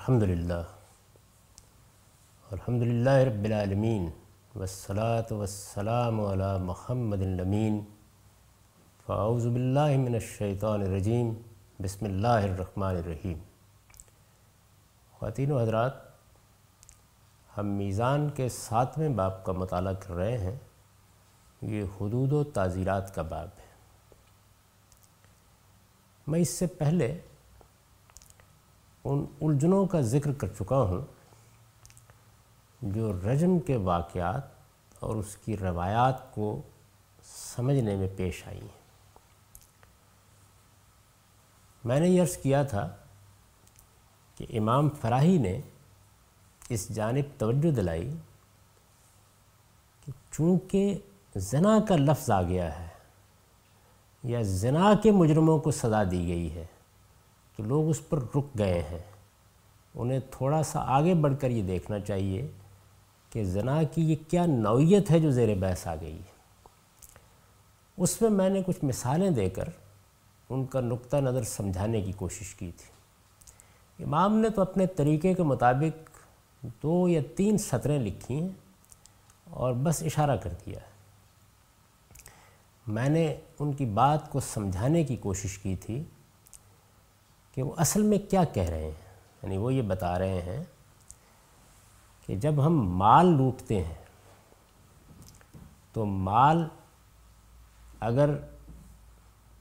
الحمد 0.00 0.22
للہ 0.22 0.62
الحمد 2.50 2.82
للہ 2.82 3.10
رب 3.10 3.44
العالمین 3.44 4.10
والصلاة 4.54 5.36
والسلام 5.36 6.20
علی 6.20 6.64
محمد 6.64 7.20
الامین۔ 7.20 7.84
فاعوذ 9.06 9.46
باللہ 9.46 9.98
من 9.98 10.14
الشیطان 10.14 10.80
الرجیم۔ 10.80 11.32
بسم 11.82 12.04
اللہ 12.04 12.26
الرحمن 12.26 12.96
الرحیم۔ 12.96 13.38
خواتین 15.12 15.52
و 15.52 15.58
حضرات، 15.58 15.92
ہم 17.58 17.66
میزان 17.66 18.28
کے 18.28 18.48
ساتویں 18.48 19.08
باب 19.08 19.44
کا 19.44 19.52
مطالعہ 19.52 19.92
کر 19.92 20.14
رہے 20.14 20.38
ہیں۔ 20.38 20.56
یہ 21.62 21.82
حدود 21.82 22.32
و 22.32 22.44
تعزیرات 22.44 23.14
کا 23.14 23.22
باب 23.22 23.48
ہے۔ 23.58 23.68
میں 26.26 26.40
اس 26.40 26.48
سے 26.48 26.66
پہلے 26.66 27.18
ان 29.04 29.24
الجھنوں 29.40 29.86
کا 29.86 30.00
ذکر 30.00 30.32
کر 30.32 30.46
چکا 30.46 30.82
ہوں 30.82 31.00
جو 32.82 33.12
رجم 33.12 33.58
کے 33.58 33.76
واقعات 33.76 34.42
اور 35.00 35.16
اس 35.16 35.36
کی 35.36 35.56
روایات 35.56 36.34
کو 36.34 36.62
سمجھنے 37.22 37.96
میں 37.96 38.08
پیش 38.16 38.46
آئی 38.46 38.60
ہیں۔ 38.60 38.78
میں 41.84 42.00
نے 42.00 42.08
یہ 42.08 42.22
عرض 42.22 42.36
کیا 42.36 42.62
تھا 42.62 42.88
کہ 44.36 44.46
امام 44.50 44.88
فراہی 44.90 45.38
نے 45.38 45.60
اس 46.68 46.88
جانب 46.88 47.38
توجہ 47.38 47.70
دلائی 47.70 48.14
کہ 50.06 50.12
چونکہ 50.32 50.98
زنا 51.36 51.78
کا 51.88 51.96
لفظ 51.96 52.30
آ 52.30 52.42
گیا 52.42 52.78
ہے 52.78 52.88
یا 54.22 54.42
زنا 54.42 54.92
کے 55.02 55.10
مجرموں 55.10 55.58
کو 55.58 55.70
سزا 55.70 56.04
دی 56.04 56.28
گئی 56.28 56.54
ہے 56.54 56.66
کہ 57.60 57.66
لوگ 57.66 57.88
اس 57.88 58.08
پر 58.08 58.18
رک 58.18 58.58
گئے 58.58 58.82
ہیں۔ 58.82 59.02
انہیں 59.94 60.20
تھوڑا 60.30 60.62
سا 60.62 60.80
آگے 60.80 61.14
بڑھ 61.14 61.34
کر 61.40 61.50
یہ 61.50 61.62
دیکھنا 61.62 62.00
چاہیے 62.00 62.48
کہ 63.30 63.44
زنا 63.44 63.82
کی 63.82 64.10
یہ 64.10 64.16
کیا 64.30 64.46
نوعیت 64.46 65.10
ہے 65.10 65.20
جو 65.20 65.30
زیر 65.30 65.54
بحث 65.54 65.86
آ 65.86 65.94
گئی۔ 66.00 66.18
ہے 66.18 66.38
اس 67.96 68.22
میں 68.22 68.30
میں 68.30 68.48
نے 68.48 68.62
کچھ 68.66 68.84
مثالیں 68.84 69.30
دے 69.30 69.50
کر 69.50 69.68
ان 70.50 70.64
کا 70.64 70.80
نقطہ 70.80 71.16
نظر 71.16 71.42
سمجھانے 71.42 72.00
کی 72.00 72.12
کوشش 72.12 72.54
کی 72.54 72.70
تھی۔ 72.76 72.90
امام 74.04 74.36
نے 74.36 74.50
تو 74.50 74.62
اپنے 74.62 74.86
طریقے 74.86 75.34
کے 75.34 75.42
مطابق 75.42 76.18
دو 76.82 77.08
یا 77.08 77.20
تین 77.36 77.58
سطریں 77.58 77.98
لکھی 77.98 78.40
ہیں 78.40 78.48
اور 79.44 79.72
بس 79.72 80.02
اشارہ 80.02 80.36
کر 80.36 80.50
دیا۔ 80.66 80.80
ہے 80.80 80.90
میں 82.86 83.08
نے 83.08 83.36
ان 83.58 83.72
کی 83.72 83.84
بات 83.84 84.30
کو 84.30 84.40
سمجھانے 84.40 85.04
کی 85.04 85.16
کوشش 85.16 85.58
کی 85.58 85.76
تھی 85.76 86.04
کہ 87.56 87.62
وہ 87.62 87.72
اصل 87.76 88.02
میں 88.02 88.18
کیا 88.30 88.44
کہہ 88.44 88.68
رہے 88.70 88.84
ہیں؟ 88.84 88.90
یعنی 89.42 89.56
وہ 89.56 89.72
یہ 89.74 89.82
بتا 89.82 90.18
رہے 90.18 90.40
ہیں 90.40 90.62
کہ 92.26 92.36
جب 92.36 92.66
ہم 92.66 92.76
مال 92.98 93.26
لوٹتے 93.26 93.82
ہیں، 93.84 93.94
تو 95.92 96.04
مال 96.04 96.64
اگر 98.00 98.30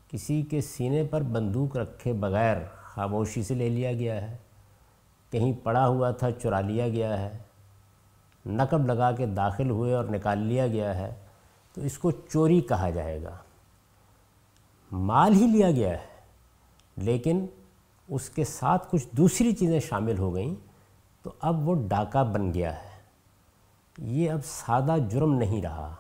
کسی 0.08 0.42
کے 0.42 0.62
سینے 0.62 1.04
پر 1.04 1.22
بندوق 1.22 1.78
رکھے 1.78 2.14
بغیر 2.14 2.58
خاموشی 2.84 3.44
سے 3.44 3.56
لے 3.56 3.70
لیا 3.70 3.94
گیا 3.94 4.22
ہے، 4.22 4.38
کہیں 5.32 5.52
پڑا 5.64 5.88
ہوا 5.88 6.12
تھا، 6.12 6.32
چرا 6.32 6.60
لیا 6.62 6.88
گیا 6.90 7.20
ہے، 7.20 7.38
نقب 8.46 8.86
لگا 8.86 9.12
کے 9.12 9.26
داخل 9.26 9.70
ہوئے 9.70 9.94
اور 9.94 10.06
نکال 10.06 10.40
لیا 10.40 10.68
گیا 10.68 10.96
ہے، 10.96 11.14
تو 11.74 11.82
اس 11.82 11.98
کو 11.98 12.12
چوری 12.12 12.62
کہا 12.62 12.90
جائے 12.90 13.22
گا۔ 13.24 13.36
مال 14.92 15.34
ہی 15.34 15.48
لیا 15.48 15.72
گیا 15.72 15.90
ہے، 15.90 16.08
لیکن 16.98 17.46
اس 18.10 18.30
کے 18.30 18.44
ساتھ 18.44 18.88
کچھ 18.92 19.08
دوسری 19.12 19.52
چیزیں 19.52 19.80
شامل 19.80 20.18
ہو 20.18 20.36
گئیں، 20.36 20.56
تو 21.24 21.32
اب 21.40 21.70
وہ 21.70 21.76
ڈاکہ 21.88 22.24
بن 22.24 22.54
گیا 22.54 22.76
ہے۔ 22.76 22.90
یہ 23.98 24.32
اب 24.32 24.40
سادہ 24.46 24.96
جرم 25.10 25.34
نہیں 25.34 25.62
رہا۔ 25.62 25.96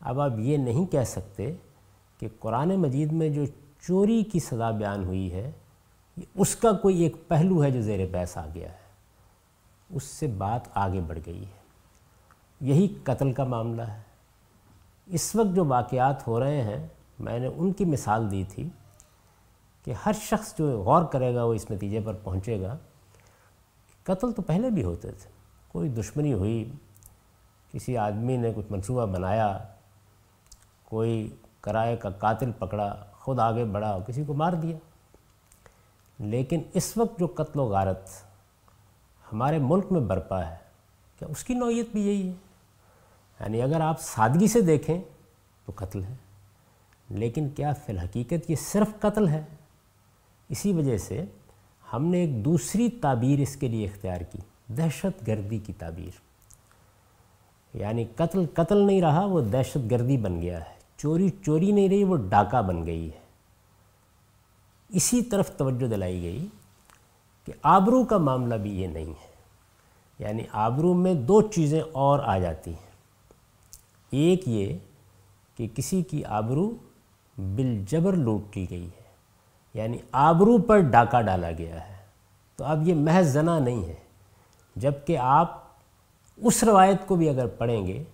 اب 0.00 0.20
آپ 0.20 0.30
یہ 0.38 0.56
نہیں 0.56 0.86
کہہ 0.86 1.04
سکتے 1.06 1.54
کہ 2.18 2.28
قرآن 2.40 2.68
مجید 2.68 3.12
میں 3.12 3.28
جو 3.28 3.44
چوری 3.80 4.22
کی 4.22 4.40
سزا 4.40 4.70
بیان 4.70 5.04
ہوئی 5.04 5.32
ہے 5.32 5.50
اس 6.34 6.56
کا 6.56 6.72
کوئی 6.72 7.02
ایک 7.02 7.16
پہلو 7.28 7.64
ہے 7.64 7.70
جو 7.70 7.82
زیر 7.82 8.06
بحث 8.12 8.36
آ 8.36 8.46
گیا 8.54 8.68
ہے۔ 8.68 8.86
اس 9.90 10.02
سے 10.02 10.26
بات 10.26 10.60
آگے 10.74 11.00
بڑھ 11.00 11.18
گئی 11.26 11.42
ہے۔ 11.42 11.60
یہی 12.60 12.94
قتل 13.02 13.32
کا 13.32 13.44
معاملہ 13.44 13.82
ہے۔ 13.82 14.00
اس 15.06 15.36
وقت 15.36 15.56
جو 15.56 15.64
واقعات 15.64 16.28
ہو 16.28 16.40
رہے 16.40 16.62
ہیں، 16.62 16.86
میں 17.18 17.38
نے 17.38 17.46
ان 17.46 17.72
کی 17.72 17.84
مثال 17.84 18.30
دی 18.30 18.44
تھی۔ 18.48 18.68
کہ 19.86 19.94
ہر 20.06 20.12
شخص 20.12 20.58
جو 20.58 20.82
غور 20.82 21.04
کرے 21.04 21.34
گا، 21.34 21.44
وہ 21.44 21.54
اس 21.54 21.70
نتیجے 21.70 22.00
پر 22.04 22.14
پہنچے 22.14 22.60
گا۔ 22.60 22.76
قتل 24.02 24.32
تو 24.32 24.42
پہلے 24.42 24.70
بھی 24.70 24.82
ہوتے 24.82 25.12
تھے۔ 25.12 25.30
کوئی 25.68 25.88
دشمنی 25.88 26.32
ہوئی، 26.32 26.72
کسی 27.72 27.96
آدمی 27.96 28.36
نے 28.36 28.52
کچھ 28.56 28.66
منصوبہ 28.70 29.06
بنایا، 29.06 29.58
کوئی 30.84 31.36
کرائے 31.60 31.96
کا 31.96 32.10
قاتل 32.10 32.52
پکڑا، 32.58 33.06
خود 33.12 33.40
آگے 33.40 33.64
بڑھا، 33.64 33.98
کسی 34.06 34.24
کو 34.24 34.34
مار 34.34 34.52
دیا۔ 34.52 34.76
لیکن 36.18 36.62
اس 36.74 36.96
وقت 36.96 37.18
جو 37.18 37.26
قتل 37.26 37.58
و 37.58 37.64
غارت 37.64 38.08
ہمارے 39.32 39.58
ملک 39.58 39.92
میں 39.92 40.00
برپا 40.00 40.46
ہے، 40.46 40.56
کیا 41.18 41.28
اس 41.28 41.44
کی 41.44 41.54
نوعیت 41.54 41.86
بھی 41.92 42.06
یہی 42.06 42.28
ہے؟ 42.28 42.34
یعنی 43.40 43.62
اگر 43.62 43.80
آپ 43.80 44.00
سادگی 44.00 44.48
سے 44.48 44.60
دیکھیں 44.60 45.02
تو 45.66 45.72
قتل 45.74 46.04
ہے، 46.04 46.14
لیکن 47.08 47.48
کیا 47.48 47.72
فی 47.72 47.92
الحقیقت 47.92 48.50
یہ 48.50 48.56
صرف 48.56 49.00
قتل 49.00 49.28
ہے؟ 49.28 49.44
اسی 50.48 50.72
وجہ 50.72 50.96
سے 50.96 51.24
ہم 51.92 52.04
نے 52.04 52.18
ایک 52.18 52.44
دوسری 52.44 52.90
تعبیر 52.90 53.40
اس 53.40 53.56
کے 53.56 53.68
لیے 53.68 53.86
اختیار 53.86 54.20
کی، 54.20 54.38
دہشت 54.68 55.26
گردی 55.26 55.58
کی 55.58 55.72
تعبیر۔ 55.72 56.26
یعنی 57.76 58.04
قتل 58.16 58.46
قتل 58.54 58.76
نہیں 58.76 59.00
رہا، 59.00 59.24
وہ 59.24 59.40
دہشت 59.40 59.78
گردی 59.90 60.16
بن 60.16 60.42
گیا 60.42 60.60
ہے۔ 60.60 60.76
چوری 60.96 61.30
چوری 61.42 61.72
نہیں 61.72 61.88
رہی، 61.88 62.04
وہ 62.04 62.16
ڈاکہ 62.16 62.62
بن 62.62 62.86
گئی 62.86 63.06
ہے۔ 63.06 63.18
اسی 64.88 65.22
طرف 65.22 65.56
توجہ 65.56 65.86
دلائی 65.86 66.22
گئی 66.22 66.46
کہ 67.44 67.52
آبرو 67.62 68.04
کا 68.04 68.18
معاملہ 68.18 68.54
بھی 68.54 68.82
یہ 68.82 68.86
نہیں 68.86 69.06
ہے۔ 69.06 69.36
یعنی 70.18 70.42
آبرو 70.52 70.94
میں 70.94 71.14
دو 71.14 71.42
چیزیں 71.42 71.80
اور 71.92 72.18
آ 72.18 72.38
جاتی 72.38 72.70
ہیں۔ 72.70 72.90
ایک 74.10 74.48
یہ 74.48 74.78
کہ 75.56 75.68
کسی 75.74 76.02
کی 76.02 76.24
آبرو 76.24 76.70
بالجبر 77.38 78.12
لوٹ 78.12 78.56
لی 78.56 78.66
گئی 78.70 78.86
ہے۔ 78.86 78.95
یعنی 79.76 79.98
آبرو 80.12 80.58
پر 80.58 80.80
ڈاکہ 80.80 81.20
ڈالا 81.20 81.50
گیا 81.58 81.88
ہے۔ 81.88 81.96
تو 82.56 82.64
اب 82.64 82.88
یہ 82.88 82.94
محض 82.94 83.26
زنا 83.26 83.58
نہیں 83.58 83.84
ہے، 83.84 83.94
جبکہ 84.76 85.18
آپ 85.18 85.62
اس 86.36 86.64
روایت 86.64 87.06
کو 87.06 87.16
بھی 87.16 87.28
اگر 87.28 87.46
پڑھیں 87.46 87.86
گے 87.86 88.04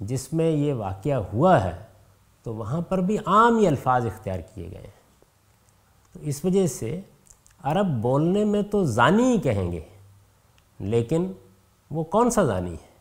جس 0.00 0.32
میں 0.32 0.50
یہ 0.50 0.74
واقعہ 0.74 1.14
ہوا 1.14 1.64
ہے، 1.64 1.84
تو 2.42 2.54
وہاں 2.54 2.80
پر 2.80 3.00
بھی 3.00 3.18
عام 3.26 3.58
یہ 3.58 3.68
الفاظ 3.68 4.06
اختیار 4.06 4.38
کیے 4.54 4.70
گئے 4.70 4.80
ہیں۔ 4.80 5.04
تو 6.12 6.20
اس 6.22 6.44
وجہ 6.44 6.66
سے 6.66 7.00
عرب 7.62 7.86
بولنے 7.86 8.44
میں 8.44 8.62
تو 8.62 8.84
زانی 8.84 9.22
ہی 9.22 9.40
کہیں 9.40 9.72
گے، 9.72 9.80
لیکن 10.78 11.32
وہ 11.90 12.04
کون 12.04 12.30
سا 12.30 12.44
زانی 12.44 12.74
ہے؟ 12.74 12.94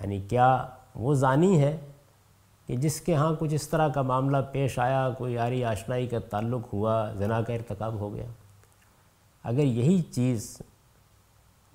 یعنی 0.00 0.20
کیا 0.20 0.66
وہ 0.94 1.14
زانی 1.14 1.62
ہے؟ 1.62 1.76
کہ 2.68 2.76
جس 2.76 3.00
کے 3.00 3.14
ہاں 3.14 3.32
کچھ 3.38 3.54
اس 3.54 3.68
طرح 3.68 3.88
کا 3.88 4.02
معاملہ 4.02 4.36
پیش 4.52 4.78
آیا، 4.78 5.10
کوئی 5.18 5.34
یاری 5.34 5.64
آشنائی 5.64 6.06
کا 6.06 6.18
تعلق 6.18 6.72
ہوا، 6.72 7.12
زنا 7.12 7.42
کا 7.42 7.52
ارتکاب 7.52 7.94
ہو 7.94 8.14
گیا۔ 8.14 8.26
اگر 9.42 9.60
یہی 9.60 10.02
چیز 10.02 10.58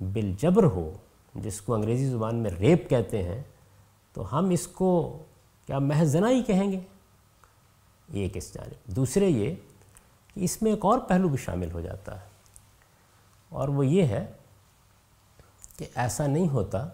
بالجبر 0.02 0.64
ہو، 0.64 0.94
جس 1.36 1.62
کو 1.62 1.74
انگریزی 1.74 2.10
زبان 2.10 2.36
میں 2.36 2.52
ریپ 2.52 2.90
کہتے 2.90 3.24
ہیں، 3.24 3.44
تو 4.14 4.38
ہم 4.38 4.50
اس 4.50 4.68
کو 4.68 5.24
کیا 5.68 5.80
محض 5.80 6.12
زنا 6.12 6.30
ہی 6.30 6.44
کہیں 6.44 6.72
گے؟ 6.72 6.80
ایک 8.14 8.38
اس 8.38 8.54
جانب؟ 8.54 8.96
دوسرے 8.96 9.28
یہ 9.28 9.56
کہ 10.34 10.40
اس 10.40 10.62
میں 10.62 10.72
ایک 10.72 10.86
اور 10.86 11.00
پہلو 11.00 11.30
بھی 11.30 11.38
شامل 11.38 11.72
ہو 11.72 11.82
جاتا 11.82 12.22
ہے۔ 12.22 12.26
اور 13.50 13.68
وہ 13.68 13.86
یہ 13.86 14.04
ہے 14.04 14.26
کہ 15.78 15.86
ایسا 15.96 16.28
نہیں 16.28 16.50
ہوتا 16.50 16.88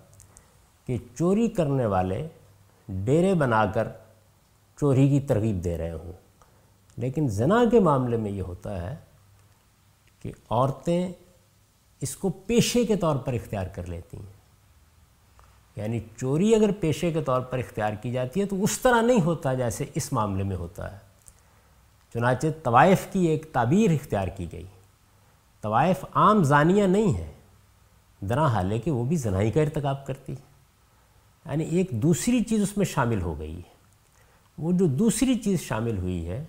کہ 0.85 0.97
چوری 1.15 1.47
کرنے 1.47 1.85
والے 1.85 2.27
ڈیرے 2.89 3.33
بنا 3.33 3.65
کر 3.65 3.87
چوری 4.79 5.09
کی 5.09 5.19
ترغیب 5.19 5.63
دے 5.63 5.77
رہے 5.77 5.91
ہوں۔ 5.91 6.11
لیکن 6.97 7.27
زنا 7.27 7.63
کے 7.71 7.79
معاملے 7.79 8.17
میں 8.17 8.31
یہ 8.31 8.41
ہوتا 8.41 8.91
ہے 8.91 8.95
کہ 10.21 10.31
عورتیں 10.49 11.11
اس 12.01 12.15
کو 12.15 12.29
پیشے 12.29 12.85
کے 12.85 12.95
طور 12.95 13.15
پر 13.15 13.33
اختیار 13.33 13.65
کر 13.65 13.85
لیتی 13.85 14.17
ہیں۔ 14.17 14.33
یعنی 15.75 15.99
چوری 16.17 16.55
اگر 16.55 16.69
پیشے 16.79 17.11
کے 17.11 17.21
طور 17.21 17.41
پر 17.41 17.57
اختیار 17.57 17.93
کی 17.93 18.11
جاتی 18.11 18.39
ہے 18.39 18.45
تو 18.45 18.63
اس 18.63 18.79
طرح 18.79 19.01
نہیں 19.01 19.21
ہوتا 19.21 19.53
جیسے 19.53 19.85
اس 19.95 20.13
معاملے 20.13 20.43
میں 20.43 20.55
ہوتا 20.55 20.93
ہے۔ 20.93 20.97
چنانچہ 22.13 22.47
طوائف 22.63 23.07
کی 23.11 23.25
ایک 23.25 23.51
تعبیر 23.51 23.91
اختیار 23.91 24.27
کی 24.27 24.47
گئی۔ 24.51 24.65
طوائف 25.61 26.05
عام 26.13 26.43
زانیہ 26.43 26.83
نہیں 26.83 27.17
ہے 27.17 27.31
درا 28.21 28.47
حالے 28.47 28.79
کہ 28.79 28.91
وہ 28.91 29.05
بھی 29.05 29.15
زنائی 29.15 29.51
کا 29.51 29.61
ارتکاب 29.61 30.05
کرتی 30.05 30.33
ہے 30.33 30.48
یعنی 31.45 31.63
ایک 31.63 31.91
دوسری 31.91 32.43
چیز 32.43 32.61
اس 32.61 32.77
میں 32.77 32.85
شامل 32.85 33.21
ہو 33.21 33.39
گئی 33.39 33.57
ہے۔ 33.57 33.77
وہ 34.57 34.71
جو 34.71 34.85
دوسری 34.85 35.35
چیز 35.35 35.61
شامل 35.61 35.97
ہوئی 35.97 36.27
ہے، 36.29 36.45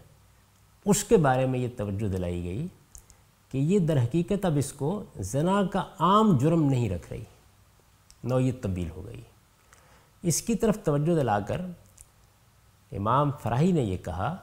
اس 0.85 1.05
کے 1.05 1.17
بارے 1.17 1.47
میں 1.47 1.59
یہ 1.59 1.69
توجہ 1.77 2.09
دلائی 2.09 2.45
گئی 2.45 2.67
کہ 3.49 3.59
یہ 3.59 3.79
در 3.79 4.03
حقیقت 4.03 4.45
اب 4.45 4.53
اس 4.57 4.73
کو 4.73 5.05
زنا 5.17 5.63
کا 5.73 5.85
عام 5.99 6.37
جرم 6.39 6.63
نہیں 6.63 6.91
رکھ 6.91 7.13
رہی 7.13 7.25
نوعیت 8.25 8.63
تبدیل 8.63 8.91
ہو 8.91 9.05
گئی۔ 9.07 9.21
اس 10.23 10.43
کی 10.43 10.55
طرف 10.55 10.79
توجہ 10.85 11.15
دلا 11.17 11.41
کر 11.41 11.61
امام 12.93 13.31
فراہی 13.43 13.73
نے 13.73 13.83
یہ 13.83 13.97
کہا 13.97 14.37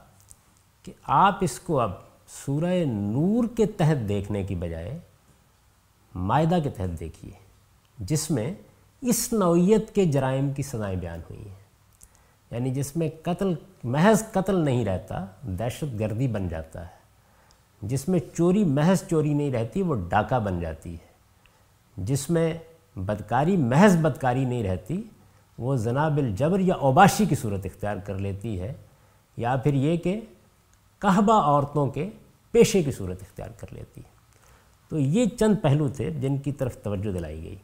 کہ 0.82 0.92
آپ 1.02 1.38
اس 1.40 1.60
کو 1.60 1.80
اب 1.80 1.90
سورہ 2.28 2.84
نور 2.86 3.44
کے 3.56 3.66
تحت 3.66 4.08
دیکھنے 4.08 4.44
کی 4.44 4.54
بجائے 4.54 4.98
معدہ 6.14 6.58
کے 6.64 6.70
تحت 6.70 7.00
دیکھیے، 7.00 7.30
جس 7.98 8.30
میں 8.30 8.54
اس 9.00 9.32
نوعیت 9.32 9.94
کے 9.94 10.04
جرائم 10.04 10.52
کی 10.52 10.62
سزائیں 10.62 10.96
بیان 10.96 11.20
ہوئی 11.30 11.48
ہیں۔ 11.48 11.54
یعنی 12.50 12.70
جس 12.70 12.96
میں 12.96 13.08
قتل، 13.22 13.54
محض 13.84 14.22
قتل 14.32 14.60
نہیں 14.64 14.84
رہتا، 14.84 15.24
دہشت 15.42 16.00
گردی 16.00 16.28
بن 16.28 16.48
جاتا 16.48 16.82
ہے۔ 16.82 16.98
جس 17.82 18.08
میں 18.08 18.18
چوری، 18.36 18.64
محض 18.64 19.02
چوری 19.10 19.34
نہیں 19.34 19.52
رہتی، 19.52 19.82
وہ 19.82 19.94
ڈاکہ 20.08 20.38
بن 20.38 20.60
جاتی 20.60 20.92
ہے۔ 20.92 21.08
جس 21.96 22.30
میں 22.30 22.54
بدکاری، 22.96 23.56
محض 23.56 23.96
بدکاری 23.96 24.44
نہیں 24.44 24.62
رہتی، 24.62 25.02
وہ 25.58 25.76
زناب 25.76 26.16
الجبر 26.16 26.60
یا 26.60 26.74
اوباشی 26.74 27.26
کی 27.26 27.34
صورت 27.34 27.66
اختیار 27.66 27.96
کر 27.96 28.18
لیتی 28.18 28.60
ہے، 28.60 28.72
یا 29.36 29.56
پھر 29.56 29.74
یہ 29.74 29.96
کہ 29.96 30.20
کہبہ 30.98 31.42
عورتوں 31.42 31.86
کے 31.86 32.10
پیشے 32.50 32.82
کی 32.82 32.92
صورت 32.92 33.22
اختیار 33.22 33.50
کر 33.56 33.66
لیتی 33.70 34.00
ہے۔ 34.00 34.10
تو 34.88 34.98
یہ 34.98 35.26
چند 35.26 35.54
پہلو 35.62 35.88
تھے 35.88 36.10
جن 36.10 36.38
کی 36.38 36.52
طرف 36.52 36.76
توجہ 36.82 37.12
دلائی 37.12 37.42
گئی۔ 37.42 37.56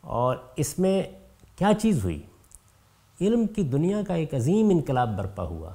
اور 0.00 0.36
اس 0.56 0.78
میں 0.78 1.02
کیا 1.56 1.70
چیز 1.80 2.04
ہوئی؟ 2.04 2.22
علم 3.20 3.46
کی 3.46 3.62
دنیا 3.62 4.02
کا 4.08 4.14
ایک 4.14 4.34
عظیم 4.34 4.68
انقلاب 4.70 5.16
برپا 5.18 5.42
ہوا۔ 5.42 5.72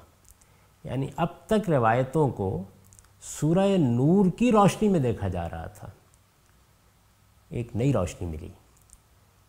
یعنی 0.84 1.08
اب 1.16 1.28
تک 1.46 1.70
روایتوں 1.70 2.30
کو 2.30 2.64
سورہ 3.22 3.78
نور 3.78 4.26
کی 4.38 4.52
روشنی 4.52 4.90
میں 4.90 5.00
دیکھا 5.00 5.28
جا 5.28 5.50
رہا 5.50 5.66
تھا۔ 5.66 5.88
ایک 7.50 7.76
نئی 7.76 7.94
روشنی 7.94 8.28
ملی 8.28 8.50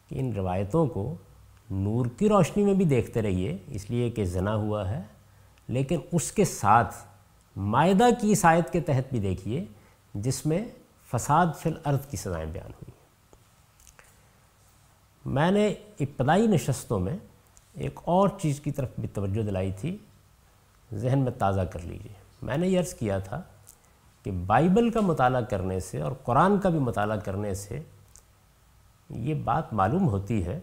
کہ 0.09 0.21
ان 0.21 0.33
روایتوں 0.33 0.87
کو 0.87 1.15
نور 1.71 2.07
کی 2.07 2.29
روشنی 2.29 2.63
میں 2.63 2.75
بھی 2.75 2.85
دیکھتے 2.85 3.23
رہیے، 3.23 3.59
اس 3.67 3.91
لیے 3.91 4.11
کہ 4.11 4.25
زنا 4.25 4.55
ہوا 4.55 4.91
ہے۔ 4.91 5.03
لیکن 5.69 5.99
اس 6.13 6.33
کے 6.33 6.45
ساتھ 6.45 6.95
معدہ 7.57 8.07
کی 8.21 8.33
اس 8.33 8.45
آیت 8.45 8.73
کے 8.73 8.81
تحت 8.81 9.11
بھی 9.11 9.21
دیکھیے، 9.21 9.65
جس 10.15 10.47
میں 10.47 10.65
فساد 11.15 11.47
فی 11.59 11.71
الارض 11.71 12.07
کی 12.07 12.17
سزائیں 12.17 12.47
بیان 12.47 12.71
ہوئی۔ 12.71 12.96
میں 15.27 15.51
نے 15.51 15.69
ابتدائی 16.01 16.47
نشستوں 16.47 17.01
میں 17.01 17.17
ایک 17.73 18.01
اور 18.05 18.29
چیز 18.29 18.61
کی 18.61 18.71
طرف 18.71 18.89
بھی 18.99 19.09
توجہ 19.09 19.43
دلائی 19.43 19.73
تھی، 19.81 19.97
ذہن 20.93 21.19
میں 21.19 21.33
تازہ 21.33 21.61
کر 21.61 21.81
لیجیے 21.81 22.13
میں 22.43 22.57
نے 22.57 22.69
یہ 22.69 22.79
عرض 22.79 22.95
کیا 22.95 23.19
تھا 23.19 23.43
کہ 24.23 24.31
بائبل 24.31 24.91
کا 24.91 25.01
مطالعہ 25.01 25.41
کرنے 25.41 25.81
سے 25.81 26.01
اور 26.01 26.13
قرآن 26.13 26.61
کا 26.61 26.69
بھی 26.69 26.79
مطالعہ 26.79 27.17
کرنے 27.17 27.55
سے 27.55 27.83
یہ 29.11 29.35
بات 29.35 29.73
معلوم 29.73 30.09
ہوتی 30.09 30.45
ہے 30.47 30.61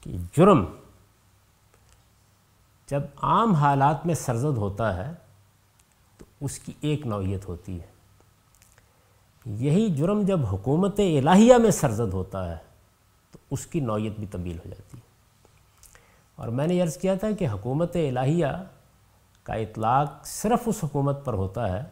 کہ 0.00 0.16
جرم 0.36 0.64
جب 2.90 3.02
عام 3.22 3.52
حالات 3.52 4.06
میں 4.06 4.14
سرزد 4.14 4.56
ہوتا 4.56 4.96
ہے 4.96 5.12
تو 6.18 6.24
اس 6.40 6.58
کی 6.58 6.72
ایک 6.80 7.06
نوعیت 7.06 7.48
ہوتی 7.48 7.80
ہے۔ 7.80 7.86
یہی 9.46 9.94
جرم 9.94 10.22
جب 10.22 10.46
حکومت 10.46 11.00
الہیہ 11.00 11.54
میں 11.54 11.70
سرزد 11.70 12.12
ہوتا 12.12 12.50
ہے 12.50 12.73
تو 13.34 13.40
اس 13.50 13.66
کی 13.66 13.80
نوعیت 13.80 14.18
بھی 14.18 14.26
تبدیل 14.26 14.56
ہو 14.56 14.68
جاتی 14.68 14.98
ہے۔ 14.98 15.02
اور 16.36 16.48
میں 16.48 16.66
نے 16.66 16.82
عرض 16.82 16.96
کیا 16.96 17.14
تھا 17.14 17.30
کہ 17.30 17.48
حکومت 17.48 17.96
الہیہ 17.96 18.46
کا 19.42 19.54
اطلاق 19.54 20.26
صرف 20.26 20.62
اس 20.66 20.84
حکومت 20.84 21.24
پر 21.24 21.32
ہوتا 21.34 21.72
ہے 21.72 21.84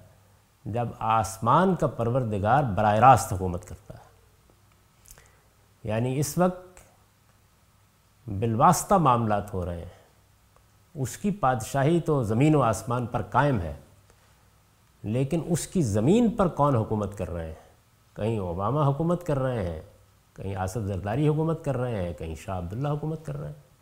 جب 0.65 0.89
آسمان 0.99 1.75
کا 1.75 1.87
پروردگار 1.87 2.63
براہ 2.63 2.95
راست 2.95 3.33
حکومت 3.33 3.69
کرتا 3.69 3.95
ہے۔ 3.95 4.05
یعنی 5.89 6.19
اس 6.19 6.39
وقت 6.39 6.81
بالواسطہ 8.27 8.95
معاملات 8.95 9.55
ہو 9.55 9.65
رہے 9.65 9.79
ہیں۔ 9.79 10.03
اس 10.95 11.17
کی 11.17 11.31
بادشاہی 11.31 12.01
تو 12.01 12.23
زمین 12.23 12.55
و 12.55 12.63
آسمان 12.63 13.07
پر 13.07 13.23
قائم 13.23 13.61
ہے، 13.61 13.75
لیکن 15.03 15.41
اس 15.49 15.67
کی 15.67 15.83
زمین 15.83 16.31
پر 16.31 16.49
کون 16.49 16.77
حکومت 16.77 17.19
کر 17.19 17.31
رہے 17.31 17.47
ہیں؟ 17.47 17.73
کہیں 18.17 18.39
اوباما 18.39 18.89
حکومت 18.89 19.27
کر 19.27 19.39
رہے 19.39 19.73
ہیں 19.73 19.83
کہیں 20.35 20.57
آصف 20.57 20.81
زرداری 20.81 21.29
حکومت 21.29 21.65
کر 21.65 21.77
رہے 21.77 22.03
ہیں، 22.03 22.13
کہیں 22.13 22.35
شاہ 22.35 22.59
عبداللہ 22.59 22.89
حکومت 22.89 23.27
کر 23.27 23.37
رہے 23.37 23.47
ہیں۔ 23.47 23.73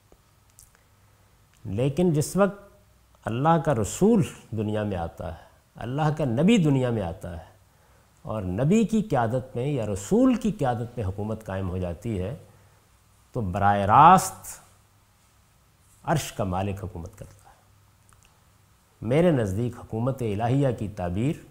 لیکن 1.65 2.13
جس 2.13 2.37
وقت 2.37 2.71
اللہ 3.25 3.59
کا 3.65 3.75
رسول 3.75 4.23
دنیا 4.51 4.83
میں 4.83 4.97
آتا 4.97 5.33
ہے، 5.33 5.45
اللہ 5.75 6.11
کا 6.19 6.25
نبی 6.25 6.57
دنیا 6.57 6.91
میں 6.91 7.03
آتا 7.03 7.41
ہے 7.41 7.45
اور 8.23 8.43
نبی 8.43 8.85
کی 8.85 9.03
قیادت 9.03 9.57
میں 9.57 9.67
یا 9.67 9.87
رسول 9.87 10.35
کی 10.35 10.53
قیادت 10.53 10.99
میں 10.99 11.05
حکومت 11.05 11.45
قائم 11.45 11.69
ہو 11.69 11.79
جاتی 11.79 12.23
ہے، 12.23 12.37
تو 13.33 13.41
براہ 13.41 13.77
راست 13.77 14.61
عرش 16.03 16.33
کا 16.33 16.45
مالک 16.45 16.85
حکومت 16.85 17.19
کرتا 17.19 17.51
ہے۔ 17.51 17.55
میرے 19.03 19.31
نزدیک 19.31 19.73
حکومت 19.79 20.23
الہیہ 20.23 20.69
کی 20.79 20.89
تعبیر 20.89 21.47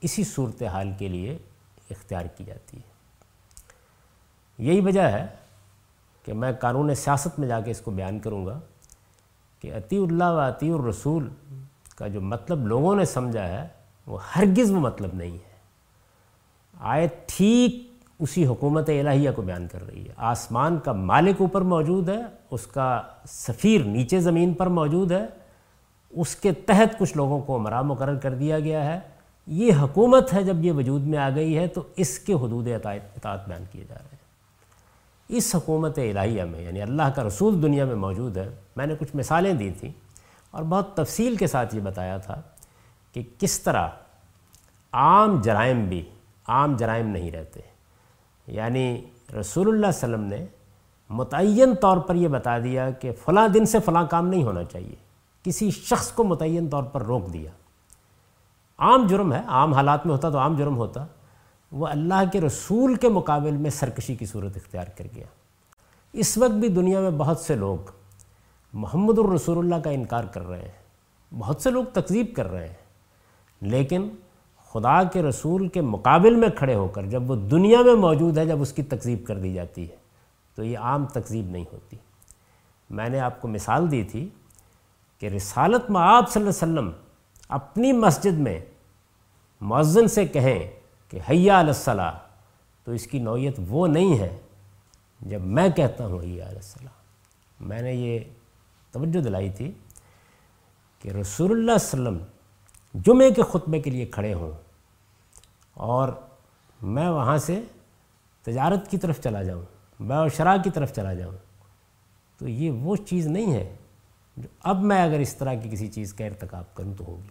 اسی 0.00 0.24
صورتحال 0.24 0.92
کے 0.98 1.08
لیے 1.08 1.38
اختیار 1.90 2.24
کی 2.26 2.44
جاتی 2.44 2.76
ہے۔ 2.76 2.93
یہی 4.58 4.80
وجہ 4.80 5.00
ہے 5.00 5.26
کہ 6.24 6.32
میں 6.32 6.52
قانون 6.52 6.94
سیاست 6.94 7.38
میں 7.38 7.48
جا 7.48 7.60
کے 7.60 7.70
اس 7.70 7.80
کو 7.80 7.90
بیان 7.90 8.18
کروں 8.18 8.46
گا 8.46 8.60
کہ 9.60 9.72
عطی 9.74 9.96
اللہ 9.96 10.24
و 10.24 10.38
عطی 10.38 10.70
الرسول 10.70 11.28
کا 11.96 12.08
جو 12.08 12.20
مطلب 12.20 12.66
لوگوں 12.66 12.96
نے 12.96 13.04
سمجھا 13.04 13.48
ہے، 13.48 13.68
وہ 14.06 14.18
ہرگز 14.36 14.70
وہ 14.70 14.80
مطلب 14.80 15.10
نہیں 15.14 15.32
ہے۔ 15.32 15.54
آیت 16.80 17.14
ٹھیک 17.26 17.92
اسی 18.18 18.46
حکومت 18.46 18.88
الہیہ 18.88 19.30
کو 19.36 19.42
بیان 19.42 19.66
کر 19.72 19.86
رہی 19.86 20.08
ہے۔ 20.08 20.12
آسمان 20.16 20.78
کا 20.78 20.92
مالک 20.92 21.36
اوپر 21.40 21.60
موجود 21.60 22.08
ہے، 22.08 22.22
اس 22.50 22.66
کا 22.66 23.02
سفیر 23.28 23.80
نیچے 23.80 24.20
زمین 24.20 24.52
پر 24.52 24.66
موجود 24.66 25.12
ہے۔ 25.12 25.26
اس 26.10 26.36
کے 26.36 26.52
تحت 26.52 26.98
کچھ 26.98 27.16
لوگوں 27.16 27.40
کو 27.40 27.56
عمرہ 27.56 27.82
مقرر 27.82 28.18
کر 28.18 28.34
دیا 28.34 28.60
گیا 28.60 28.84
ہے۔ 28.84 29.00
یہ 29.46 29.72
حکومت 29.72 30.34
ہے، 30.34 30.42
جب 30.42 30.64
یہ 30.64 30.72
وجود 30.72 31.02
میں 31.02 31.18
آ 31.18 31.30
گئی 31.34 31.58
ہے 31.58 31.66
تو 31.66 31.82
اس 31.96 32.18
کے 32.18 32.32
حدود 32.32 32.68
اطاعت 32.68 33.48
بیان 33.48 33.64
کیے 33.72 33.84
جا 33.88 33.94
رہے 33.94 34.04
ہیں۔ 34.04 34.13
اس 35.28 35.54
حکومت 35.54 35.98
الہیہ 35.98 36.42
میں 36.42 36.60
یعنی 36.60 36.82
اللہ 36.82 37.02
کا 37.16 37.24
رسول 37.24 37.62
دنیا 37.62 37.84
میں 37.84 37.94
موجود 37.94 38.36
ہے، 38.36 38.54
میں 38.76 38.86
نے 38.86 38.94
کچھ 38.98 39.16
مثالیں 39.16 39.54
دی 39.54 39.70
تھیں 39.70 39.90
اور 40.50 40.62
بہت 40.62 40.96
تفصیل 40.96 41.36
کے 41.36 41.46
ساتھ 41.46 41.74
یہ 41.74 41.80
بتایا 41.80 42.18
تھا 42.18 42.42
کہ 43.12 43.22
کس 43.38 43.60
طرح 43.60 43.88
عام 44.92 45.40
جرائم 45.40 45.86
بھی 45.86 46.02
عام 46.48 46.76
جرائم 46.76 47.06
نہیں 47.06 47.30
رہتے۔ 47.30 47.60
یعنی 48.46 49.04
رسول 49.40 49.66
اللہ 49.66 49.86
علیہ 49.86 49.98
وسلم 49.98 50.20
نے 50.20 50.46
متعین 51.10 51.74
طور 51.74 51.96
پر 51.96 52.14
یہ 52.14 52.28
بتا 52.28 52.58
دیا 52.58 52.90
کہ 52.90 53.12
فلاں 53.24 53.48
دن 53.48 53.64
سے 53.64 53.78
فلاں 53.80 54.06
کام 54.10 54.28
نہیں 54.28 54.44
ہونا 54.44 54.64
چاہیے۔ 54.64 54.94
کسی 55.42 55.70
شخص 55.70 56.12
کو 56.12 56.24
متعین 56.24 56.68
طور 56.68 56.82
پر 56.82 57.02
روک 57.02 57.32
دیا۔ 57.32 57.50
عام 58.78 59.06
جرم 59.06 59.32
ہے، 59.32 59.40
عام 59.46 59.72
حالات 59.72 60.06
میں 60.06 60.14
ہوتا 60.14 60.30
تو 60.30 60.38
عام 60.38 60.56
جرم 60.56 60.76
ہوتا 60.76 61.06
وہ 61.74 61.86
اللہ 61.86 62.22
کے 62.32 62.40
رسول 62.40 62.94
کے 62.94 63.08
مقابل 63.08 63.56
میں 63.56 63.70
سرکشی 63.70 64.14
کی 64.14 64.26
صورت 64.26 64.56
اختیار 64.56 64.86
کر 64.96 65.06
گیا۔ 65.14 65.26
اس 66.14 66.36
وقت 66.38 66.52
بھی 66.52 66.68
دنیا 66.68 67.00
میں 67.00 67.10
بہت 67.10 67.38
سے 67.38 67.54
لوگ 67.54 67.90
محمد 68.74 69.18
الرسول 69.18 69.58
اللہ 69.58 69.82
کا 69.82 69.90
انکار 69.90 70.24
کر 70.24 70.46
رہے 70.48 70.60
ہیں، 70.60 71.36
بہت 71.38 71.62
سے 71.62 71.70
لوگ 71.70 71.84
تقزیب 71.92 72.34
کر 72.36 72.50
رہے 72.50 72.66
ہیں، 72.68 72.74
لیکن 73.60 74.08
خدا 74.70 75.02
کے 75.02 75.22
رسول 75.22 75.66
کے 75.68 75.80
مقابل 75.80 76.34
میں 76.34 76.48
کھڑے 76.48 76.74
ہو 76.74 76.86
کر 76.88 77.06
جب 77.06 77.30
وہ 77.30 77.36
دنیا 77.50 77.82
میں 77.82 77.94
موجود 77.94 78.38
ہے 78.38 78.46
جب 78.46 78.60
اس 78.60 78.72
کی 78.72 78.82
تقزیب 78.82 79.26
کر 79.26 79.38
دی 79.38 79.52
جاتی 79.54 79.88
ہے، 79.90 79.96
تو 80.54 80.64
یہ 80.64 80.78
عام 80.78 81.06
تقزیب 81.06 81.50
نہیں 81.50 81.64
ہوتی۔ 81.72 81.96
میں 82.90 83.08
نے 83.08 83.20
آپ 83.20 83.40
کو 83.40 83.48
مثال 83.48 83.90
دی 83.90 84.02
تھی 84.04 84.28
کہ 85.18 85.26
رسالت 85.26 85.90
میں 85.90 86.00
آپ 86.00 86.30
صلی 86.30 86.42
اللہ 86.42 86.50
علیہ 86.50 86.72
وسلم 86.72 86.90
اپنی 87.48 87.92
مسجد 87.92 88.38
میں 88.38 88.58
مؤذن 89.60 90.08
سے 90.08 90.26
کہیں 90.26 90.58
کہ 91.08 91.18
حیا 91.30 91.58
الصلاح 91.58 92.12
تو 92.84 92.92
اس 92.92 93.06
کی 93.06 93.18
نوعیت 93.18 93.54
وہ 93.68 93.86
نہیں 93.86 94.18
ہے 94.18 94.38
جب 95.20 95.40
میں 95.40 95.68
کہتا 95.68 96.06
ہوں 96.06 96.22
حیا 96.22 96.48
الصلاح 96.48 96.92
میں 97.60 97.82
نے 97.82 97.94
یہ 97.94 98.18
توجہ 98.92 99.20
دلائی 99.20 99.50
تھی 99.50 99.72
کہ 100.98 101.08
رسول 101.08 101.50
اللہ 101.50 101.72
علیہ 101.72 101.88
وسلم 101.88 102.18
جمعے 102.94 103.30
کے 103.30 103.42
خطبے 103.42 103.80
کے 103.80 103.90
لیے 103.90 104.06
کھڑے 104.06 104.34
ہوں 104.34 104.52
اور 105.72 106.08
میں 106.82 107.08
وہاں 107.08 107.38
سے 107.38 107.62
تجارت 108.42 108.90
کی 108.90 108.98
طرف 108.98 109.20
چلا 109.20 109.42
جاؤں، 109.42 109.62
میں 110.00 110.16
اور 110.16 110.28
شرح 110.28 110.56
کی 110.56 110.70
طرف 110.70 110.92
چلا 110.92 111.14
جاؤں، 111.14 111.36
تو 112.38 112.48
یہ 112.48 112.70
وہ 112.70 112.96
چیز 112.96 113.26
نہیں 113.26 113.52
ہے 113.52 113.76
جو 114.36 114.48
اب 114.62 114.82
میں 114.82 115.02
اگر 115.02 115.18
اس 115.18 115.34
طرح 115.34 115.54
کی 115.54 115.68
کسی 115.72 115.88
چیز 115.88 116.14
کا 116.14 116.24
ارتکاب 116.24 116.74
کروں 116.74 116.94
تو 116.94 117.04
ہوگی۔ 117.04 117.28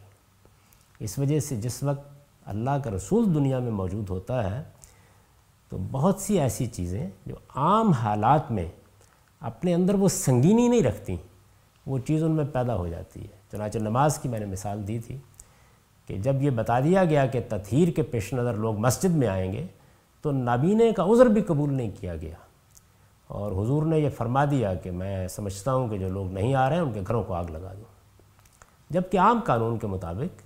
اس 1.00 1.20
وجہ 1.20 1.40
سے 1.40 1.56
جس 1.56 1.84
وقت 1.84 2.13
اللہ 2.46 2.78
کا 2.84 2.92
رسول 2.92 3.36
دنیا 3.36 3.60
میں 3.60 3.72
موجود 3.72 4.10
ہوتا 4.10 4.58
ہے، 4.58 4.64
تو 5.70 5.78
بہت 5.92 6.20
سی 6.20 6.40
ایسی 6.40 6.66
چیزیں 6.66 7.10
جو 7.26 7.36
عام 7.56 7.92
حالات 7.92 8.52
میں 8.52 8.68
اپنے 9.42 9.74
اندر 9.74 9.94
وہ 9.94 10.08
سنگینی 10.08 10.68
نہیں 10.68 10.84
رکھتی، 10.84 11.16
وہ 11.86 12.00
چیز 12.00 12.24
ان 12.24 12.32
میں 12.32 12.46
پیدا 12.54 12.76
ہو 12.76 12.88
جاتی 12.88 13.22
ہے۔ 13.22 13.38
چنانچہ 13.52 13.78
نماز 13.78 14.20
کی 14.20 14.30
میں 14.30 14.40
نے 14.40 14.46
مثال 14.46 14.88
دی 14.88 15.00
تھی 15.00 15.18
کہ 16.08 16.18
جب 16.18 16.42
یہ 16.42 16.50
بتا 16.50 16.80
دیا 16.80 17.06
گیا 17.06 17.26
کہ 17.26 17.42
تطہیر 17.50 17.92
کے 17.92 18.02
پیش 18.02 18.34
نظر 18.34 18.54
لوگ 18.54 18.78
مسجد 18.78 19.16
میں 19.16 19.28
آئیں 19.28 19.54
گے، 19.54 19.68
تو 20.22 20.32
نابینے 20.32 20.92
کا 20.92 21.04
عذر 21.04 21.26
بھی 21.26 21.42
قبول 21.42 21.74
نہیں 21.74 21.92
کیا 22.00 22.16
گیا۔ 22.16 22.36
اور 23.28 23.52
حضور 23.52 23.84
نے 23.84 24.00
یہ 24.00 24.10
فرما 24.10 24.46
دیا 24.46 24.74
کہ 24.74 24.92
میں 24.92 25.28
سمجھتا 25.28 25.74
ہوں 25.74 25.88
کہ 25.88 25.98
جو 25.98 26.10
لوگ 26.10 26.32
نہیں 26.32 26.56
آ 26.56 26.70
رہے 26.70 26.76
ہیں، 26.76 26.84
ان 26.84 26.94
کے 26.94 27.02
گھروں 27.08 27.24
کو 27.24 27.34
آگ 27.34 27.46
لگا 27.50 27.74
دوں 27.74 27.84
جبکہ 28.90 29.20
عام 29.20 29.40
قانون 29.46 29.78
کے 29.80 29.88
مطابق 29.88 30.42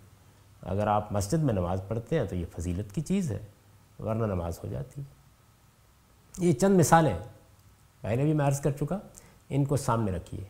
اگر 0.67 0.87
آپ 0.87 1.11
مسجد 1.11 1.43
میں 1.43 1.53
نماز 1.53 1.81
پڑھتے 1.87 2.19
ہیں 2.19 2.25
تو 2.25 2.35
یہ 2.35 2.45
فضیلت 2.57 2.95
کی 2.95 3.01
چیز 3.01 3.31
ہے، 3.31 3.39
ورنہ 3.99 4.25
نماز 4.25 4.59
ہو 4.63 4.69
جاتی 4.69 5.01
ہے۔ 5.01 5.17
یہ 6.47 6.53
چند 6.53 6.77
مثالیں 6.77 7.17
پہلے 8.01 8.23
بھی 8.23 8.33
میں 8.33 8.45
عرض 8.45 8.59
کر 8.59 8.71
چکا، 8.71 8.99
ان 9.49 9.65
کو 9.65 9.77
سامنے 9.77 10.11
رکھیے۔ 10.11 10.43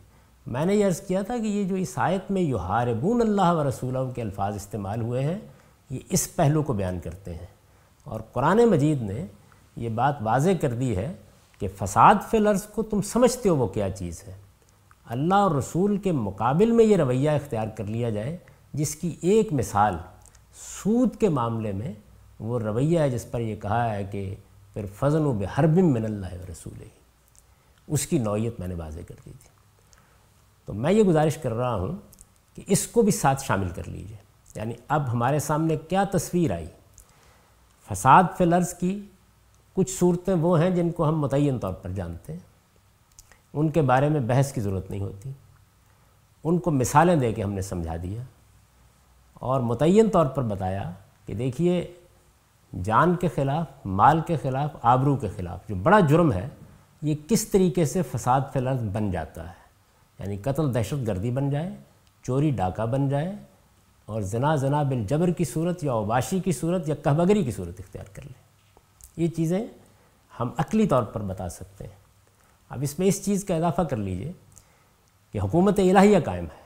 میں 0.46 0.64
نے 0.64 0.74
یہ 0.74 0.86
عرض 0.86 1.00
کیا 1.00 1.22
تھا 1.22 1.36
کہ 1.38 1.46
یہ 1.46 1.64
جو 1.64 1.74
اس 1.74 1.92
آیت 1.96 2.30
میں 2.30 2.42
یحاربون 2.42 3.20
اللہ 3.20 3.52
و 3.52 3.68
رسولہ 3.68 3.98
کے 4.14 4.22
الفاظ 4.22 4.56
استعمال 4.56 5.00
ہوئے 5.00 5.22
ہیں، 5.22 5.38
یہ 5.90 5.98
اس 6.10 6.36
پہلو 6.36 6.62
کو 6.62 6.72
بیان 6.72 7.00
کرتے 7.00 7.34
ہیں۔ 7.34 7.46
اور 8.04 8.20
قرآن 8.32 8.64
مجید 8.64 9.02
نے 9.02 9.26
یہ 9.76 9.88
بات 9.88 10.16
واضح 10.20 10.50
کر 10.60 10.74
دی 10.74 10.96
ہے 10.96 11.12
کہ 11.58 11.68
فساد 11.78 12.14
فی 12.30 12.36
الارض 12.36 12.62
کو 12.62 12.82
تم 12.82 13.02
سمجھتے 13.02 13.48
ہو 13.48 13.56
وہ 13.56 13.66
کیا 13.66 13.90
چیز 13.90 14.22
ہے۔ 14.26 14.34
اللہ 15.04 15.34
اور 15.34 15.50
رسول 15.50 15.96
کے 15.96 16.12
مقابل 16.12 16.70
میں 16.70 16.84
یہ 16.84 16.96
رویہ 16.96 17.30
اختیار 17.30 17.68
کر 17.68 17.84
لیا 17.84 18.10
جائے 18.10 18.36
جس 18.72 18.96
کی 18.96 19.16
ایک 19.20 19.52
مثال 19.52 19.96
سود 20.54 21.16
کے 21.16 21.28
معاملے 21.28 21.72
میں 21.72 21.94
وہ 22.40 22.58
رویہ 22.58 22.98
ہے 22.98 23.10
جس 23.10 23.30
پر 23.30 23.40
یہ 23.40 23.56
کہا 23.56 23.94
ہے 23.94 24.04
کہ 24.04 24.34
پھر 24.72 24.84
فضل 24.96 25.26
و 25.26 25.32
بحربم 25.32 25.92
من 25.92 26.04
اللہ 26.04 26.26
و 26.26 26.52
رسول 26.52 26.84
اس 27.86 28.06
کی 28.06 28.18
نوعیت 28.18 28.60
میں 28.60 28.68
نے 28.68 28.74
واضح 28.74 29.00
کر 29.08 29.14
دی 29.26 29.30
تھی۔ 29.30 29.48
تو 30.64 30.74
میں 30.74 30.92
یہ 30.92 31.02
گزارش 31.02 31.38
کر 31.38 31.52
رہا 31.52 31.74
ہوں 31.74 31.96
کہ 32.54 32.62
اس 32.66 32.86
کو 32.86 33.02
بھی 33.02 33.12
ساتھ 33.12 33.44
شامل 33.44 33.68
کر 33.68 33.88
لیجیے۔ 33.88 34.16
یعنی 34.56 34.74
اب 34.88 35.12
ہمارے 35.12 35.38
سامنے 35.38 35.76
کیا 35.76 36.04
تصویر 36.04 36.50
آئی؟ 36.50 36.66
فساد 37.90 38.22
فی 38.38 38.44
الارض 38.44 38.74
کی 38.74 39.02
کچھ 39.72 39.90
صورتیں 39.90 40.34
وہ 40.34 40.60
ہیں 40.60 40.70
جن 40.70 40.90
کو 40.90 41.08
ہم 41.08 41.20
متعین 41.20 41.58
طور 41.58 41.72
پر 41.72 41.90
جانتے 41.90 42.32
ہیں۔ 42.32 42.40
ان 43.52 43.68
کے 43.68 43.82
بارے 43.82 44.08
میں 44.08 44.20
بحث 44.20 44.52
کی 44.52 44.60
ضرورت 44.60 44.90
نہیں 44.90 45.00
ہوتی۔ 45.00 45.30
ان 46.44 46.58
کو 46.58 46.70
مثالیں 46.70 47.16
دے 47.16 47.32
کے 47.32 47.42
ہم 47.42 47.52
نے 47.52 47.62
سمجھا 47.62 47.96
دیا۔ 48.02 48.22
اور 49.38 49.60
متعین 49.60 50.10
طور 50.10 50.26
پر 50.26 50.42
بتایا 50.42 50.90
کہ 51.26 51.34
دیکھیے، 51.34 51.92
جان 52.84 53.16
کے 53.16 53.28
خلاف، 53.28 53.66
مال 53.84 54.20
کے 54.26 54.36
خلاف، 54.36 54.70
آبرو 54.82 55.16
کے 55.16 55.28
خلاف 55.36 55.68
جو 55.68 55.74
بڑا 55.74 56.00
جرم 56.00 56.32
ہے، 56.32 56.48
یہ 57.02 57.14
کس 57.28 57.48
طریقے 57.48 57.84
سے 57.84 58.02
فساد 58.02 58.40
فی 58.52 58.58
الارض 58.58 58.82
بن 58.82 59.10
جاتا 59.10 59.48
ہے؟ 59.48 59.58
یعنی 60.18 60.36
قتل 60.36 60.74
دہشت 60.74 61.06
گردی 61.06 61.30
بن 61.30 61.50
جائے، 61.50 61.70
چوری 62.22 62.50
ڈاکہ 62.50 62.86
بن 62.86 63.08
جائے 63.08 63.32
اور 64.06 64.22
زنا 64.22 64.56
زنا 64.56 64.82
بالجبر 64.82 65.30
کی 65.30 65.44
صورت 65.44 65.84
یا 65.84 65.92
اوباشی 65.92 66.40
کی 66.40 66.52
صورت 66.52 66.88
یا 66.88 66.94
کہبگری 66.94 67.44
کی 67.44 67.50
صورت 67.50 67.74
اختیار 67.78 68.04
کر 68.12 68.22
لیں۔ 68.22 68.48
یہ 69.16 69.28
چیزیں 69.28 69.66
ہم 70.40 70.48
عقلی 70.56 70.86
طور 70.86 71.02
پر 71.02 71.22
بتا 71.22 71.48
سکتے 71.48 71.84
ہیں۔ 71.84 71.96
اب 72.70 72.78
اس 72.82 72.98
میں 72.98 73.06
اس 73.06 73.24
چیز 73.24 73.44
کا 73.44 73.54
اضافہ 73.54 73.82
کر 73.82 73.96
لیجیے 73.96 74.32
کہ 75.32 75.38
حکومت 75.38 75.78
الہیہ 75.78 76.18
قائم 76.24 76.44
ہے۔ 76.44 76.57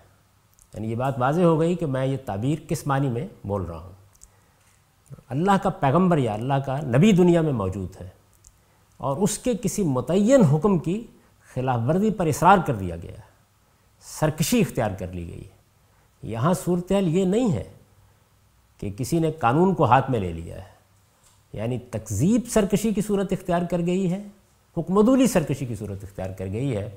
یعنی 0.75 0.91
یہ 0.91 0.97
بات 0.97 1.15
واضح 1.19 1.41
ہو 1.41 1.61
گئی 1.61 1.75
کہ 1.75 1.87
میں 1.87 2.07
یہ 2.07 2.17
تعبیر 2.25 2.69
کس 2.69 2.87
معنی 2.87 3.09
میں 3.09 3.29
بول 3.45 3.63
رہا 3.63 3.79
ہوں۔ 3.79 3.93
اللہ 5.29 5.51
کا 5.63 5.71
پیغمبر 5.71 6.19
یا 6.19 6.35
اللہ 6.35 6.55
کا 6.55 6.81
نبی 6.81 7.13
دنیا 7.13 7.41
میں 7.41 7.53
موجود 7.53 8.01
ہے 8.01 8.09
اور 8.97 9.17
اس 9.17 9.39
کے 9.39 9.53
کسی 9.63 9.83
متعین 9.83 10.43
حکم 10.43 10.79
کی 10.79 11.07
خلاف 11.55 11.81
ورزی 11.89 12.11
پر 12.11 12.27
اصرار 12.27 12.59
کر 12.67 12.75
دیا 12.75 12.97
گیا 12.97 13.11
ہے، 13.11 13.33
سرکشی 14.01 14.61
اختیار 14.61 14.91
کر 14.99 15.13
لی 15.13 15.29
گئی 15.29 15.45
ہے۔ 15.45 15.63
یہاں 16.23 16.55
صورتحال 16.55 17.09
یہ 17.09 17.25
نہیں 17.25 17.53
ہے 17.53 17.65
کہ 18.79 18.91
کسی 18.91 19.19
نے 19.19 19.33
قانون 19.33 19.75
کو 19.75 19.85
ہاتھ 19.85 20.11
میں 20.11 20.21
لے 20.21 20.33
لیا 20.33 20.57
ہے۔ 20.57 20.73
یعنی 21.53 21.79
تکذیب 21.79 22.41
سرکشی 22.51 22.95
کی 22.95 23.01
صورت 23.01 23.33
اختیار 23.33 23.63
کر 23.71 23.79
گئی 23.79 24.13
ہے 24.13 24.23
حکمدولی 24.77 25.27
سرکشی 25.27 25.67
کی 25.67 25.75
صورت 25.75 26.05
اختیار 26.05 26.31
کر 26.31 26.47
گئی 26.47 26.77
ہے۔ 26.77 26.91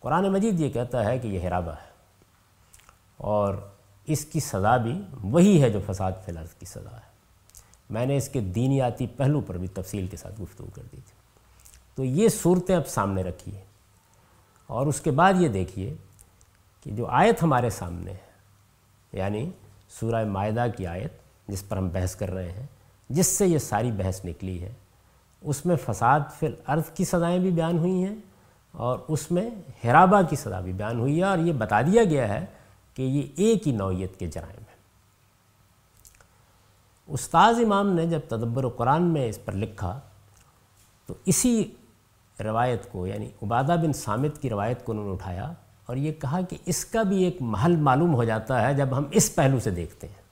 قرآن 0.00 0.32
مجید 0.32 0.60
یہ 0.60 0.68
کہتا 0.68 1.04
ہے 1.04 1.18
کہ 1.18 1.28
یہ 1.28 1.48
حرابہ 1.48 1.72
ہے۔ 1.72 1.91
اور 3.22 3.54
اس 4.06 4.24
کی 4.24 4.40
سزا 4.40 4.76
بھی 4.76 5.02
وہی 5.22 5.62
ہے 5.62 5.70
جو 5.70 5.80
فساد 5.86 6.12
فلاس 6.24 6.54
کی 6.54 6.66
سزا 6.66 6.96
ہے۔ 6.96 7.10
میں 7.90 8.06
نے 8.06 8.16
اس 8.16 8.28
کے 8.28 8.40
دینیاتی 8.40 9.06
پہلو 9.06 9.40
پر 9.40 9.58
بھی 9.58 9.68
تفصیل 9.68 10.06
کے 10.06 10.16
ساتھ 10.16 10.40
گفتگو 10.40 10.66
کر 10.74 10.82
دی 10.82 10.96
تھی۔ 10.96 11.12
تو 11.94 12.04
یہ 12.04 12.28
صورتیں 12.28 12.76
اب 12.76 12.88
سامنے 12.88 13.22
رکھیے 13.22 13.60
اور 14.66 14.86
اس 14.86 15.00
کے 15.00 15.10
بعد 15.10 15.32
یہ 15.36 15.48
دیکھیے 15.48 15.94
کہ 16.84 16.90
جو 16.90 17.06
آیت 17.06 17.42
ہمارے 17.42 17.70
سامنے 17.70 18.12
ہے 18.12 18.30
یعنی 19.12 19.50
سورہ 20.00 20.24
معدہ 20.24 20.66
کی 20.76 20.86
آیت 20.86 21.12
جس 21.48 21.68
پر 21.68 21.76
ہم 21.76 21.88
بحث 21.88 22.16
کر 22.16 22.30
رہے 22.30 22.52
ہیں، 22.52 22.66
جس 23.10 23.26
سے 23.26 23.46
یہ 23.46 23.58
ساری 23.58 23.92
بحث 23.92 24.24
نکلی 24.24 24.62
ہے، 24.62 24.72
اس 25.40 25.66
میں 25.66 25.76
فساد 25.76 26.20
فی 26.38 26.46
الارض 26.46 26.82
کی 26.94 27.04
سزائیں 27.04 27.38
بھی 27.38 27.50
بیان 27.50 27.78
ہوئی 27.78 28.04
ہیں 28.04 28.14
اور 28.72 28.98
اس 29.08 29.30
میں 29.30 29.50
حرابہ 29.84 30.22
کی 30.30 30.36
سزا 30.36 30.60
بھی 30.60 30.72
بیان 30.72 30.98
ہوئی 30.98 31.18
ہے 31.18 31.24
اور 31.24 31.38
یہ 31.38 31.52
بتا 31.52 31.82
دیا 31.82 32.04
گیا 32.04 32.28
ہے 32.28 32.46
کہ 32.94 33.02
یہ 33.02 33.22
ایک 33.36 33.66
ہی 33.66 33.72
نوعیت 33.72 34.18
کے 34.18 34.26
جرائم 34.26 34.58
ہیں۔ 34.58 34.72
استاذ 37.06 37.56
امام 37.64 37.92
نے 37.92 38.06
جب 38.06 38.20
تدبر 38.28 38.64
و 38.64 38.68
قرآن 38.68 39.02
میں 39.02 39.28
اس 39.28 39.44
پر 39.44 39.52
لکھا، 39.52 40.00
تو 41.06 41.14
اسی 41.24 41.74
روایت 42.40 42.92
کو 42.92 43.06
یعنی 43.06 43.28
عبادہ 43.42 43.76
بن 43.82 43.92
سامت 43.92 44.42
کی 44.42 44.50
روایت 44.50 44.84
کو 44.84 44.92
انہوں 44.92 45.04
نے 45.04 45.12
اٹھایا 45.12 45.52
اور 45.86 45.96
یہ 45.96 46.12
کہا 46.12 46.40
کہ 46.40 46.56
اس 46.66 46.84
کا 46.84 47.02
بھی 47.02 47.24
ایک 47.24 47.36
محل 47.40 47.76
معلوم 47.76 48.14
ہو 48.14 48.24
جاتا 48.24 48.68
ہے 48.68 48.74
جب 48.74 48.88
ہم 48.96 49.04
اس 49.10 49.34
پہلو 49.34 49.60
سے 49.60 49.70
دیکھتے 49.70 50.06
ہیں۔ 50.06 50.22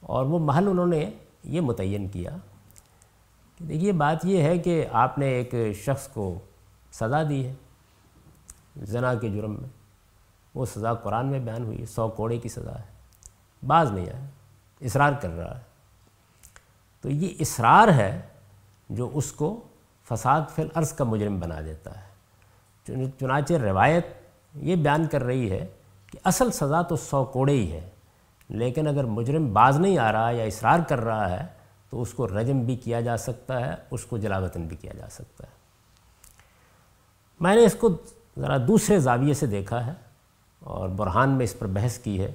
اور 0.00 0.26
وہ 0.26 0.38
محل 0.38 0.68
انہوں 0.68 0.86
نے 0.86 1.10
یہ 1.44 1.60
متعین 1.60 2.08
کیا 2.08 2.36
کہ 3.58 3.64
دیکھیے، 3.64 3.92
بات 3.92 4.24
یہ 4.24 4.42
ہے 4.42 4.58
کہ 4.58 4.86
آپ 4.92 5.18
نے 5.18 5.26
ایک 5.26 5.76
شخص 5.76 6.08
کو 6.08 6.38
سزا 6.92 7.22
دی 7.28 7.46
ہے 7.46 7.54
زنا 8.76 9.14
کے 9.14 9.28
جرم 9.28 9.52
میں۔ 9.60 9.81
وہ 10.54 10.66
سزا 10.66 10.94
قرآن 10.94 11.26
میں 11.26 11.38
بیان 11.38 11.64
ہوئی 11.64 11.80
ہے، 11.80 11.86
سو 11.86 12.08
کوڑے 12.08 12.38
کی 12.38 12.48
سزا 12.48 12.74
ہے۔ 12.74 12.84
بعض 13.66 13.90
نہیں 13.90 14.06
آیا 14.06 14.24
اصرار 14.80 15.12
کر 15.20 15.30
رہا 15.30 15.56
ہے۔ 15.56 15.62
تو 17.00 17.10
یہ 17.10 17.34
اصرار 17.40 17.88
ہے 17.88 18.20
جو 18.88 19.10
اس 19.14 19.32
کو 19.32 19.60
فساد 20.08 20.40
فی 20.54 20.62
الارض 20.62 20.92
کا 20.92 21.04
مجرم 21.04 21.40
بنا 21.40 21.60
دیتا 21.60 21.90
ہے۔ 22.00 22.12
چنانچہ 23.20 23.54
روایت 23.54 24.06
یہ 24.54 24.76
بیان 24.76 25.06
کر 25.06 25.24
رہی 25.24 25.50
ہے 25.50 25.66
کہ 26.06 26.18
اصل 26.24 26.50
سزا 26.50 26.82
تو 26.82 26.96
سو 26.96 27.24
کوڑے 27.24 27.52
ہی 27.52 27.72
ہے، 27.72 27.90
لیکن 28.48 28.86
اگر 28.86 29.04
مجرم 29.04 29.52
باز 29.52 29.80
نہیں 29.80 29.98
آ 29.98 30.12
رہا 30.12 30.30
یا 30.30 30.44
اصرار 30.44 30.78
کر 30.88 31.00
رہا 31.00 31.30
ہے 31.30 31.46
تو 31.90 32.02
اس 32.02 32.14
کو 32.14 32.28
رجم 32.28 32.60
بھی 32.60 32.76
کیا 32.76 33.00
جا 33.00 33.16
سکتا 33.16 33.60
ہے، 33.60 33.74
اس 33.90 34.04
کو 34.04 34.18
جلاوطن 34.18 34.62
بھی 34.62 34.76
کیا 34.76 34.92
جا 34.98 35.06
سکتا 35.10 35.46
ہے۔ 35.46 35.52
میں 37.40 37.56
نے 37.56 37.64
اس 37.64 37.76
کو 37.80 37.88
ذرا 38.40 38.56
دوسرے 38.68 38.98
زاویے 38.98 39.34
سے 39.34 39.46
دیکھا 39.46 39.86
ہے۔ 39.86 39.92
اور 40.64 40.88
برہان 40.88 41.30
میں 41.30 41.44
اس 41.44 41.58
پر 41.58 41.66
بحث 41.66 41.98
کی 41.98 42.20
ہے 42.20 42.32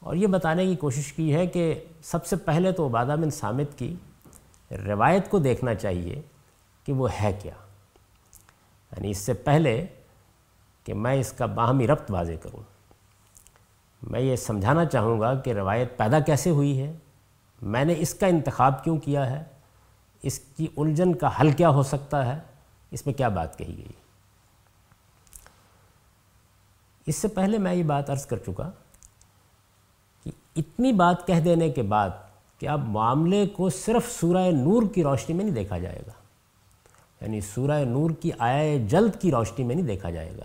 اور 0.00 0.14
یہ 0.14 0.26
بتانے 0.26 0.66
کی 0.66 0.76
کوشش 0.76 1.12
کی 1.12 1.34
ہے 1.34 1.46
کہ 1.46 1.84
سب 2.02 2.26
سے 2.26 2.36
پہلے 2.36 2.72
تو 2.72 2.86
عبادہ 2.86 3.16
بن 3.20 3.30
سامت 3.30 3.78
کی 3.78 3.94
روایت 4.70 5.30
کو 5.30 5.38
دیکھنا 5.38 5.74
چاہیے 5.74 6.22
کہ 6.84 6.92
وہ 6.92 7.08
ہے 7.22 7.38
کیا۔ 7.42 7.52
یعنی 8.92 9.10
اس 9.10 9.18
سے 9.18 9.32
پہلے 9.32 9.86
کہ 10.84 10.94
میں 10.94 11.14
اس 11.14 11.32
کا 11.32 11.46
باہمی 11.46 11.86
ربط 11.86 12.10
واضح 12.10 12.32
کروں۔ 12.42 12.62
میں 14.02 14.20
یہ 14.20 14.36
سمجھانا 14.36 14.84
چاہوں 14.84 15.20
گا 15.20 15.34
کہ 15.34 15.52
روایت 15.52 15.96
پیدا 15.96 16.20
کیسے 16.20 16.50
ہوئی 16.50 16.80
ہے، 16.80 16.92
میں 17.62 17.84
نے 17.84 17.94
اس 17.98 18.14
کا 18.14 18.26
انتخاب 18.26 18.84
کیوں 18.84 18.98
کیا 18.98 19.30
ہے، 19.30 19.44
اس 20.22 20.38
کی 20.38 20.66
الجھن 20.76 21.14
کا 21.14 21.40
حل 21.40 21.50
کیا 21.50 21.68
ہو 21.68 21.82
سکتا 21.82 22.34
ہے، 22.34 22.40
اس 22.90 23.06
میں 23.06 23.14
کیا 23.14 23.28
بات 23.28 23.58
کہی 23.58 23.76
گئی۔ 23.76 24.01
اس 27.06 27.16
سے 27.16 27.28
پہلے 27.28 27.58
میں 27.58 27.74
یہ 27.74 27.82
بات 27.82 28.10
عرض 28.10 28.26
کر 28.26 28.36
چکا 28.36 28.70
کہ 30.24 30.30
اتنی 30.56 30.92
بات 30.92 31.26
کہہ 31.26 31.40
دینے 31.40 31.70
کے 31.70 31.82
بعد 31.82 32.10
کہ 32.58 32.68
اب 32.68 32.88
معاملے 32.88 33.46
کو 33.46 33.70
صرف 33.70 34.20
سورہ 34.20 34.50
نور 34.50 34.82
کی 34.94 35.02
روشنی 35.02 35.34
میں 35.34 35.44
نہیں 35.44 35.54
دیکھا 35.54 35.78
جائے 35.78 36.02
گا۔ 36.06 36.12
یعنی 37.20 37.40
سورہ 37.40 37.84
نور 37.84 38.10
کی 38.10 38.30
آیا 38.38 38.76
جلد 38.88 39.10
کی 39.20 39.30
روشنی 39.30 39.64
میں 39.64 39.74
نہیں 39.74 39.86
دیکھا 39.86 40.10
جائے 40.10 40.32
گا، 40.36 40.44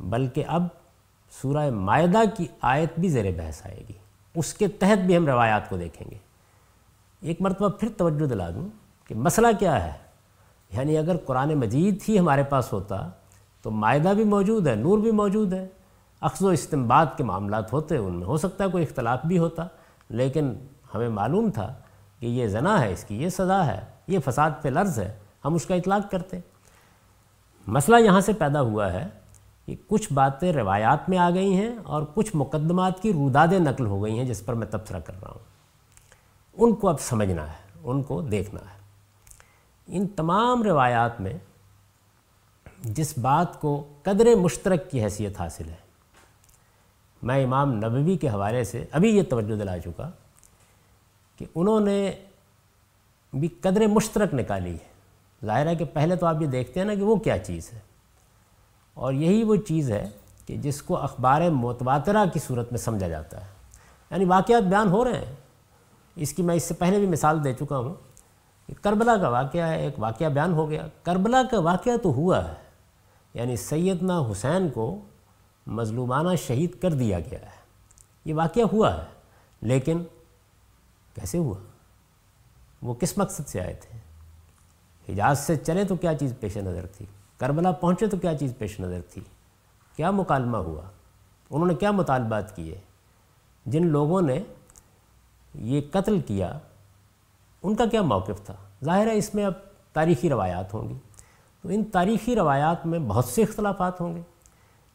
بلکہ 0.00 0.44
اب 0.46 0.62
سورہ 1.42 1.70
معدہ 1.70 2.20
کی 2.36 2.46
آیت 2.60 2.98
بھی 2.98 3.08
زیر 3.08 3.32
بحث 3.36 3.66
آئے 3.66 3.84
گی۔ 3.88 3.92
اس 4.34 4.54
کے 4.54 4.68
تحت 4.68 4.98
بھی 4.98 5.16
ہم 5.16 5.26
روایات 5.26 5.68
کو 5.68 5.76
دیکھیں 5.76 6.10
گے۔ 6.10 6.16
ایک 7.20 7.40
مرتبہ 7.40 7.68
پھر 7.68 7.88
توجہ 7.96 8.26
دلا 8.26 8.50
دوں 8.50 8.68
کہ 9.08 9.14
مسئلہ 9.14 9.46
کیا 9.58 9.84
ہے؟ 9.84 9.92
یعنی 10.72 10.98
اگر 10.98 11.16
قرآن 11.16 11.54
مجید 11.54 11.98
ہی 12.08 12.18
ہمارے 12.18 12.42
پاس 12.42 12.72
ہوتا 12.72 13.10
تو 13.62 13.70
معدہ 13.70 14.08
بھی 14.08 14.24
موجود 14.24 14.66
ہے، 14.66 14.74
نور 14.74 14.98
بھی 14.98 15.10
موجود 15.10 15.52
ہے۔ 15.52 15.68
اخذ 16.20 16.44
و 16.44 16.48
استمباد 16.48 17.06
کے 17.16 17.24
معاملات 17.24 17.72
ہوتے، 17.72 17.96
ان 17.96 18.12
میں 18.12 18.26
ہو 18.26 18.36
سکتا 18.36 18.64
ہے 18.64 18.70
کوئی 18.70 18.84
اختلاف 18.84 19.18
بھی 19.24 19.38
ہوتا، 19.38 19.66
لیکن 20.08 20.54
ہمیں 20.94 21.08
معلوم 21.08 21.50
تھا 21.50 21.74
کہ 22.18 22.26
یہ 22.26 22.46
زنا 22.46 22.80
ہے، 22.80 22.92
اس 22.92 23.04
کی 23.04 23.22
یہ 23.22 23.28
سزا 23.28 23.66
ہے، 23.66 23.80
یہ 24.06 24.18
فساد 24.24 24.50
پہ 24.62 24.68
لرز 24.68 24.98
ہے، 24.98 25.18
ہم 25.44 25.54
اس 25.54 25.66
کا 25.66 25.74
اطلاق 25.74 26.10
کرتے۔ 26.10 26.40
مسئلہ 27.66 27.96
یہاں 27.96 28.20
سے 28.20 28.32
پیدا 28.32 28.60
ہوا 28.60 28.92
ہے 28.92 29.08
کہ 29.66 29.76
کچھ 29.86 30.12
باتیں 30.12 30.52
روایات 30.52 31.08
میں 31.08 31.18
آ 31.18 31.30
گئی 31.30 31.56
ہیں 31.56 31.76
اور 31.82 32.02
کچھ 32.14 32.36
مقدمات 32.36 33.02
کی 33.02 33.12
روداد 33.12 33.48
نقل 33.48 33.86
ہو 33.86 34.04
گئی 34.04 34.18
ہیں، 34.18 34.24
جس 34.24 34.46
پر 34.46 34.54
میں 34.54 34.66
تبصرہ 34.70 35.00
کر 35.00 35.12
رہا 35.22 35.30
ہوں۔ 35.30 35.38
ان 36.54 36.74
کو 36.74 36.88
اب 36.88 37.00
سمجھنا 37.00 37.48
ہے، 37.48 37.78
ان 37.84 38.02
کو 38.02 38.20
دیکھنا 38.20 38.60
ہے۔ 38.60 38.82
ان 39.86 40.06
تمام 40.06 40.62
روایات 40.62 41.20
میں 41.20 41.38
جس 42.84 43.18
بات 43.18 43.60
کو 43.60 43.84
قدر 44.02 44.34
مشترک 44.34 44.90
کی 44.90 45.04
حیثیت 45.04 45.40
حاصل 45.40 45.68
ہے۔ 45.68 45.92
میں 47.22 47.44
امام 47.44 47.72
نبوی 47.72 48.16
کے 48.16 48.28
حوالے 48.28 48.64
سے 48.64 48.84
ابھی 48.92 49.16
یہ 49.16 49.22
توجہ 49.22 49.56
دلا 49.56 49.78
چکا 49.78 50.10
کہ 51.38 51.46
انہوں 51.54 51.80
نے 51.80 52.12
بھی 53.34 53.48
قدر 53.48 53.86
مشترک 53.86 54.34
نکالی 54.34 54.72
ہے۔ 54.72 54.92
ظاہر 55.46 55.66
ہے 55.66 55.74
کہ 55.74 55.84
پہلے 55.84 56.16
تو 56.16 56.26
آپ 56.26 56.42
یہ 56.42 56.46
دیکھتے 56.46 56.80
ہیں 56.80 56.86
نا 56.86 56.94
کہ 56.94 57.02
وہ 57.02 57.16
کیا 57.16 57.38
چیز 57.38 57.72
ہے۔ 57.72 57.78
اور 58.94 59.12
یہی 59.12 59.42
وہ 59.42 59.56
چیز 59.56 59.90
ہے 59.90 60.08
کہ 60.46 60.56
جس 60.56 60.82
کو 60.82 60.96
اخبار 60.96 61.50
متواترہ 61.50 62.24
کی 62.32 62.38
صورت 62.38 62.72
میں 62.72 62.78
سمجھا 62.78 63.08
جاتا 63.08 63.40
ہے۔ 63.40 63.50
یعنی 64.10 64.24
واقعات 64.24 64.62
بیان 64.62 64.88
ہو 64.88 65.04
رہے 65.04 65.18
ہیں۔ 65.18 65.34
اس 66.16 66.32
کی 66.32 66.42
میں 66.42 66.54
اس 66.54 66.62
سے 66.62 66.74
پہلے 66.74 66.98
بھی 66.98 67.06
مثال 67.06 67.44
دے 67.44 67.52
چکا 67.52 67.78
ہوں 67.78 67.94
کہ 68.66 68.74
کربلا 68.82 69.16
کا 69.16 69.28
واقعہ 69.28 69.68
ہے، 69.68 69.82
ایک 69.82 69.94
واقعہ 69.98 70.26
بیان 70.26 70.52
ہو 70.52 70.70
گیا۔ 70.70 70.86
کربلا 71.02 71.42
کا 71.50 71.58
واقعہ 71.58 71.96
تو 72.02 72.08
ہوا 72.08 72.48
ہے۔ 72.48 72.61
یعنی 73.34 73.56
سیدنا 73.56 74.22
حسین 74.30 74.70
کو 74.70 75.00
مظلومانہ 75.66 76.36
شہید 76.36 76.80
کر 76.80 76.90
دیا 76.90 77.20
گیا 77.20 77.38
ہے۔ 77.38 77.62
یہ 78.24 78.34
واقعہ 78.34 78.62
ہوا 78.72 78.94
ہے، 78.94 79.04
لیکن 79.60 80.02
کیسے 81.14 81.38
ہوا؟ 81.38 81.58
وہ 82.82 82.94
کس 82.94 83.18
مقصد 83.18 83.48
سے 83.48 83.60
آئے 83.60 83.74
تھے؟ 83.74 83.98
حجاز 85.12 85.38
سے 85.38 85.56
چلے 85.56 85.84
تو 85.84 85.96
کیا 85.96 86.14
چیز 86.14 86.34
پیش 86.40 86.56
نظر 86.56 86.86
تھی؟ 86.86 87.06
کربلا 87.38 87.72
پہنچے 87.72 88.06
تو 88.06 88.16
کیا 88.16 88.38
چیز 88.38 88.54
پیش 88.58 88.80
نظر 88.80 89.00
تھی؟ 89.10 89.22
کیا 89.96 90.10
مکالمہ 90.10 90.56
ہوا؟ 90.56 90.82
انہوں 91.50 91.68
نے 91.68 91.74
کیا 91.74 91.90
مطالبات 91.90 92.56
کیے؟ 92.56 92.80
جن 93.66 93.86
لوگوں 93.86 94.22
نے 94.22 94.42
یہ 95.54 95.80
قتل 95.92 96.20
کیا، 96.20 96.58
ان 97.62 97.74
کا 97.74 97.86
کیا 97.86 98.02
موقف 98.02 98.44
تھا؟ 98.44 98.54
ظاہر 98.84 99.06
ہے 99.06 99.16
اس 99.16 99.34
میں 99.34 99.44
اب 99.44 99.52
تاریخی 99.92 100.30
روایات 100.30 100.74
ہوں 100.74 100.88
گی۔ 100.88 100.94
تو 101.62 101.68
ان 101.68 101.84
تاریخی 101.84 102.36
روایات 102.36 102.86
میں 102.86 102.98
بہت 102.98 103.24
سے 103.24 103.42
اختلافات 103.42 104.00
ہوں 104.00 104.16
گے۔ 104.16 104.20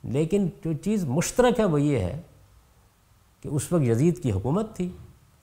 لیکن 0.04 0.50
جو 0.66 0.74
چیز 0.74 1.06
مشترک 1.06 1.60
ہے 1.60 1.66
وہ 1.66 1.82
یہ 1.82 2.00
ہے 2.00 2.22
کہ 3.42 3.48
اس 3.48 3.74
وقت 3.74 3.84
یزید 3.84 4.24
کی 4.24 4.32
حکومت 4.32 4.76
تھی، 4.76 4.90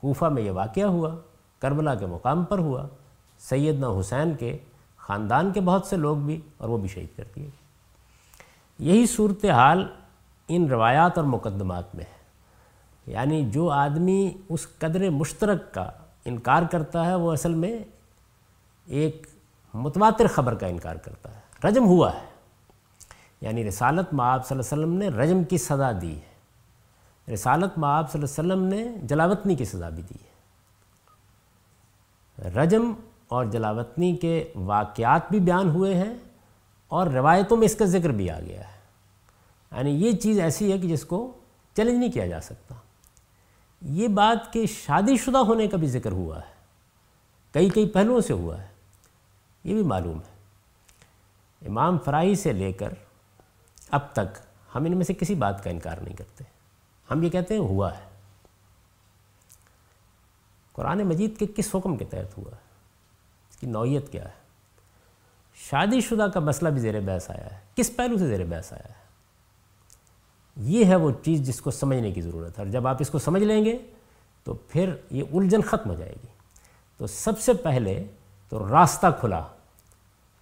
کوفہ 0.00 0.24
میں 0.24 0.42
یہ 0.42 0.50
واقعہ 0.50 0.84
ہوا، 0.84 1.16
کربلا 1.58 1.94
کے 1.94 2.06
مقام 2.06 2.44
پر 2.44 2.58
ہوا، 2.58 2.88
سیدنا 3.38 3.88
حسین 4.00 4.34
کے 4.34 4.58
خاندان 4.96 5.52
کے 5.52 5.60
بہت 5.60 5.86
سے 5.86 5.96
لوگ 5.96 6.16
بھی 6.16 6.40
اور 6.58 6.68
وہ 6.68 6.78
بھی 6.78 6.88
شہید 6.88 7.16
کر 7.16 7.24
دیے۔ 7.36 7.50
یہی 8.78 9.06
صورتحال 9.06 9.86
ان 10.48 10.66
روایات 10.66 11.18
اور 11.18 11.26
مقدمات 11.26 11.94
میں 11.94 12.04
ہے۔ 12.04 12.24
یعنی 13.12 13.50
جو 13.50 13.70
آدمی 13.70 14.32
اس 14.48 14.66
قدر 14.78 15.10
مشترک 15.10 15.74
کا 15.74 15.90
انکار 16.24 16.62
کرتا 16.70 17.06
ہے، 17.06 17.14
وہ 17.14 17.32
اصل 17.32 17.54
میں 17.54 17.78
ایک 18.86 19.26
متواتر 19.74 20.26
خبر 20.26 20.54
کا 20.54 20.66
انکار 20.66 20.96
کرتا 20.96 21.34
ہے۔ 21.34 21.68
رجم 21.68 21.86
ہوا 21.86 22.14
ہے۔ 22.14 22.26
یعنی 23.40 23.68
رسالت 23.68 24.14
معاب 24.14 24.46
صلی 24.46 24.58
اللہ 24.58 24.74
علیہ 24.74 24.94
وسلم 24.94 24.98
نے 24.98 25.22
رجم 25.22 25.44
کی 25.44 25.58
سزا 25.58 25.92
دی 26.02 26.18
ہے۔ 26.18 26.34
رسالت 27.34 27.78
معاب 27.78 28.12
صلی 28.12 28.22
اللہ 28.22 28.52
علیہ 28.52 28.62
وسلم 28.62 28.66
نے 28.68 29.06
جلاوطنی 29.06 29.54
کی 29.54 29.64
سزا 29.64 29.88
بھی 29.88 30.02
دی 30.02 30.14
ہے۔ 30.24 30.34
رجم 32.50 32.92
اور 33.28 33.44
جلاوطنی 33.44 34.16
کے 34.16 34.52
واقعات 34.54 35.22
بھی 35.30 35.40
بیان 35.40 35.70
ہوئے 35.70 35.94
ہیں 35.94 36.14
اور 36.88 37.06
روایتوں 37.06 37.56
میں 37.56 37.66
اس 37.66 37.74
کا 37.74 37.84
ذکر 37.84 38.08
بھی 38.08 38.30
آ 38.30 38.40
گیا 38.40 38.60
ہے۔ 38.60 38.74
یعنی 39.76 39.90
یہ 39.90 40.12
چیز 40.12 40.40
ایسی 40.40 40.72
ہے 40.72 40.78
کہ 40.78 40.88
جس 40.88 41.04
کو 41.04 41.32
چیلنج 41.76 41.98
نہیں 41.98 42.12
کیا 42.12 42.26
جا 42.26 42.40
سکتا۔ 42.40 42.74
یہ 43.82 44.08
بات 44.08 44.52
کہ 44.52 44.66
شادی 44.66 45.16
شدہ 45.16 45.38
ہونے 45.38 45.66
کا 45.66 45.76
بھی 45.76 45.86
ذکر 45.86 46.12
ہوا 46.12 46.36
ہے۔ 46.36 46.54
کئی 47.52 47.70
کئی 47.70 47.88
پہلوؤں 47.88 48.20
سے 48.20 48.32
ہوا 48.32 48.62
ہے۔ 48.62 48.73
یہ 49.64 49.74
بھی 49.74 49.82
معلوم 49.82 50.18
ہے۔ 50.18 50.34
امام 51.68 51.98
فرائی 51.98 52.34
سے 52.34 52.52
لے 52.52 52.72
کر 52.72 52.88
اب 53.90 54.00
تک 54.12 54.38
ہم 54.74 54.84
ان 54.84 54.96
میں 54.96 55.04
سے 55.04 55.14
کسی 55.14 55.34
بات 55.34 55.64
کا 55.64 55.70
انکار 55.70 55.98
نہیں 55.98 56.16
کرتے۔ 56.16 56.44
ہم 57.10 57.22
یہ 57.22 57.30
کہتے 57.30 57.54
ہیں 57.54 57.60
ہوا 57.60 57.98
ہے۔ 57.98 58.02
قرآن 60.72 60.98
مجید 60.98 61.38
کے 61.38 61.46
کس 61.56 61.74
حکم 61.74 61.96
کے 61.96 62.04
تحت 62.04 62.38
ہوا 62.38 62.52
ہے؟ 62.52 62.60
اس 63.50 63.56
کی 63.56 63.66
نوعیت 63.66 64.12
کیا 64.12 64.24
ہے؟ 64.24 64.44
شادی 65.54 66.00
شدہ 66.00 66.26
کا 66.34 66.40
مسئلہ 66.40 66.68
بھی 66.68 66.80
زیر 66.80 67.00
بحث 67.00 67.30
آیا 67.30 67.46
ہے۔ 67.52 67.58
کس 67.74 67.96
پہلو 67.96 68.18
سے 68.18 68.26
زیر 68.26 68.44
بحث 68.44 68.72
آیا 68.72 68.88
ہے؟ 68.88 69.04
یہ 70.56 70.84
ہے 70.84 70.96
وہ 70.96 71.10
چیز 71.24 71.46
جس 71.46 71.60
کو 71.60 71.70
سمجھنے 71.70 72.12
کی 72.12 72.20
ضرورت 72.20 72.58
ہے۔ 72.58 72.64
اور 72.64 72.72
جب 72.72 72.86
آپ 72.86 72.96
اس 73.00 73.10
کو 73.10 73.18
سمجھ 73.18 73.42
لیں 73.42 73.64
گے 73.64 73.78
تو 74.44 74.54
پھر 74.54 74.96
یہ 75.10 75.22
الجھن 75.32 75.62
ختم 75.62 75.90
ہو 75.90 75.94
جائے 75.94 76.12
گی۔ 76.12 76.26
تو 76.96 77.06
سب 77.06 77.40
سے 77.40 77.54
پہلے 77.54 78.04
تو 78.48 78.68
راستہ 78.68 79.06
کھلا۔ 79.20 79.46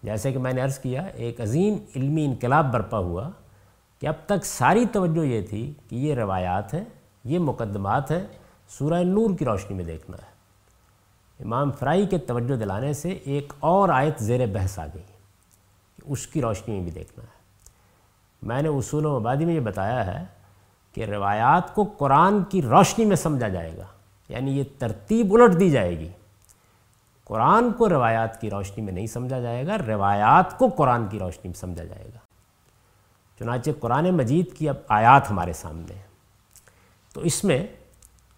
جیسے 0.03 0.33
کہ 0.33 0.39
میں 0.39 0.53
نے 0.53 0.61
عرض 0.61 0.79
کیا، 0.79 1.03
ایک 1.03 1.41
عظیم 1.41 1.77
علمی 1.97 2.25
انقلاب 2.25 2.73
برپا 2.73 2.99
ہوا 2.99 3.31
کہ 4.01 4.07
اب 4.07 4.15
تک 4.27 4.45
ساری 4.45 4.85
توجہ 4.93 5.25
یہ 5.25 5.43
تھی 5.43 5.75
کہ 5.89 5.97
یہ 5.97 6.15
روایات 6.15 6.75
ہیں، 6.75 6.85
یہ 7.25 7.39
مقدمات 7.39 8.11
ہیں، 8.11 8.27
سورہ 8.69 9.03
نور 9.03 9.31
کی 9.39 9.45
روشنی 9.45 9.77
میں 9.77 9.85
دیکھنا 9.85 10.17
ہے۔ 10.17 10.33
امام 11.45 11.71
فرائی 11.71 12.07
کے 12.07 12.19
توجہ 12.19 12.57
دلانے 12.57 12.93
سے 12.93 13.09
ایک 13.09 13.53
اور 13.61 13.89
آیت 13.89 14.23
زیر 14.23 14.47
بحث 14.47 14.79
آ 14.79 14.87
گئی 14.87 15.03
کہ 15.03 16.03
اس 16.05 16.27
کی 16.27 16.43
روشنی 16.43 16.75
میں 16.75 16.83
بھی 16.83 16.91
دیکھنا 16.91 17.25
ہے۔ 17.25 17.43
میں 18.43 18.63
نے 18.63 18.69
اصول 18.69 19.07
و 19.07 19.21
مبادی 19.21 19.45
میں 19.45 19.55
یہ 19.55 19.61
بتایا 19.61 20.07
ہے 20.07 20.25
کہ 20.93 21.05
روایات 21.05 21.75
کو 21.75 21.85
قرآن 21.85 22.45
کی 22.45 22.63
روشنی 22.63 23.05
میں 23.05 23.17
سمجھا 23.17 23.49
جائے 23.49 23.77
گا 23.77 23.85
یعنی 24.29 24.59
یہ 24.59 24.65
ترتیب 24.79 25.35
الٹ 25.35 25.61
دی 25.61 25.71
جائے 25.71 25.99
گی۔ 25.99 26.09
قرآن 27.25 27.73
کو 27.73 27.89
روایات 27.89 28.41
کی 28.41 28.51
روشنی 28.51 28.85
میں 28.85 28.93
نہیں 28.93 29.07
سمجھا 29.07 29.41
جائے 29.41 29.67
گا، 29.67 29.79
روایات 29.79 30.59
کو 30.59 30.69
قرآن 30.69 31.09
کی 31.09 31.19
روشنی 31.19 31.49
میں 31.49 31.61
سمجھا 31.61 31.85
جائے 31.85 32.05
گا۔ 32.05 32.19
چنانچہ 33.39 33.71
قرآن 33.81 34.11
مجید 34.11 34.57
کی 34.57 34.69
اب 34.69 34.77
آیات 34.89 35.31
ہمارے 35.31 35.53
سامنے 35.53 35.95
ہیں۔ 35.95 36.03
تو 37.15 37.21
اس 37.21 37.45
میں 37.45 37.67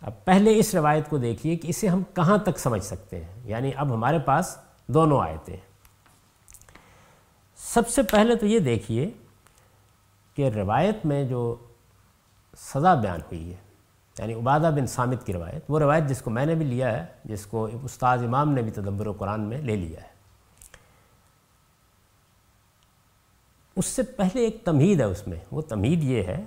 اب 0.01 0.25
پہلے 0.25 0.59
اس 0.59 0.75
روایت 0.75 1.09
کو 1.09 1.19
دیکھیے 1.19 1.57
کہ 1.57 1.69
اسے 1.69 1.89
ہم 1.89 2.03
کہاں 2.15 2.39
تک 2.39 2.59
سمجھ 2.59 2.85
سکتے 2.85 3.25
ہیں۔ 3.25 3.35
یعنی 3.45 3.71
اب 3.77 3.95
ہمارے 3.95 4.19
پاس 4.19 4.57
دونوں 4.87 5.21
آیتیں 5.21 5.55
ہیں۔ 5.55 5.75
سب 7.57 7.89
سے 7.89 8.03
پہلے 8.03 8.37
تو 8.37 8.47
یہ 8.47 8.59
دیکھیے 8.59 9.11
کہ 10.35 10.49
روایت 10.49 11.07
میں 11.07 11.25
جو 11.25 11.57
سزا 12.57 12.95
بیان 12.95 13.21
ہوئی 13.21 13.51
ہے 13.51 13.64
یعنی 14.19 14.35
عبادہ 14.35 14.71
بن 14.77 14.87
سامت 14.87 15.27
کی 15.27 15.33
روایت، 15.33 15.65
وہ 15.69 15.79
روایت 15.79 16.05
جس 16.09 16.23
کو 16.23 16.31
میں 16.31 16.47
نے 16.47 16.55
بھی 16.55 16.65
لیا 16.65 16.93
ہے، 16.93 17.07
جس 17.25 17.47
کو 17.47 17.69
استاد 17.83 18.19
امام 18.19 18.53
نے 18.53 18.63
بھی 18.63 18.71
تدبر 18.71 19.07
و 19.07 19.13
قرآن 19.13 19.41
میں 19.41 19.59
لے 19.59 19.77
لیا 19.77 20.03
ہے۔ 20.03 20.15
اس 23.77 23.87
سے 23.87 24.03
پہلے 24.03 24.41
ایک 24.41 24.65
تمہید 24.65 25.01
ہے 25.01 25.05
اس 25.05 25.29
میں، 25.29 25.39
وہ 25.51 25.63
تمہید 25.63 26.05
یہ 26.05 26.23
ہے 26.23 26.45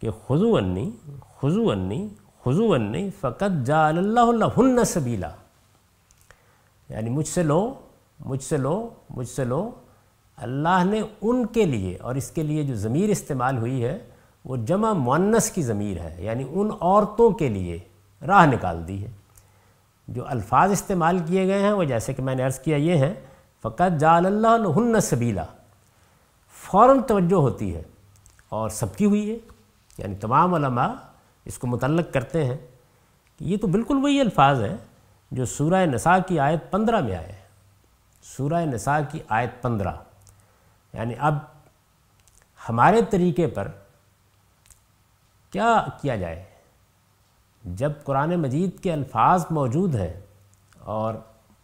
کہ 0.00 0.10
خضو 0.10 0.56
انی 0.56 0.90
خضو 1.40 1.70
انی 1.70 2.08
خضو 2.44 2.74
انی 2.74 3.10
فقط 3.20 3.66
جا 3.66 3.88
اللہ 3.88 4.20
اللہ 4.20 4.44
ہن 4.44 4.84
سبیلا۔ 4.84 5.30
یعنی 6.88 7.10
مجھ 7.10 7.28
سے 7.28 7.42
لو، 7.42 7.74
مجھ 8.20 8.42
سے 8.42 8.56
لو، 8.56 8.90
مجھ 9.10 9.28
سے 9.28 9.44
لو، 9.44 9.70
اللہ 10.36 10.84
نے 10.84 11.02
ان 11.20 11.46
کے 11.46 11.66
لیے 11.66 11.96
اور 11.96 12.14
اس 12.14 12.30
کے 12.30 12.42
لیے 12.42 12.62
جو 12.62 12.74
ضمیر 12.74 13.08
استعمال 13.08 13.58
ہوئی 13.58 13.84
ہے 13.84 13.98
وہ 14.44 14.56
جمع 14.56 14.92
معنس 14.92 15.50
کی 15.50 15.62
ضمیر 15.62 15.98
ہے 15.98 16.16
یعنی 16.18 16.44
ان 16.50 16.70
عورتوں 16.80 17.30
کے 17.30 17.48
لیے 17.48 17.78
راہ 18.26 18.46
نکال 18.46 18.88
دی 18.88 19.04
ہے۔ 19.04 19.10
جو 20.08 20.28
الفاظ 20.28 20.70
استعمال 20.70 21.18
کیے 21.18 21.46
گئے 21.46 21.62
ہیں، 21.62 21.72
وہ 21.72 21.84
جیسے 21.84 22.12
کہ 22.12 22.22
میں 22.22 22.34
نے 22.34 22.42
عرض 22.42 22.58
کیا 22.58 22.76
یہ 22.76 22.96
ہیں، 22.96 23.14
فقط 23.62 24.00
جال 24.00 24.26
اللہ 24.26 24.48
ہن 24.76 25.00
سبیلا۔ 25.00 25.44
فوراً 26.52 27.02
توجہ 27.02 27.34
ہوتی 27.34 27.76
ہے 27.76 27.82
اور 28.48 28.68
سب 28.68 28.96
کی 28.96 29.04
ہوئی 29.04 29.30
ہے۔ 29.30 29.36
یعنی 29.98 30.14
تمام 30.14 30.54
علماء 30.54 30.92
اس 31.44 31.58
کو 31.58 31.66
متعلق 31.66 32.12
کرتے 32.12 32.44
ہیں۔ 32.44 32.56
کہ 33.38 33.44
یہ 33.44 33.56
تو 33.56 33.66
بالکل 33.66 33.96
وہی 34.02 34.20
الفاظ 34.20 34.62
ہیں 34.62 34.76
جو 35.30 35.44
سورہ 35.44 35.86
نساء 35.86 36.18
کی 36.26 36.38
آیت 36.38 36.70
پندرہ 36.70 37.00
میں 37.00 37.16
آئے 37.16 37.26
ہیں۔ 37.26 37.42
سورہ 38.22 38.64
نساء 38.64 38.98
کی 39.10 39.18
آیت 39.28 39.62
پندرہ۔ 39.62 39.92
یعنی 40.92 41.14
اب 41.18 41.38
ہمارے 42.68 43.02
طریقے 43.10 43.46
پر 43.46 43.68
کیا 45.52 45.84
کیا 46.00 46.16
جائے؟ 46.16 46.44
جب 47.64 47.92
قرآن 48.04 48.36
مجید 48.36 48.80
کے 48.80 48.92
الفاظ 48.92 49.44
موجود 49.50 49.94
ہیں 49.94 50.20
اور 50.78 51.14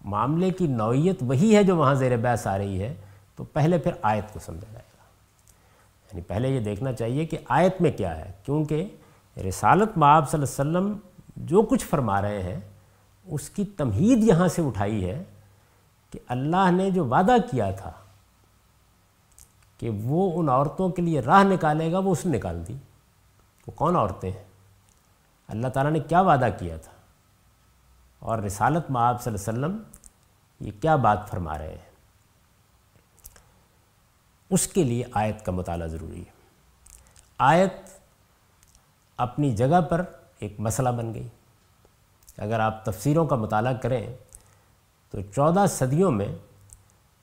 معاملے 0.04 0.50
کی 0.50 0.66
نوعیت 0.66 1.16
وہی 1.20 1.56
ہے 1.56 1.62
جو 1.62 1.76
وہاں 1.76 1.94
زیر 1.94 2.16
بحث 2.16 2.46
آ 2.46 2.58
رہی 2.58 2.82
ہے، 2.82 2.94
تو 3.36 3.44
پہلے 3.44 3.78
پھر 3.78 3.90
آیت 4.02 4.32
کو 4.32 4.38
سمجھا 4.38 4.72
جائے 4.72 4.84
گا۔ 4.94 5.04
یعنی 6.06 6.20
پہلے 6.20 6.48
یہ 6.48 6.60
دیکھنا 6.60 6.92
چاہیے 6.92 7.26
کہ 7.26 7.38
آیت 7.48 7.82
میں 7.82 7.90
کیا 7.92 8.16
ہے، 8.16 8.32
کیونکہ 8.44 8.88
رسالت 9.48 9.98
معاب 9.98 10.30
صلی 10.30 10.42
اللہ 10.42 10.78
علیہ 10.78 10.88
وسلم 10.88 10.98
جو 11.36 11.62
کچھ 11.62 11.84
فرما 11.84 12.22
رہے 12.22 12.42
ہیں، 12.42 12.60
اس 13.24 13.50
کی 13.50 13.64
تمہید 13.64 14.24
یہاں 14.24 14.48
سے 14.48 14.62
اٹھائی 14.62 15.10
ہے 15.10 15.24
کہ 16.10 16.18
اللہ 16.28 16.70
نے 16.70 16.90
جو 16.90 17.04
وعدہ 17.04 17.36
کیا 17.50 17.70
تھا 17.70 17.92
کہ 19.78 19.90
وہ 20.02 20.40
ان 20.40 20.48
عورتوں 20.48 20.88
کے 20.88 21.02
لیے 21.02 21.20
راہ 21.20 21.42
نکالے 21.42 21.92
گا، 21.92 21.98
وہ 21.98 22.12
اس 22.12 22.26
نے 22.26 22.38
نکال 22.38 22.62
دی۔ 22.68 22.74
وہ 23.68 23.72
کون 23.72 23.96
عورتیں 23.96 24.32
ہیں؟ 24.32 24.44
اللہ 25.48 25.68
تعالیٰ 25.68 25.92
نے 25.92 26.00
کیا 26.00 26.20
وعدہ 26.20 26.48
کیا 26.58 26.76
تھا؟ 26.76 26.92
اور 28.18 28.38
رسالت 28.38 28.90
میں 28.90 29.00
آپ 29.00 29.22
صلی 29.22 29.34
اللہ 29.34 29.66
علیہ 29.66 29.76
وسلم 29.76 29.82
یہ 30.66 30.80
کیا 30.80 30.96
بات 30.96 31.30
فرما 31.30 31.58
رہے 31.58 31.68
ہیں؟ 31.68 31.90
اس 34.50 34.66
کے 34.66 34.84
لیے 34.84 35.04
آیت 35.12 35.44
کا 35.44 35.52
مطالعہ 35.52 35.86
ضروری 35.86 36.20
ہے۔ 36.20 36.30
آیت 37.38 37.72
اپنی 39.16 39.56
جگہ 39.56 39.80
پر 39.80 40.04
ایک 40.38 40.60
مسئلہ 40.60 40.88
بن 40.88 41.14
گئی۔ 41.14 41.28
اگر 42.38 42.60
آپ 42.60 42.84
تفسیروں 42.84 43.26
کا 43.26 43.36
مطالعہ 43.36 43.74
کریں 43.74 44.16
تو 45.10 45.18
چودہ 45.34 45.64
صدیوں 45.68 46.10
میں 46.10 46.36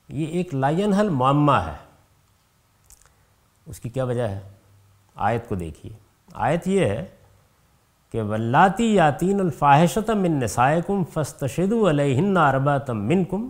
یہ 0.08 0.26
ایک 0.26 0.54
لائن 0.54 0.92
حل 0.92 1.08
معمہ 1.08 1.52
ہے۔ 1.52 1.76
اس 3.66 3.80
کی 3.80 3.88
کیا 3.88 4.04
وجہ 4.04 4.28
ہے؟ 4.28 4.48
آیت 5.14 5.48
کو 5.48 5.54
دیکھیے۔ 5.54 6.05
آیت 6.36 6.68
یہ 6.68 6.84
ہے 6.86 7.04
کہ 8.12 8.22
ولاتی 8.22 8.94
یاتین 8.94 9.40
الفاحشت 9.40 10.10
من 10.10 10.32
نسائکم 10.32 11.04
فستشدو 11.04 11.90
علیہن 11.90 12.36
ارباتم 12.36 13.06
منکم 13.06 13.48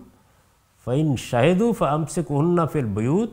فإن 0.85 1.17
شہدو 1.17 1.73
فامسکہن 1.73 2.67
فی 2.73 2.79
البیوت 2.79 3.31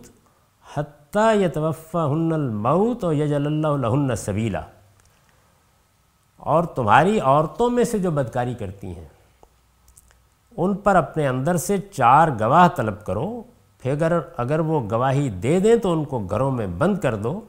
حتی 0.78 1.44
یتوفہن 1.44 2.34
الموت 2.34 3.04
و 3.04 3.14
یجل 3.14 3.46
اللہ 3.46 3.88
لہن 3.88 4.16
سبیلا۔ 4.16 4.62
اور 6.38 6.64
تمہاری 6.64 7.20
عورتوں 7.20 7.70
میں 7.70 7.84
سے 7.84 8.00
جو 8.00 8.12
بدکاری 8.12 8.54
کرتی 8.54 8.88
ہیں، 8.88 9.08
ان 10.58 10.76
پر 10.76 10.96
اپنے 10.96 11.28
اندر 11.28 11.58
سے 11.58 11.78
چار 11.78 12.28
گواہ 12.40 12.68
طلب 12.76 13.06
کرو۔ 13.06 13.44
پھر 13.80 13.92
اگر 13.92 14.20
اگر 14.38 14.60
وہ 14.60 14.82
گواہی 14.92 15.30
دے 15.30 15.60
دیں 15.60 15.76
تو 15.76 15.94
ان 15.94 16.06
کو 16.06 16.20
گھروں 16.20 16.52
میں 16.52 16.68
بند 16.68 16.98
کر 16.98 17.16
دو۔ 17.16 17.42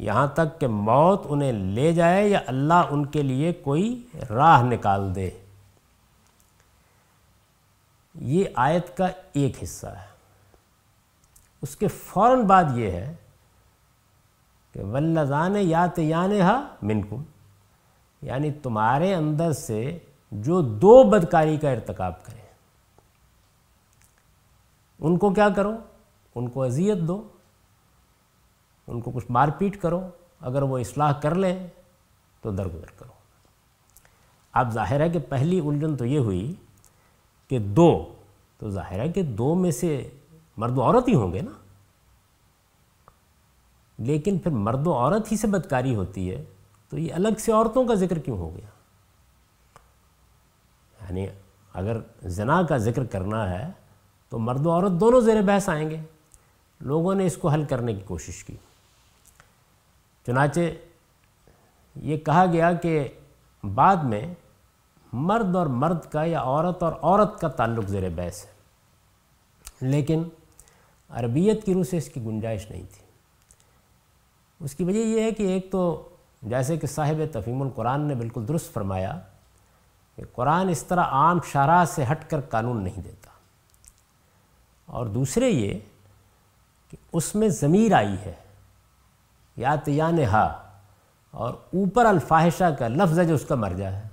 یہاں 0.00 0.26
تک 0.26 0.60
کہ 0.60 0.66
موت 0.66 1.22
انہیں 1.24 1.52
لے 1.52 1.92
جائے 1.92 2.28
یا 2.28 2.40
اللہ 2.46 2.86
ان 2.90 3.06
کے 3.06 3.22
لیے 3.22 3.52
کوئی 3.52 4.06
راہ 4.30 4.62
نکال 4.62 5.14
دے۔ 5.14 5.30
یہ 8.14 8.44
آیت 8.54 8.96
کا 8.96 9.06
ایک 9.32 9.62
حصہ 9.62 9.86
ہے۔ 9.86 10.06
اس 11.62 11.76
کے 11.76 11.88
فوراً 11.88 12.42
بعد 12.42 12.64
یہ 12.74 12.90
ہے 12.90 13.14
کہ 14.72 14.82
ولزان 14.82 15.56
یات 15.56 15.98
یان 15.98 16.40
ہا 16.40 16.68
منکم 16.82 17.22
یعنی 18.22 18.52
تمہارے 18.52 19.14
اندر 19.14 19.52
سے 19.52 19.98
جو 20.32 20.60
دو 20.60 21.02
بدکاری 21.02 21.56
کا 21.56 21.70
ارتکاب 21.70 22.24
کریں۔ 22.24 22.42
ان 24.98 25.18
کو 25.18 25.30
کیا 25.30 25.48
کرو؟ 25.48 25.76
ان 26.34 26.48
کو 26.48 26.62
اذیت 26.62 26.98
دو۔ 26.98 27.28
ان 28.90 29.00
کو 29.00 29.10
کچھ 29.10 29.26
مار 29.30 29.48
پیٹ 29.58 29.80
کرو، 29.80 30.08
اگر 30.40 30.62
وہ 30.62 30.78
اصلاح 30.78 31.12
کر 31.12 31.34
لیں 31.34 31.66
تو 32.40 32.50
درگزر 32.50 32.90
کرو۔ 32.96 33.12
اب 34.52 34.72
ظاہر 34.72 35.00
ہے 35.00 35.08
کہ 35.08 35.18
پہلی 35.18 35.60
الجھن 35.60 35.96
تو 35.96 36.04
یہ 36.04 36.18
ہوئی 36.18 36.54
کہ 37.48 37.58
دو، 37.58 38.14
تو 38.58 38.70
ظاہر 38.70 39.00
ہے 39.00 39.08
کہ 39.08 39.22
دو 39.22 39.54
میں 39.54 39.70
سے 39.70 40.10
مرد 40.56 40.78
و 40.78 40.82
عورت 40.82 41.08
ہی 41.08 41.14
ہوں 41.14 41.32
گے 41.32 41.40
نا۔ 41.40 41.50
لیکن 43.98 44.38
پھر 44.38 44.50
مرد 44.50 44.86
و 44.86 44.92
عورت 44.92 45.32
ہی 45.32 45.36
سے 45.36 45.46
بدکاری 45.46 45.94
ہوتی 45.94 46.30
ہے، 46.30 46.44
تو 46.88 46.98
یہ 46.98 47.14
الگ 47.14 47.38
سے 47.38 47.52
عورتوں 47.52 47.84
کا 47.84 47.94
ذکر 47.94 48.18
کیوں 48.18 48.38
ہو 48.38 48.56
گیا؟ 48.56 48.66
یعنی 51.00 51.26
اگر 51.74 51.96
زنا 52.22 52.62
کا 52.62 52.76
ذکر 52.76 53.04
کرنا 53.04 53.50
ہے 53.50 53.70
تو 54.28 54.38
مرد 54.38 54.66
و 54.66 54.70
عورت 54.70 54.92
دونوں 54.92 55.20
زیر 55.20 55.42
بحث 55.42 55.68
آئیں 55.68 55.90
گے۔ 55.90 56.00
لوگوں 56.80 57.14
نے 57.14 57.26
اس 57.26 57.36
کو 57.36 57.48
حل 57.48 57.64
کرنے 57.64 57.94
کی 57.94 58.00
کوشش 58.00 58.44
کی۔ 58.44 58.56
چنانچہ 60.26 60.60
یہ 61.96 62.16
کہا 62.16 62.46
گیا 62.46 62.72
کہ 62.72 63.08
بعد 63.74 63.96
میں 63.96 64.34
مرد 65.12 65.56
اور 65.56 65.66
مرد 65.66 66.12
کا 66.12 66.24
یا 66.24 66.40
عورت 66.40 66.82
اور 66.82 66.92
عورت 67.02 67.40
کا 67.40 67.48
تعلق 67.48 67.84
زیر 67.86 68.08
بحث 68.08 68.44
ہے۔ 68.44 68.50
لیکن 69.80 70.22
عربیت 71.08 71.64
کی 71.64 71.74
روح 71.74 71.82
سے 71.82 71.96
اس 71.96 72.08
کی 72.08 72.24
گنجائش 72.24 72.70
نہیں 72.70 72.82
تھی۔ 72.92 73.06
اس 74.60 74.74
کی 74.74 74.84
وجہ 74.84 74.98
یہ 74.98 75.20
ہے 75.20 75.30
کہ 75.30 75.42
ایک 75.42 75.70
تو 75.70 76.08
جیسے 76.42 76.76
کہ 76.76 76.86
صاحب 76.86 77.16
تفہیم 77.32 77.62
القرآن 77.62 78.00
نے 78.00 78.14
بالکل 78.14 78.48
درست 78.48 78.72
فرمایا 78.72 79.20
کہ 80.16 80.22
قرآن 80.32 80.68
اس 80.68 80.82
طرح 80.82 81.02
عام 81.02 81.38
شرح 81.46 81.84
سے 81.84 82.04
ہٹ 82.12 82.30
کر 82.30 82.40
قانون 82.40 82.84
نہیں 82.84 83.02
دیتا۔ 83.02 83.30
اور 84.86 85.06
دوسرے 85.06 85.48
یہ 85.48 85.78
کہ 86.90 86.96
اس 87.12 87.34
میں 87.34 87.48
ضمیر 87.48 87.92
آئی 87.92 88.14
ہے۔ 88.26 88.32
یا 89.56 89.74
تیان 89.74 90.18
ہا 90.24 90.62
اور 91.30 91.54
اوپر 91.54 92.06
الفاحشہ 92.06 92.74
کا 92.78 92.88
لفظ 92.88 93.18
ہے 93.18 93.24
جو 93.24 93.34
اس 93.34 93.44
کا 93.44 93.54
مرجع 93.54 93.88
ہے۔ 93.88 94.08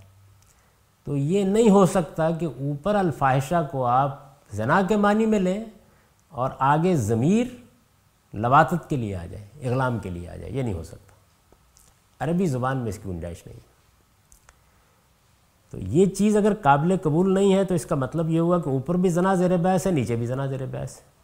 تو 1.04 1.18
یہ 1.18 1.44
نہیں 1.44 1.70
ہو 1.70 1.86
سکتا 1.86 2.32
کہ 2.32 2.46
اوپر 2.46 2.96
الفاحشہ 2.96 3.68
کو 3.72 3.86
آپ 3.86 4.28
زنا 4.52 4.82
کے 4.88 4.98
معنی 4.98 5.26
میں 5.26 5.40
لیں 5.40 5.66
اور 6.30 6.50
آگے 6.60 6.96
ضمیر 6.96 7.48
لواتت 8.34 8.90
کے 8.90 8.96
لیے 8.96 9.16
آ 9.16 9.26
جائے 9.26 9.70
اغلام 9.70 10.00
کے 10.00 10.10
لیے 10.10 10.30
آ 10.30 10.36
جائے 10.36 10.52
یہ 10.52 10.64
نہیں 10.64 10.74
ہو 10.74 10.84
سکتا۔ 10.84 11.08
عربی 12.20 12.46
زبان 12.46 12.78
میں 12.78 12.90
اس 12.90 13.00
کی 13.04 13.10
گنجائش 13.10 13.48
نہیں۔ 13.48 13.60
تو 15.72 15.78
یہ 15.80 16.06
چیز 16.06 16.38
اگر 16.38 16.54
قابل 16.62 16.98
قبول 17.04 17.34
نہیں 17.34 17.54
ہے 17.54 17.64
تو 17.64 17.74
اس 17.74 17.86
کا 17.86 17.96
مطلب 17.96 18.30
یہ 18.30 18.40
ہوا 18.40 18.60
کہ 18.60 18.70
اوپر 18.70 18.96
بھی 18.96 19.10
زنا 19.10 19.36
زیر 19.36 19.58
بحث 19.58 19.88
ہے، 19.88 19.92
نیچے 19.92 20.16
بھی 20.16 20.26
زنا 20.26 20.46
زیر 20.46 20.66
بحث 20.66 20.98
ہے۔ 20.98 21.17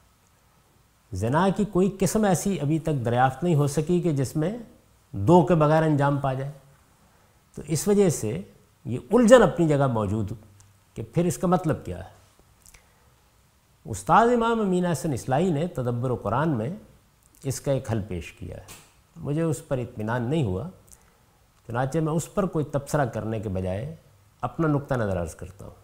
زنا 1.13 1.49
کی 1.49 1.65
کوئی 1.65 1.97
قسم 1.99 2.23
ایسی 2.23 2.59
ابھی 2.59 2.79
تک 2.79 3.05
دریافت 3.05 3.43
نہیں 3.43 3.55
ہو 3.55 3.67
سکی 3.67 4.01
کہ 4.01 4.11
جس 4.11 4.35
میں 4.35 4.57
دو 5.11 5.45
کے 5.45 5.55
بغیر 5.55 5.83
انجام 5.83 6.17
پا 6.17 6.33
جائے۔ 6.33 6.51
تو 7.55 7.61
اس 7.67 7.87
وجہ 7.87 8.09
سے 8.09 8.41
یہ 8.85 8.97
الجھن 9.11 9.41
اپنی 9.41 9.67
جگہ 9.67 9.87
موجود 9.87 10.31
کہ 10.93 11.03
پھر 11.13 11.25
اس 11.25 11.37
کا 11.37 11.47
مطلب 11.47 11.85
کیا 11.85 11.99
ہے۔ 11.99 12.09
استاد 13.85 14.27
امام 14.27 14.59
امین 14.59 14.85
حسن 14.85 15.13
اسلائی 15.13 15.51
نے 15.51 15.67
تدبر 15.67 16.09
و 16.09 16.15
قرآن 16.15 16.49
میں 16.49 16.75
اس 17.43 17.61
کا 17.61 17.71
ایک 17.71 17.91
حل 17.91 18.01
پیش 18.07 18.31
کیا 18.31 18.57
ہے۔ 18.57 18.63
مجھے 19.15 19.41
اس 19.41 19.67
پر 19.67 19.77
اطمینان 19.77 20.23
نہیں 20.23 20.43
ہوا، 20.43 20.69
چنانچہ 21.67 21.99
میں 21.99 22.13
اس 22.13 22.33
پر 22.33 22.45
کوئی 22.45 22.65
تبصرہ 22.65 23.05
کرنے 23.05 23.39
کے 23.39 23.49
بجائے 23.49 23.95
اپنا 24.41 24.67
نقطہ 24.67 24.93
نظر 24.93 25.21
عرض 25.21 25.35
کرتا 25.35 25.65
ہوں۔ 25.65 25.82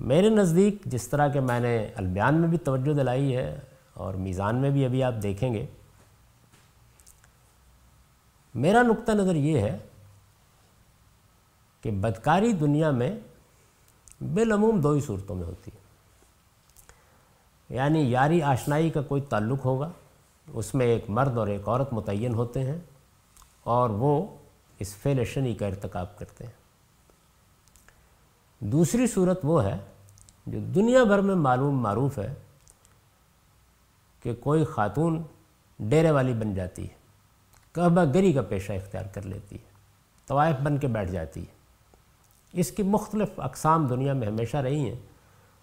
میرے 0.00 0.28
نزدیک 0.28 0.82
جس 0.84 1.08
طرح 1.08 1.28
کہ 1.28 1.40
میں 1.40 1.60
نے 1.60 1.90
البیان 1.94 2.34
میں 2.34 2.48
بھی 2.48 2.58
توجہ 2.58 2.92
دلائی 2.92 3.36
ہے 3.36 3.60
اور 3.94 4.14
میزان 4.14 4.56
میں 4.56 4.70
بھی 4.70 4.84
ابھی 4.84 5.02
آپ 5.02 5.14
دیکھیں 5.22 5.54
گے، 5.54 5.66
میرا 8.54 8.82
نقطہ 8.82 9.12
نظر 9.12 9.34
یہ 9.34 9.58
ہے 9.58 9.78
کہ 11.82 11.90
بدکاری 11.90 12.52
دنیا 12.52 12.90
میں 12.90 13.20
بالعموم 14.34 14.80
دو 14.80 14.90
ہی 14.90 15.00
صورتوں 15.00 15.36
میں 15.36 15.46
ہوتی 15.46 15.70
ہے۔ 15.74 15.80
یعنی 17.74 18.10
یاری 18.10 18.42
آشنائی 18.42 18.90
کا 18.90 19.02
کوئی 19.02 19.22
تعلق 19.22 19.64
ہوگا، 19.64 19.90
اس 20.52 20.74
میں 20.74 20.86
ایک 20.86 21.10
مرد 21.10 21.38
اور 21.38 21.46
ایک 21.46 21.68
عورت 21.68 21.92
متعین 21.92 22.34
ہوتے 22.34 22.64
ہیں 22.64 22.78
اور 23.62 23.90
وہ 23.90 24.36
اس 24.78 24.96
فعل 24.96 25.24
شنی 25.24 25.54
کا 25.54 25.66
ارتکاب 25.66 26.18
کرتے 26.18 26.44
ہیں۔ 26.44 26.52
دوسری 28.60 29.06
صورت 29.06 29.40
وہ 29.42 29.64
ہے 29.64 29.76
جو 30.50 30.60
دنیا 30.60 31.04
بھر 31.04 31.18
میں 31.18 31.34
معلوم 31.34 31.80
معروف 31.80 32.18
ہے 32.18 32.34
کہ 34.22 34.34
کوئی 34.34 34.64
خاتون 34.64 35.22
ڈیرے 35.78 36.10
والی 36.10 36.32
بن 36.32 36.54
جاتی 36.54 36.82
ہے، 36.82 36.94
کعبہ 37.72 38.04
گری 38.14 38.32
کا 38.32 38.42
پیشہ 38.42 38.72
اختیار 38.72 39.04
کر 39.04 39.22
لیتی 39.22 39.56
ہے، 39.56 39.70
طوائف 40.26 40.56
بن 40.62 40.78
کے 40.78 40.86
بیٹھ 40.86 41.10
جاتی 41.10 41.40
ہے۔ 41.40 41.60
اس 42.52 42.70
کی 42.70 42.82
مختلف 42.82 43.40
اقسام 43.40 43.86
دنیا 43.86 44.12
میں 44.12 44.28
ہمیشہ 44.28 44.56
رہی 44.56 44.88
ہیں 44.88 44.98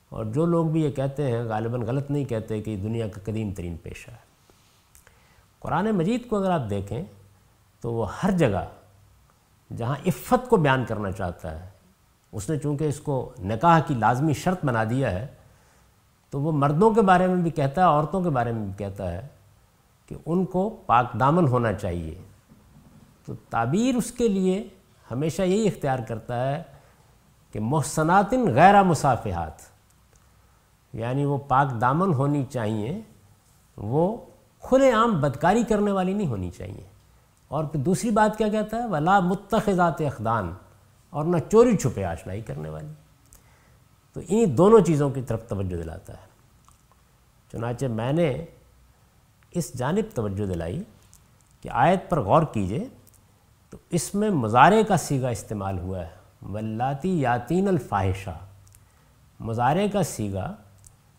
اور 0.10 0.26
جو 0.26 0.46
لوگ 0.46 0.66
بھی 0.66 0.82
یہ 0.82 0.92
کہتے 0.92 1.32
ہیں 1.32 1.44
غالباً 1.44 1.82
غلط 1.82 2.12
نہیں 2.12 2.26
کہتے 2.26 2.62
کہ 2.62 2.78
دنیا 2.78 3.08
کا 3.08 3.22
قدیم 3.24 3.54
ترین 3.54 3.78
پیشہ 3.78 4.12
ہے۔ 4.12 4.28
قرآن 5.60 5.92
مجید 5.92 6.30
کو 6.30 6.38
اگر 6.38 6.52
آپ 6.52 6.62
دیکھیں 6.70 7.04
تو 7.82 7.94
وہ 7.94 8.06
ہر 8.24 8.32
جگہ 8.32 8.66
جہاں 9.78 9.96
عفت 10.08 10.50
کو 10.50 10.58
بیان 10.58 10.86
کرنا 10.86 11.12
چاہتا 11.12 11.64
ہے 11.64 11.77
اس 12.32 12.50
نے 12.50 12.58
چونکہ 12.58 12.84
اس 12.84 13.00
کو 13.00 13.34
نکاح 13.40 13.80
کی 13.80 13.94
لازمی 13.94 14.34
شرط 14.34 14.66
بنا 14.66 14.84
دیا 14.84 15.12
ہے، 15.12 15.28
تو 16.30 16.42
وہ 16.42 16.52
مردوں 16.52 16.92
کے 16.92 17.02
بارے 17.02 17.28
میں 17.28 17.36
بھی 17.36 17.52
کہتا 17.52 17.82
ہے، 17.82 17.86
عورتوں 17.86 18.22
کے 18.22 18.30
بارے 18.30 18.52
میں 18.52 18.66
بھی 18.66 18.74
کہتا 18.78 19.12
ہے 19.12 19.28
کہ 20.06 20.16
ان 20.26 20.46
کو 20.46 20.82
پاک 20.86 21.06
دامن 21.20 21.48
ہونا 21.48 21.74
چاہیے۔ 21.74 22.16
تو 23.26 23.34
تعبیر 23.50 23.96
اس 23.96 24.12
کے 24.12 24.28
لیے 24.28 24.68
ہمیشہ 25.12 25.42
یہی 25.42 25.68
اختیار 25.68 26.00
کرتا 26.08 26.52
ہے 26.52 26.64
کہ 27.52 27.60
محسنات 27.60 28.34
غیر 28.34 28.84
مسافحات 28.84 29.78
یعنی 30.94 31.26
وہ 31.26 31.38
پاک 31.38 31.82
دامن 31.82 32.14
ہونی 32.14 32.44
چاہیے، 32.44 33.02
وہ 33.78 34.18
کھلے 34.62 34.92
عام 34.92 35.22
بدکاری 35.22 35.64
کرنے 35.64 35.92
والی 35.92 36.14
نہیں 36.14 36.28
ہونی 36.28 36.52
چاہیے۔ 36.52 36.84
اور 37.48 37.64
پھر 37.64 37.80
دوسری 37.80 38.10
بات 38.10 38.38
کیا 38.38 38.48
کہتا 38.48 38.78
ہے؟ 38.78 38.86
ولا 38.86 39.20
متخذات 39.20 40.02
اخدان 40.02 40.54
اور 41.10 41.26
نہ 41.26 41.38
چوری 41.52 41.78
چھپے 41.78 42.06
آشنائی 42.06 42.42
کرنے 42.42 42.70
والی۔ 42.70 42.94
تو 44.14 44.20
انہی 44.20 44.46
دونوں 44.46 44.80
چیزوں 44.80 45.10
کی 45.10 45.22
طرف 45.22 45.48
توجہ 45.48 45.76
دلاتا 45.76 46.14
ہے۔ 46.14 46.28
چنانچہ 47.52 47.86
میں 47.86 48.14
نے 48.14 48.46
اس 49.52 49.74
جانب 49.74 50.16
توجہ 50.16 50.46
دلائی 50.46 50.84
کہ 51.62 51.70
آیت 51.70 52.10
پر 52.10 52.20
غور 52.20 52.44
کیجیے۔ 52.44 52.88
تو 53.70 53.78
اس 53.90 54.16
میں 54.16 54.30
مظاہرے 54.30 54.84
کا 54.84 54.98
سیگا 54.98 55.30
استعمال 55.30 55.80
ہوا 55.80 56.06
ہے۔ 56.06 56.10
ولاتی 56.42 57.22
یاتین 57.22 57.68
الفاحشہ۔ 57.68 58.38
مظاہرے 59.40 59.88
کا 59.88 60.04
سیگا 60.04 60.56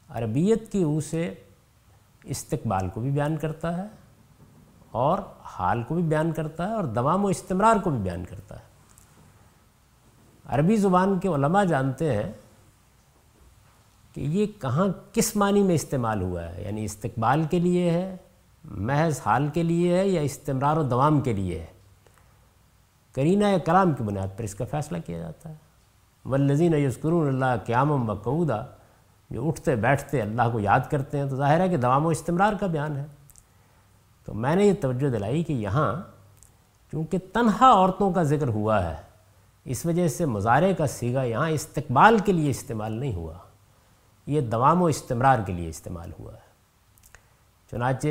عربیت 0.08 0.72
کی 0.72 0.82
او 0.82 1.00
سے 1.00 1.34
استقبال 2.22 2.88
کو 2.88 3.00
بھی 3.00 3.10
بیان 3.10 3.36
کرتا 3.36 3.76
ہے 3.76 3.86
اور 4.90 5.18
حال 5.40 5.82
کو 5.82 5.94
بھی 5.94 6.02
بیان 6.02 6.32
کرتا 6.32 6.68
ہے 6.68 6.74
اور 6.74 6.84
دوام 6.84 7.24
و 7.24 7.28
استمرار 7.28 7.76
کو 7.76 7.90
بھی 7.90 7.98
بیان 7.98 8.24
کرتا 8.24 8.58
ہے۔ 8.58 8.67
عربی 10.48 10.76
زبان 10.76 11.18
کے 11.18 11.28
علماء 11.28 11.64
جانتے 11.64 12.16
ہیں 12.16 12.32
کہ 14.14 14.20
یہ 14.20 14.46
کہاں 14.60 14.86
کس 15.12 15.36
معنی 15.36 15.62
میں 15.62 15.74
استعمال 15.74 16.22
ہوا 16.22 16.44
ہے 16.44 16.62
یعنی 16.62 16.84
استقبال 16.84 17.44
کے 17.50 17.58
لیے 17.58 17.90
ہے، 17.90 18.16
محض 18.64 19.20
حال 19.26 19.48
کے 19.54 19.62
لیے 19.62 19.98
ہے 19.98 20.08
یا 20.08 20.20
استمرار 20.20 20.76
و 20.76 20.82
دوام 20.82 21.20
کے 21.20 21.32
لیے 21.32 21.58
ہے۔ 21.58 21.66
کرینہ 23.12 23.46
یا 23.46 23.58
کلام 23.58 23.92
کی 23.92 24.02
بنیاد 24.02 24.38
پر 24.38 24.44
اس 24.44 24.54
کا 24.54 24.64
فیصلہ 24.70 24.98
کیا 25.06 25.18
جاتا 25.18 25.48
ہے۔ 25.48 25.54
والذین 26.24 26.74
یذکرون 26.74 27.28
اللہ 27.28 27.64
قیام 27.66 28.10
و 28.10 28.14
قعودہ 28.14 28.66
جو 29.30 29.48
اٹھتے 29.48 29.76
بیٹھتے 29.76 30.22
اللہ 30.22 30.42
کو 30.52 30.60
یاد 30.60 30.80
کرتے 30.90 31.18
ہیں، 31.18 31.28
تو 31.28 31.36
ظاہر 31.36 31.60
ہے 31.60 31.68
کہ 31.68 31.76
دوام 31.76 32.06
و 32.06 32.08
استمرار 32.08 32.52
کا 32.60 32.66
بیان 32.66 32.96
ہے۔ 32.96 33.06
تو 34.24 34.34
میں 34.34 34.56
نے 34.56 34.66
یہ 34.66 34.72
توجہ 34.80 35.10
دلائی 35.10 35.42
کہ 35.42 35.52
یہاں 35.52 36.02
چونکہ 36.92 37.18
تنہا 37.32 37.70
عورتوں 37.70 38.12
کا 38.12 38.22
ذکر 38.22 38.48
ہوا 38.48 38.84
ہے 38.84 39.07
اس 39.68 39.86
وجہ 39.86 40.08
سے 40.08 40.24
مظاہرے 40.24 40.74
کا 40.74 40.86
سیگا 40.86 41.22
یہاں 41.22 41.50
استقبال 41.50 42.18
کے 42.18 42.32
لیے 42.32 42.50
استعمال 42.50 42.92
نہیں 42.92 43.14
ہوا، 43.14 43.34
یہ 44.26 44.40
دوام 44.40 44.82
و 44.82 44.86
استمرار 44.86 45.38
کے 45.46 45.52
لیے 45.52 45.68
استعمال 45.68 46.10
ہوا 46.18 46.34
ہے۔ 46.34 46.48
چنانچہ 47.70 48.08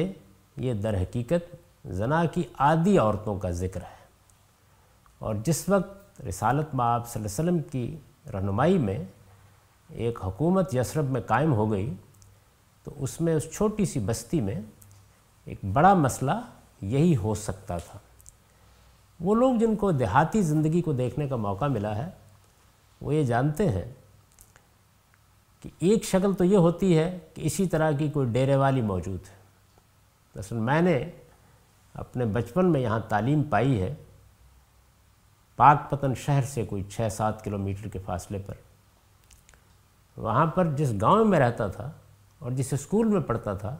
یہ 0.57 0.73
در 0.73 1.01
حقیقت 1.01 1.55
زنا 1.85 2.25
کی 2.25 2.43
عادی 2.59 2.97
عورتوں 2.97 3.39
کا 3.39 3.49
ذکر 3.49 3.81
ہے۔ 3.81 4.05
اور 5.19 5.35
جس 5.45 5.69
وقت 5.69 6.21
رسالت 6.21 6.75
مآب 6.75 7.07
صلی 7.07 7.23
اللہ 7.23 7.41
علیہ 7.41 7.59
وسلم 7.59 7.69
کی 7.71 7.97
رہنمائی 8.33 8.77
میں 8.77 8.97
ایک 9.89 10.19
حکومت 10.25 10.75
یسرب 10.75 11.09
میں 11.09 11.21
قائم 11.21 11.53
ہو 11.53 11.71
گئی، 11.71 11.93
تو 12.83 12.91
اس 12.97 13.21
میں 13.21 13.35
اس 13.35 13.51
چھوٹی 13.53 13.85
سی 13.85 13.99
بستی 13.99 14.41
میں 14.41 14.61
ایک 15.45 15.57
بڑا 15.73 15.93
مسئلہ 15.93 16.31
یہی 16.81 17.17
ہو 17.17 17.35
سکتا 17.35 17.77
تھا۔ 17.77 17.99
وہ 19.19 19.35
لوگ 19.35 19.55
جن 19.55 19.75
کو 19.75 19.91
دیہاتی 19.91 20.41
زندگی 20.41 20.81
کو 20.81 20.93
دیکھنے 20.93 21.27
کا 21.27 21.35
موقع 21.35 21.65
ملا 21.65 21.95
ہے، 21.95 22.09
وہ 23.01 23.15
یہ 23.15 23.23
جانتے 23.23 23.69
ہیں 23.69 23.93
کہ 25.61 25.69
ایک 25.79 26.03
شکل 26.03 26.33
تو 26.33 26.43
یہ 26.43 26.57
ہوتی 26.57 26.97
ہے 26.97 27.19
کہ 27.33 27.41
اسی 27.41 27.67
طرح 27.67 27.91
کی 27.91 28.09
کوئی 28.09 28.27
ڈیرے 28.31 28.55
والی 28.55 28.81
موجود 28.81 29.19
ہے۔ 29.29 29.35
دراصل 30.35 30.55
میں 30.55 30.81
نے 30.81 31.09
اپنے 31.93 32.25
بچپن 32.25 32.71
میں 32.71 32.81
یہاں 32.81 32.99
تعلیم 32.99 33.43
پائی 33.43 33.81
ہے، 33.81 33.95
پاک 35.55 35.89
پتن 35.89 36.15
شہر 36.15 36.41
سے 36.41 36.65
کوئی 36.65 36.83
چھ 36.83 37.07
سات 37.11 37.43
کلومیٹر 37.43 37.87
کے 37.87 37.99
فاصلے 37.99 38.39
پر۔ 38.45 38.53
وہاں 40.17 40.45
پر 40.45 40.75
جس 40.75 40.93
گاؤں 41.01 41.25
میں 41.25 41.39
رہتا 41.39 41.67
تھا 41.67 41.91
اور 42.39 42.51
جس 42.51 42.73
اسکول 42.73 43.07
میں 43.07 43.21
پڑھتا 43.21 43.53
تھا، 43.53 43.75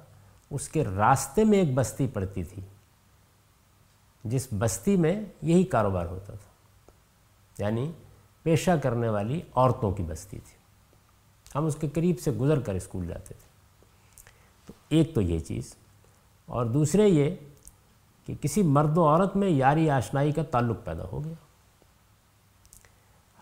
اس 0.49 0.69
کے 0.69 0.83
راستے 0.95 1.43
میں 1.43 1.59
ایک 1.59 1.73
بستی 1.73 2.07
پڑتی 2.07 2.43
تھی۔ 2.43 2.61
جس 4.29 4.47
بستی 4.59 4.97
میں 4.97 5.21
یہی 5.41 5.63
کاروبار 5.63 6.05
ہوتا 6.05 6.33
تھا۔ 6.33 6.47
یعنی 7.63 7.91
پیشہ 8.43 8.71
کرنے 8.83 9.09
والی 9.09 9.41
عورتوں 9.55 9.91
کی 9.91 10.03
بستی 10.03 10.39
تھی۔ 10.39 10.57
ہم 11.55 11.65
اس 11.65 11.75
کے 11.75 11.89
قریب 11.89 12.19
سے 12.19 12.31
گزر 12.31 12.59
کر 12.59 12.73
اسکول 12.73 13.07
جاتے 13.07 13.33
تھے۔ 13.33 13.47
تو 14.65 14.73
ایک 14.89 15.15
تو 15.15 15.21
یہ 15.21 15.39
چیز 15.39 15.75
اور 16.45 16.65
دوسرے 16.65 17.07
یہ 17.07 17.35
کہ 18.25 18.35
کسی 18.41 18.63
مرد 18.63 18.97
و 18.97 19.07
عورت 19.07 19.35
میں 19.35 19.49
یاری 19.49 19.89
آشنائی 19.89 20.31
کا 20.31 20.43
تعلق 20.43 20.77
پیدا 20.83 21.03
ہو 21.11 21.23
گیا۔ 21.25 21.33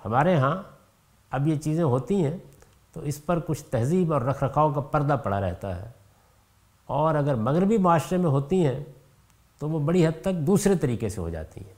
ہمارے 0.06 0.36
ہاں 0.36 0.64
اب 1.32 1.48
یہ 1.48 1.56
چیزیں 1.56 1.84
ہوتی 1.84 2.24
ہیں 2.24 2.38
تو 2.94 3.02
اس 3.02 3.26
پر 3.26 3.40
کچھ 3.40 3.64
تہذیب 3.64 4.14
اور 4.14 4.22
رکھ 4.22 4.44
رکھاؤ 4.44 4.74
کا 4.74 4.82
پردہ 4.82 5.18
پڑا 5.24 5.42
رہتا 5.42 5.82
ہے۔ 5.82 5.92
اور 6.86 7.16
اگر 7.16 7.36
مغربی 7.36 7.78
معاشرے 7.78 8.18
میں 8.18 8.30
ہوتی 8.30 8.66
ہیں 8.66 8.84
تو 9.60 9.70
وہ 9.70 9.80
بڑی 9.80 10.08
حد 10.08 10.22
تک 10.22 10.34
دوسرے 10.34 10.76
طریقے 10.76 11.10
سے 11.10 11.22
ہو 11.22 11.30
جاتی 11.30 11.62
ہیں 11.62 11.74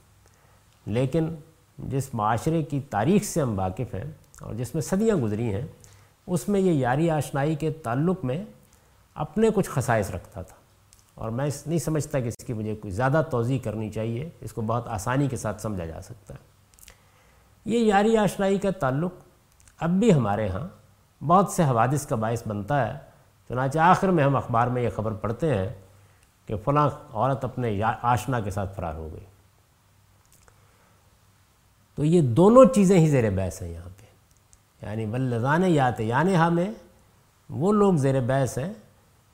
لیکن 0.86 1.36
جس 1.78 2.13
معاشرے 2.13 2.63
کی 2.63 2.80
تاریخ 2.80 3.24
سے 3.24 3.42
ہم 3.42 3.60
واقف 3.60 3.94
ہیں 3.94 4.12
اور 4.42 4.54
جس 4.54 4.74
میں 4.74 4.82
صدیاں 4.82 5.16
گزری 5.16 5.54
ہیں، 5.54 5.66
اس 6.28 6.50
میں 6.50 6.60
یہ 6.60 6.72
یاری 6.72 7.10
آشنائی 7.10 7.56
کے 7.56 7.72
تعلق 7.72 8.26
میں 8.26 8.46
اپنے 9.13 9.50
کچھ 9.56 9.70
خصائص 9.70 10.12
رکھتا 10.12 10.42
تھا۔ 10.42 10.56
اور 11.16 11.30
میں 11.30 11.46
اس 11.46 11.68
نہیں 11.68 11.80
سمجھتا 11.80 12.20
کہ 12.20 12.28
اس 12.28 12.46
کی 12.46 12.54
مجھے 12.54 12.76
کوئی 12.76 12.92
زیادہ 12.92 13.22
توضیع 13.32 13.60
کرنی 13.60 13.90
چاہیے، 13.90 14.30
اس 14.42 14.54
کو 14.54 14.62
بہت 14.62 14.88
آسانی 14.88 15.28
کے 15.28 15.38
ساتھ 15.38 15.62
سمجھا 15.62 15.86
جا 15.86 16.02
سکتا 16.02 16.34
ہے۔ 16.34 16.40
یہ 17.66 17.80
یاری 17.80 18.18
آشنائی 18.18 18.58
کا 18.58 18.72
تعلق 18.72 19.13
اب 19.80 19.90
بھی 19.90 20.13
ہمارے 20.13 20.50
ہاں 20.50 20.68
بہت 21.24 21.52
سے 21.52 21.63
حوادث 21.63 22.06
کا 22.06 22.16
باعث 22.16 22.48
بنتا 22.48 22.88
ہے۔ 22.88 23.00
چنانچہ 23.48 23.80
آخر 23.80 24.08
میں 24.08 24.24
ہم 24.24 24.36
اخبار 24.36 24.68
میں 24.68 24.82
یہ 24.82 24.90
خبر 24.96 25.12
پڑھتے 25.12 25.54
ہیں 25.54 25.70
کہ 26.48 26.56
فلاں 26.66 26.90
عورت 27.14 27.44
اپنے 27.44 27.82
آشنا 28.02 28.40
کے 28.40 28.52
ساتھ 28.52 28.76
فرار 28.76 28.96
ہو 28.96 29.10
گئی۔ 29.12 29.26
تو 31.96 32.06
یہ 32.06 32.22
دونوں 32.22 32.66
چیزیں 32.66 33.00
ہی 33.00 33.08
زیر 33.08 33.30
بحث 33.30 33.62
ہیں 33.62 33.70
یہاں 33.70 33.90
پہ۔ 33.98 34.08
یعنی 34.86 35.06
ولزان 35.06 35.64
یات 35.64 36.00
یعنی 36.00 36.38
ہمیں 36.38 36.72
وہ 37.50 37.74
لوگ 37.74 37.94
زیر 37.94 38.22
بحث 38.22 38.58
ہیں 38.58 38.74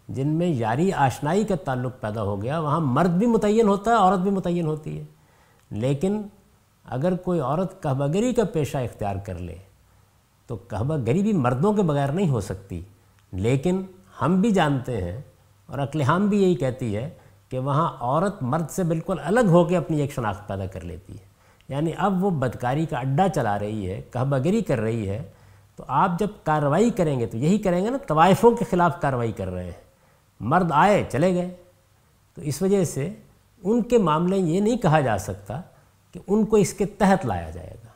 جن 0.10 0.28
میں 0.28 0.47
یاری 0.47 0.93
آشنائی 0.93 1.43
کا 1.43 1.56
تعلق 1.56 2.02
پیدا 2.02 2.21
ہو 2.21 2.41
گیا، 2.41 2.60
وہاں 2.60 2.80
مرد 2.80 3.10
بھی 3.10 3.28
متعین 3.28 3.67
ہوتا 3.67 3.91
ہے، 3.91 3.95
عورت 3.95 4.19
بھی 4.19 4.32
متعین 4.32 4.65
ہوتی 4.65 4.99
ہے۔ 4.99 5.04
لیکن 5.71 6.21
اگر 6.86 7.15
کوئی 7.15 7.39
عورت 7.39 7.84
کہبہ 7.84 8.08
گری 8.08 8.34
کا 8.34 8.43
پیشہ 8.54 8.78
اختیار 8.78 9.15
کر 9.15 9.36
لے، 9.36 9.56
تو 10.47 10.56
کہبہ 10.56 10.97
گری 10.97 11.21
بھی 11.21 11.34
مردوں 11.34 11.73
کے 11.73 11.82
بغیر 11.82 12.10
نہیں 12.10 12.30
ہو 12.30 12.41
سکتی۔ 12.41 12.82
لیکن 13.32 13.82
ہم 14.21 14.41
بھی 14.41 14.52
جانتے 14.52 15.04
ہیں 15.04 15.21
اور 15.73 15.81
اقلحام 15.81 16.27
بھی 16.27 16.43
یہی 16.43 16.55
کہتی 16.55 16.95
ہے 16.95 17.09
کہ 17.49 17.59
وہاں 17.59 17.93
عورت 17.99 18.43
مرد 18.43 18.69
سے 18.69 18.83
بالکل 18.83 19.15
الگ 19.23 19.39
ہو 19.39 19.65
کے 19.65 19.77
اپنی 19.77 20.01
ایک 20.01 20.12
شناخت 20.13 20.47
پیدا 20.47 20.65
کر 20.65 20.81
لیتی 20.81 21.13
ہے۔ 21.13 21.25
یعنی 21.69 21.91
اب 21.97 22.23
وہ 22.23 22.29
بدکاری 22.29 22.86
کا 22.86 22.97
اڈا 22.97 23.29
چلا 23.29 23.59
رہی 23.59 23.89
ہے 23.89 24.01
کہبہ 24.12 24.38
گری 24.38 24.62
کر 24.62 24.79
رہی 24.79 25.09
ہے، 25.09 25.23
تو 25.75 25.83
آپ 25.88 26.12
جب 26.19 26.27
کارروائی 26.43 26.89
کریں 26.89 27.19
گے 27.19 27.25
تو 27.25 27.38
یہی 27.38 27.57
کریں 27.57 27.86
گے 27.86 27.89
نا، 27.89 27.97
طوائفوں 28.07 28.51
کے 28.51 28.65
خلاف 28.69 29.01
کارروائی 29.01 29.31
کر 29.31 29.47
رہے 29.47 29.63
ہیں۔ 29.63 29.81
مرد 30.39 30.71
آئے، 30.73 31.03
چلے 31.12 31.36
گئے۔ 31.36 31.55
تو 32.36 32.41
اس 32.41 32.62
وجہ 32.62 32.83
سے 32.83 33.09
ان 33.63 33.83
کے 33.83 33.97
معاملے 33.97 34.38
یہ 34.38 34.59
نہیں 34.59 34.77
کہا 34.77 34.99
جا 34.99 35.17
سکتا 35.17 35.62
کہ 36.12 36.19
ان 36.27 36.45
کو 36.45 36.57
اس 36.57 36.73
کے 36.73 36.86
تحت 36.86 37.25
لایا 37.25 37.49
جائے 37.49 37.75
گا۔ 37.83 37.88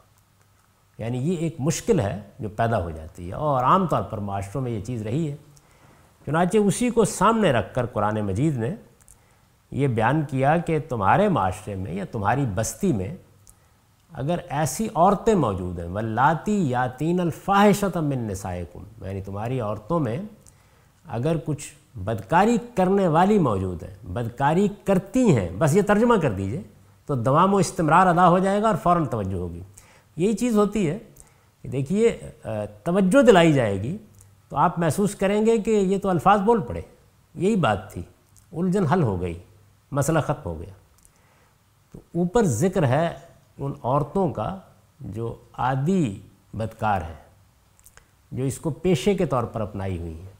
یعنی 1.03 1.17
یہ 1.17 1.37
ایک 1.37 1.55
مشکل 1.59 1.99
ہے 1.99 2.21
جو 2.39 2.49
پیدا 2.49 2.83
ہو 2.83 2.91
جاتی 2.91 3.27
ہے 3.27 3.33
اور 3.33 3.63
عام 3.63 3.87
طور 3.87 4.01
پر 4.01 4.17
معاشروں 4.17 4.61
میں 4.61 4.71
یہ 4.71 4.81
چیز 4.81 5.01
رہی 5.01 5.31
ہے۔ 5.31 5.35
چنانچہ 6.27 6.57
اسی 6.57 6.89
کو 6.89 7.05
سامنے 7.05 7.51
رکھ 7.51 7.73
کر 7.75 7.85
قرآن 7.85 8.19
مجید 8.21 8.57
نے 8.57 8.75
یہ 9.71 9.87
بیان 9.87 10.21
کیا 10.29 10.57
کہ 10.57 10.79
تمہارے 10.89 11.27
معاشرے 11.29 11.75
میں 11.75 11.93
یا 11.93 12.05
تمہاری 12.11 12.45
بستی 12.55 12.93
میں 12.93 13.15
اگر 14.11 14.39
ایسی 14.49 14.87
عورتیں 14.95 15.35
موجود 15.35 15.79
ہیں 15.79 15.87
ولاتی 15.87 16.69
یا 16.69 16.87
تین 16.87 17.19
الفاحشت 17.19 17.97
من 17.97 18.27
نسائکم 18.27 19.05
یعنی 19.05 19.21
تمہاری 19.21 19.59
عورتوں 19.59 19.99
میں 19.99 20.17
اگر 21.05 21.37
کچھ 21.45 21.73
بدکاری 21.95 22.57
کرنے 22.75 23.07
والی 23.07 23.39
موجود 23.39 23.83
ہیں، 23.83 23.95
بدکاری 24.07 24.67
کرتی 24.85 25.25
ہیں، 25.35 25.49
بس 25.57 25.75
یہ 25.75 25.81
ترجمہ 25.81 26.15
کر 26.21 26.31
دیجیے 26.31 26.61
تو 27.05 27.15
دوام 27.15 27.53
و 27.53 27.57
استمرار 27.57 28.07
ادا 28.07 28.29
ہو 28.29 28.39
جائے 28.39 28.61
گا 28.61 28.67
اور 28.67 28.75
فوراً 28.83 29.05
توجہ 29.05 29.35
ہوگی۔ 29.35 29.61
یہی 30.17 30.33
چیز 30.33 30.57
ہوتی 30.57 30.89
ہے 30.89 30.97
کہ 31.61 31.69
دیکھیے، 31.69 32.17
توجہ 32.83 33.21
دلائی 33.21 33.53
جائے 33.53 33.81
گی 33.83 33.97
تو 34.49 34.57
آپ 34.57 34.79
محسوس 34.79 35.15
کریں 35.15 35.45
گے 35.45 35.57
کہ 35.57 35.71
یہ 35.71 35.97
تو 35.97 36.10
الفاظ 36.10 36.39
بول 36.39 36.62
پڑے۔ 36.62 36.81
یہی 37.36 37.55
بات 37.55 37.93
تھی۔ 37.93 38.01
الجھن 38.51 38.86
حل 38.86 39.03
ہو 39.03 39.21
گئی، 39.21 39.39
مسئلہ 39.91 40.19
ختم 40.19 40.49
ہو 40.49 40.60
گیا۔ 40.60 40.73
تو 41.91 41.99
اوپر 42.15 42.43
ذکر 42.43 42.88
ہے 42.88 43.15
ان 43.57 43.73
عورتوں 43.83 44.29
کا 44.29 44.57
جو 44.99 45.36
عادی 45.53 46.21
بدکار 46.53 47.01
ہے 47.01 47.15
جو 48.31 48.43
اس 48.43 48.57
کو 48.57 48.69
پیشے 48.69 49.15
کے 49.15 49.25
طور 49.25 49.43
پر 49.43 49.62
اپنائی 49.62 49.99
ہوئی 49.99 50.19
ہیں۔ 50.19 50.31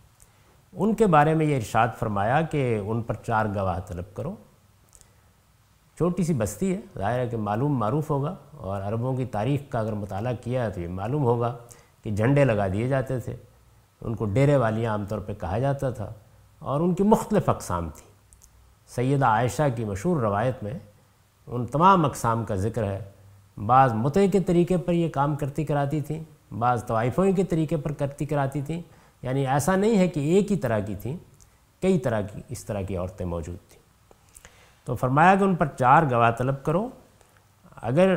ان 0.74 0.96
کے 0.96 1.08
بارے 1.08 1.34
میں 1.34 1.46
یہ 1.46 1.56
ارشاد 1.56 1.88
فرمایا 2.00 2.42
کہ 2.42 2.80
ان 2.86 3.02
پر 3.02 3.14
چار 3.14 3.46
گواہ 3.46 3.80
طلب 3.80 4.14
کرو۔ 4.14 4.36
چھوٹی 5.98 6.24
سی 6.24 6.34
بستی 6.34 6.76
ہے، 6.76 6.82
ظاہر 6.98 7.20
ہے 7.20 7.28
کہ 7.28 7.38
معلوم 7.38 7.78
معروف 7.78 8.10
ہوگا 8.10 8.36
اور 8.58 8.82
عربوں 8.82 9.16
کی 9.16 9.26
تاریخ 9.26 9.62
کا 9.70 9.80
اگر 9.80 9.94
مطالعہ 9.94 10.34
کیا 10.44 10.64
ہے 10.64 10.70
تو 10.70 10.82
یہ 10.82 10.88
معلوم 10.88 11.24
ہوگا 11.24 11.58
کہ 12.04 12.12
جھنڈے 12.12 12.46
لگا 12.46 12.68
دیے 12.68 12.88
جاتے 12.88 13.20
تھے۔ 13.20 13.36
ان 14.02 14.16
کو 14.16 14.26
ڈیرے 14.26 14.56
والیاں 14.56 14.92
عام 14.92 15.06
طور 15.06 15.20
پہ 15.20 15.34
کہا 15.34 15.60
جاتا 15.60 15.90
تھا 15.90 16.14
اور 16.60 16.80
ان 16.80 16.94
کی 16.94 17.04
مختلف 17.04 17.50
اقسام 17.50 17.90
تھیں 17.90 18.08
سیدہ 18.88 19.26
عائشہ 19.26 19.64
کی 19.76 19.86
مشہور 19.86 20.22
روایت 20.22 20.64
میں 20.64 20.74
ان 21.48 21.66
تمام 21.66 22.06
اقسام 22.06 22.46
کا 22.46 22.56
ذکر 22.56 22.84
ہے۔ 22.84 23.12
بعض 23.66 23.94
متع 23.94 24.20
کے 24.32 24.40
طریقے 24.40 24.78
پر 24.78 24.94
یہ 24.94 25.10
کام 25.10 25.36
کرتی 25.36 25.66
کراتی 25.66 26.02
تھیں، 26.02 26.24
بعض 26.54 26.86
طوائفوں 26.86 27.32
کے 27.32 27.44
طریقے 27.44 27.78
پر 27.78 27.92
کرتی 27.92 28.26
کراتی 28.26 28.62
تھیں۔ 28.62 28.82
یعنی 29.22 29.48
ایسا 29.48 29.76
نہیں 29.76 29.98
ہے 29.98 30.08
کہ 30.08 30.20
ایک 30.20 30.52
ہی 30.52 30.58
طرح 30.58 30.80
کی 30.80 30.96
تھیں، 30.96 31.18
کئی 31.82 32.00
طرح 32.00 32.22
کی، 32.22 32.42
اس 32.50 32.66
طرح 32.66 32.82
کی 32.82 32.98
عورتیں 32.98 33.26
موجود 33.26 33.70
تھیں۔ 33.70 33.82
تو 34.86 34.96
فرمایا 34.96 35.36
کہ 35.36 35.44
ان 35.44 35.56
پر 35.56 35.66
چار 35.80 36.04
گواہ 36.12 36.32
طلب 36.32 36.64
کرو۔ 36.64 36.90
اگر 37.76 38.16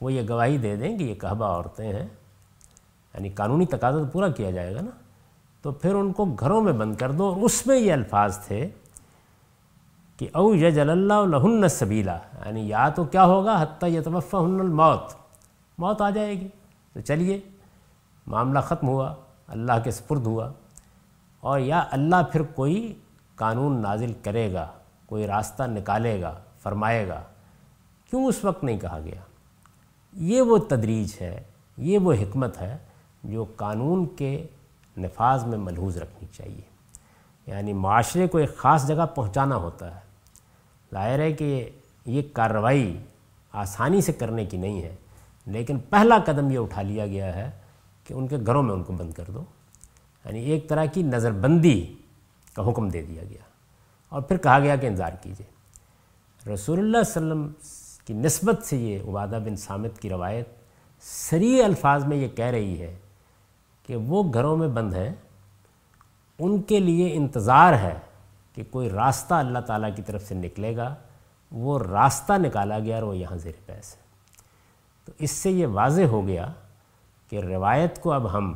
وہ 0.00 0.12
یہ 0.12 0.22
گواہی 0.28 0.58
دے 0.58 0.76
دیں 0.76 0.98
کہ 0.98 1.04
یہ 1.04 1.14
کہبہ 1.14 1.44
عورتیں 1.44 1.92
ہیں 1.92 2.06
یعنی 3.14 3.28
قانونی 3.28 3.66
تقاضا 3.66 3.98
تو 3.98 4.06
پورا 4.06 4.28
کیا 4.28 4.50
جائے 4.50 4.74
گا 4.74 4.80
نا۔ 4.80 4.90
تو 5.64 5.72
پھر 5.72 5.94
ان 5.94 6.12
کو 6.12 6.24
گھروں 6.24 6.60
میں 6.60 6.72
بند 6.72 6.96
کر 6.96 7.12
دو۔ 7.12 7.24
اور 7.24 7.36
اس 7.36 7.66
میں 7.66 7.78
یہ 7.78 7.92
الفاظ 7.92 8.38
تھے 8.38 8.68
کہ 10.16 10.28
او 10.32 10.54
یجل 10.54 10.90
اللہ 10.90 11.36
لہن 11.36 11.68
سبیلا 11.68 12.18
یعنی 12.46 12.68
یا 12.68 12.88
تو 12.88 13.04
کیا 13.04 13.24
ہوگا؟ 13.24 13.62
حتیٰ 13.62 13.88
یتوفہ 13.88 14.36
ہن 14.36 14.60
الموت۔ 14.60 15.12
موت 15.78 16.00
آ 16.00 16.10
جائے 16.10 16.40
گی۔ 16.40 16.48
تو 16.92 17.00
چلیے، 17.00 17.40
معاملہ 18.26 18.58
ختم 18.58 18.88
ہوا، 18.88 19.14
اللہ 19.48 19.72
کے 19.84 19.90
سپرد 19.90 20.26
ہوا۔ 20.26 20.52
اور 21.40 21.60
یا 21.60 21.84
اللہ 21.90 22.16
پھر 22.32 22.42
کوئی 22.42 22.94
قانون 23.34 23.80
نازل 23.80 24.12
کرے 24.22 24.52
گا، 24.52 24.66
کوئی 25.06 25.26
راستہ 25.26 25.62
نکالے 25.62 26.22
گا، 26.22 26.38
فرمائے 26.62 27.08
گا۔ 27.08 27.22
کیوں 28.10 28.24
اس 28.24 28.44
وقت 28.44 28.64
نہیں 28.64 28.78
کہا 28.78 28.98
گیا؟ 29.04 29.20
یہ 30.12 30.42
وہ 30.42 30.58
تدریج 30.58 31.14
ہے، 31.20 31.42
یہ 31.76 31.98
وہ 31.98 32.12
حکمت 32.12 32.60
ہے 32.60 32.76
جو 33.24 33.44
قانون 33.56 34.06
کے 34.06 34.46
نفاذ 34.98 35.44
میں 35.44 35.58
ملحوظ 35.58 35.96
رکھنی 35.96 36.28
چاہیے۔ 36.36 36.60
یعنی 37.46 37.72
معاشرے 37.72 38.28
کو 38.28 38.38
ایک 38.38 38.56
خاص 38.56 38.86
جگہ 38.86 39.06
پہنچانا 39.14 39.56
ہوتا 39.56 39.94
ہے۔ 39.94 40.00
ظاہر 40.92 41.18
ہے 41.18 41.32
کہ 41.32 41.70
یہ 42.06 42.22
کارروائی 42.32 42.98
آسانی 43.52 44.00
سے 44.00 44.12
کرنے 44.12 44.44
کی 44.44 44.56
نہیں 44.56 44.82
ہے، 44.82 44.96
لیکن 45.46 45.78
پہلا 45.78 46.18
قدم 46.26 46.50
یہ 46.50 46.58
اٹھا 46.58 46.82
لیا 46.82 47.06
گیا 47.06 47.34
ہے 47.34 47.50
کہ 48.04 48.14
ان 48.14 48.26
کے 48.26 48.36
گھروں 48.46 48.62
میں 48.62 48.74
ان 48.74 48.82
کو 48.82 48.92
بند 48.92 49.12
کر 49.12 49.24
دو۔ 49.28 49.44
یعنی 50.24 50.40
ایک 50.40 50.68
طرح 50.68 50.84
کی 50.84 51.02
نظر 51.02 51.32
بندی 51.32 51.94
کا 52.52 52.68
حکم 52.68 52.88
دے 52.88 53.02
دیا 53.02 53.22
گیا۔ 53.24 53.42
اور 54.08 54.22
پھر 54.22 54.36
کہا 54.36 54.58
گیا 54.58 54.76
کہ 54.76 54.86
انتظار 54.86 55.12
کیجیے 55.22 55.54
رسول 56.54 56.78
اللہ 56.78 56.98
علیہ 56.98 57.10
وسلم 57.10 57.50
کی 58.06 58.14
نسبت 58.14 58.64
سے 58.64 58.76
یہ 58.76 58.98
عبادہ 59.08 59.38
بن 59.44 59.56
سامت 59.56 59.98
کی 59.98 60.08
روایت 60.08 60.48
سری 61.00 61.62
الفاظ 61.62 62.04
میں 62.04 62.16
یہ 62.16 62.28
کہہ 62.28 62.44
رہی 62.44 62.80
ہے 62.80 62.96
کہ 63.86 63.96
وہ 63.96 64.22
گھروں 64.34 64.56
میں 64.56 64.68
بند 64.68 64.94
ہیں، 64.94 65.14
ان 66.38 66.62
کے 66.62 66.80
لیے 66.80 67.14
انتظار 67.14 67.72
ہے 67.72 67.98
کہ 68.54 68.62
کوئی 68.70 68.90
راستہ 68.90 69.34
اللہ 69.34 69.58
تعالیٰ 69.58 69.90
کی 69.96 70.02
طرف 70.02 70.22
سے 70.22 70.34
نکلے 70.34 70.76
گا۔ 70.76 70.94
وہ 71.52 71.78
راستہ 71.78 72.32
نکالا 72.32 72.78
گیا 72.78 72.94
اور 72.94 73.02
وہ 73.02 73.16
یہاں 73.16 73.36
زیر 73.36 73.52
پیس 73.66 73.96
ہے۔ 73.96 74.02
تو 75.04 75.12
اس 75.18 75.30
سے 75.30 75.50
یہ 75.50 75.66
واضح 75.66 76.02
ہو 76.02 76.26
گیا 76.26 76.52
کہ 77.28 77.40
روایت 77.40 78.02
کو 78.02 78.12
اب 78.12 78.32
ہم 78.32 78.54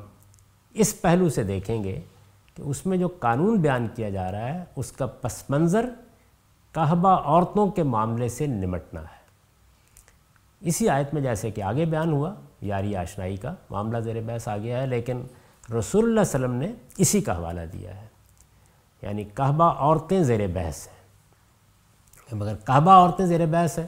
اس 0.74 1.00
پہلو 1.00 1.28
سے 1.28 1.42
دیکھیں 1.42 1.84
گے 1.84 2.00
کہ 2.54 2.62
اس 2.62 2.86
میں 2.86 2.98
جو 2.98 3.08
قانون 3.08 3.60
بیان 3.60 3.86
کیا 3.94 4.10
جا 4.10 4.32
رہا 4.32 4.54
ہے، 4.54 4.64
اس 4.76 4.92
کا 4.92 5.06
پس 5.06 5.50
منظر 5.50 5.90
کہبہ 6.72 7.08
عورتوں 7.08 7.68
کے 7.68 7.82
معاملے 7.82 8.28
سے 8.28 8.46
نمٹنا 8.46 9.00
ہے۔ 9.00 9.18
اسی 10.60 10.88
آیت 10.88 11.14
میں 11.14 11.22
جیسے 11.22 11.50
کہ 11.50 11.62
آگے 11.62 11.84
بیان 11.84 12.12
ہوا 12.12 12.34
یاری 12.60 12.96
آشنائی 12.96 13.36
کا 13.36 13.54
معاملہ 13.70 13.98
زیر 13.98 14.20
بحث 14.20 14.48
آ 14.48 14.56
گیا 14.56 14.82
ہے، 14.82 14.86
لیکن 14.86 15.22
رسول 15.78 16.02
اللہ 16.02 16.12
علیہ 16.12 16.20
وسلم 16.20 16.52
نے 16.52 16.72
اسی 16.96 17.20
کا 17.20 17.36
حوالہ 17.36 17.60
دیا 17.72 18.02
ہے۔ 18.02 18.06
یعنی 19.02 19.24
کہبہ 19.24 19.64
عورتیں 19.64 20.22
زیر 20.22 20.46
بحث 20.46 20.86
ہیں۔ 20.86 20.98
مگر 22.34 22.54
کہبہ 22.66 22.90
عورتیں 22.90 23.26
زیر 23.26 23.46
بحث 23.46 23.78
ہیں۔ 23.78 23.86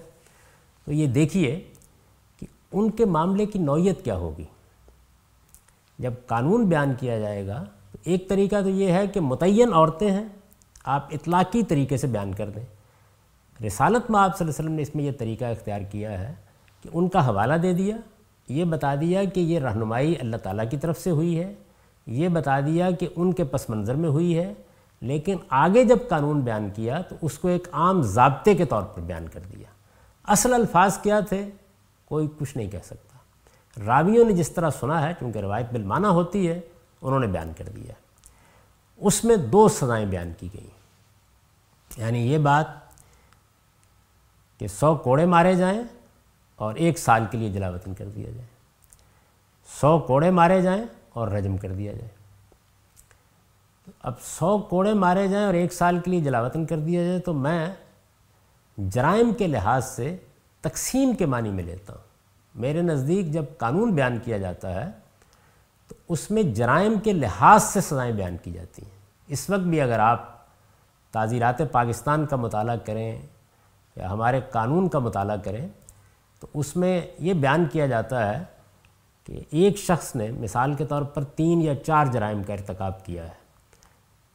تو 0.85 0.93
یہ 0.93 1.07
دیکھیے 1.07 1.73
کہ 2.37 2.47
ان 2.73 2.91
کے 2.91 3.05
معاملے 3.05 3.47
کی 3.47 3.59
نوعیت 3.59 4.05
کیا 4.05 4.17
ہوگی۔ 4.17 4.45
جب 5.99 6.13
قانون 6.27 6.65
بیان 6.65 6.95
کیا 7.01 7.19
جائے 7.19 7.47
گا، 7.47 7.65
تو 7.93 7.99
ایک 8.05 8.29
طریقہ 8.29 8.57
تو 8.63 8.69
یہ 8.69 8.93
ہے 8.93 9.07
کہ 9.07 9.21
متعین 9.21 9.73
عورتیں 9.73 10.11
ہیں، 10.11 10.25
آپ 10.85 11.09
اطلاقی 11.11 11.63
طریقے 11.63 11.97
سے 11.97 12.07
بیان 12.07 12.35
کر 12.35 12.51
دیں۔ 12.51 12.65
رسالت 13.67 14.11
میں 14.11 14.21
آپ 14.21 14.39
صلی 14.39 14.45
اللہ 14.45 14.55
علیہ 14.55 14.65
وسلم 14.65 14.73
نے 14.73 14.83
اس 14.83 14.95
میں 14.95 15.05
یہ 15.05 15.13
طریقہ 15.19 15.45
اختیار 15.45 15.81
کیا 15.81 16.29
ہے 16.29 16.35
کہ 16.83 16.91
ان 16.93 17.09
کا 17.09 17.27
حوالہ 17.27 17.55
دے 17.55 17.73
دیا 17.73 17.97
یہ 18.51 18.65
بتا 18.65 18.95
دیا 18.95 19.25
کہ 19.25 19.41
یہ 19.41 19.59
رہنمائی 19.59 20.15
اللہ 20.21 20.37
تعالیٰ 20.37 20.65
کی 20.71 20.77
طرف 20.77 21.01
سے 21.01 21.11
ہوئی 21.11 21.41
ہے، 21.41 21.55
یہ 22.07 22.29
بتا 22.29 22.61
دیا 22.61 22.91
کہ 22.91 23.09
ان 23.17 23.33
کے 23.33 23.45
پس 23.45 23.71
منظر 23.71 23.95
میں 23.95 24.09
ہوئی 24.09 24.39
ہے، 24.39 24.55
لیکن 25.01 25.37
آگے 25.49 25.85
جب 25.85 25.99
قانون 26.09 26.41
بیان 26.41 26.71
کیا 26.75 27.01
تو 27.01 27.17
اس 27.23 27.39
کو 27.39 27.49
ایک 27.49 27.69
عام 27.73 28.03
ضابطے 28.03 28.55
کے 28.55 28.65
طور 28.65 28.83
پر 28.83 29.01
بیان 29.01 29.29
کر 29.29 29.41
دیا۔ 29.41 29.71
اصل 30.33 30.55
الفاظ 30.55 30.99
کیا 30.99 31.21
تھے؟ 31.21 31.51
کوئی 32.05 32.29
کچھ 32.39 32.57
نہیں 32.57 32.71
کہہ 32.71 32.79
سکتا۔ 32.85 33.19
راویوں 33.85 34.25
نے 34.25 34.33
جس 34.33 34.51
طرح 34.51 34.71
سنا 34.71 35.09
ہے 35.09 35.15
کیونکہ 35.19 35.39
روایت 35.39 35.67
بالمانہ 35.73 36.07
ہوتی 36.07 36.49
ہے، 36.49 36.61
انہوں 37.03 37.21
نے 37.21 37.27
بیان 37.27 37.53
کر 37.59 37.65
دیا۔ 37.77 37.93
اس 38.97 39.25
میں 39.25 39.37
دو 39.37 39.69
سزائیں 39.69 40.07
بیان 40.07 40.33
کی 40.39 40.49
گئیں۔ 40.55 40.81
یعنی 41.97 42.33
یہ 42.33 42.39
بات 42.39 42.67
کہ 44.59 44.69
سو 44.69 44.95
کوڑے 44.95 45.27
مارے 45.27 45.55
جائیں 45.55 45.83
اور 46.61 46.75
ایک 46.75 46.99
سال 46.99 47.25
کے 47.31 47.39
لیے 47.39 47.51
جلاوطن 47.51 47.95
کر 47.95 48.05
دیا 48.05 48.31
جائے۔ 48.31 48.47
سو 49.81 49.99
کوڑے 49.99 50.31
مارے 50.31 50.63
جائیں 50.63 50.85
اور 51.13 51.29
رجم 51.29 51.57
کر 51.57 51.73
دیا 51.73 51.93
جائے۔ 51.93 52.09
اب 54.03 54.13
سو 54.23 54.59
کوڑے 54.59 54.95
مارے 54.95 55.29
جائیں 55.29 55.47
اور 55.47 55.55
ایک 55.55 55.73
سال 55.73 55.99
کے 55.99 56.11
لیے 56.11 56.21
جلاوطن 56.21 56.67
کر 56.67 56.79
دیا 56.79 57.05
جائے 57.05 57.19
تو 57.19 57.35
میں 57.35 57.67
جرائم 58.79 59.33
کے 59.35 59.47
لحاظ 59.47 59.85
سے 59.85 60.17
تقسیم 60.61 61.15
کے 61.15 61.27
معنی 61.27 61.51
میں 61.51 61.65
لیتا 61.65 61.93
ہوں۔ 61.93 62.03
میرے 62.55 62.83
نزدیک 62.83 63.33
جب 63.33 63.45
قانون 63.59 63.93
بیان 63.93 64.19
کیا 64.19 64.39
جاتا 64.39 64.75
ہے 64.75 64.91
تو 65.89 65.95
اس 66.09 66.31
میں 66.31 66.43
جرائم 66.43 66.99
کے 66.99 67.13
لحاظ 67.13 67.63
سے 67.63 67.81
سزائیں 67.81 68.13
بیان 68.13 68.37
کی 68.37 68.51
جاتی 68.51 68.83
ہیں۔ 68.83 68.99
اس 69.29 69.51
وقت 69.51 69.61
بھی 69.61 69.81
اگر 69.81 69.99
آپ 69.99 70.29
تعزیرات 71.13 71.63
پاکستان 71.73 72.27
کا 72.27 72.37
مطالعہ 72.37 72.77
کریں 72.77 73.23
یا 73.97 74.11
ہمارے 74.11 74.41
قانون 74.51 74.89
کا 74.89 74.99
مطالعہ 74.99 75.37
کریں 75.37 75.69
تو 76.41 76.47
اس 76.55 76.77
میں 76.77 77.01
یہ 77.19 77.35
بیان 77.35 77.67
کیا 77.73 77.87
جاتا 77.87 78.39
ہے 78.39 78.45
کہ 79.25 79.41
ایک 79.51 79.77
شخص 79.79 80.17
نے 80.17 80.31
مثال 80.31 80.75
کے 80.75 80.85
طور 80.85 81.03
پر 81.03 81.25
تین 81.25 81.63
یا 81.63 81.75
چار 81.75 82.07
جرائم 82.07 82.43
کا 82.43 82.53
ارتکاب 82.53 83.05
کیا 83.05 83.25
ہے۔ 83.25 83.41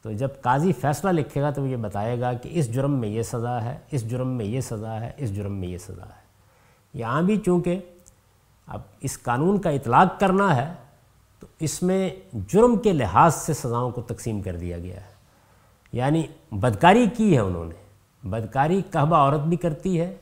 تو 0.01 0.11
جب 0.11 0.27
قاضی 0.41 0.73
فیصلہ 0.73 1.09
لکھے 1.09 1.41
گا 1.41 1.49
تو 1.49 1.61
وہ 1.61 1.69
یہ 1.69 1.75
بتائے 1.75 2.19
گا 2.19 2.33
کہ 2.33 2.49
اس 2.53 2.73
جرم 2.73 2.91
میں 2.91 3.09
یہ 3.09 3.21
سزا 3.21 3.63
ہے، 3.63 3.77
اس 3.91 4.09
جرم 4.09 4.27
میں 4.27 4.45
یہ 4.45 4.61
سزا 4.61 4.99
ہے، 5.01 5.11
اس 5.17 5.35
جرم 5.35 5.53
میں 5.53 5.67
یہ 5.67 5.77
سزا 5.77 6.05
ہے۔ 6.05 6.25
یہاں 6.93 7.21
بھی 7.21 7.37
چونکہ 7.37 7.79
اب 8.67 8.81
اس 8.99 9.21
قانون 9.21 9.61
کا 9.61 9.69
اطلاق 9.69 10.19
کرنا 10.19 10.55
ہے، 10.55 10.73
تو 11.39 11.47
اس 11.59 11.83
میں 11.83 12.09
جرم 12.33 12.77
کے 12.77 12.91
لحاظ 12.91 13.35
سے 13.35 13.53
سزاؤں 13.53 13.91
کو 13.91 14.01
تقسیم 14.01 14.41
کر 14.41 14.55
دیا 14.55 14.77
گیا 14.77 14.95
ہے۔ 14.95 15.15
یعنی 15.93 16.23
بدکاری 16.51 17.05
کی 17.17 17.35
ہے 17.35 17.39
انہوں 17.39 17.65
نے۔ 17.65 17.75
بدکاری 18.29 18.81
کہبہ 18.91 19.15
عورت 19.15 19.39
بھی 19.39 19.57
کرتی 19.57 20.01
ہے 20.01 20.15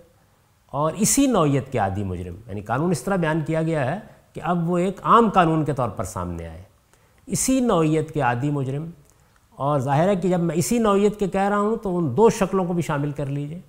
اور 0.73 0.91
اسی 0.95 1.27
نوعیت 1.27 1.71
کے 1.71 1.77
عادی 1.77 2.03
مجرم 2.03 2.35
یعنی 2.47 2.61
قانون 2.61 2.91
اس 2.91 3.01
طرح 3.01 3.15
بیان 3.15 3.41
کیا 3.47 3.61
گیا 3.61 3.95
ہے 3.95 3.99
کہ 4.33 4.41
اب 4.43 4.69
وہ 4.69 4.77
ایک 4.77 4.99
عام 5.03 5.29
قانون 5.29 5.65
کے 5.65 5.73
طور 5.73 5.89
پر 5.89 6.03
سامنے 6.03 6.47
آئے۔ 6.47 6.63
اسی 7.25 7.59
نوعیت 7.59 8.11
کے 8.11 8.21
عادی 8.21 8.51
مجرم، 8.51 8.89
اور 9.49 9.79
ظاہر 9.79 10.07
ہے 10.07 10.15
کہ 10.15 10.29
جب 10.29 10.39
میں 10.39 10.55
اسی 10.55 10.79
نوعیت 10.79 11.19
کے 11.19 11.27
کہہ 11.27 11.41
رہا 11.41 11.59
ہوں 11.59 11.75
تو 11.75 11.97
ان 11.97 12.17
دو 12.17 12.29
شکلوں 12.29 12.65
کو 12.65 12.73
بھی 12.73 12.81
شامل 12.81 13.11
کر 13.11 13.25
لیجیے۔ 13.25 13.59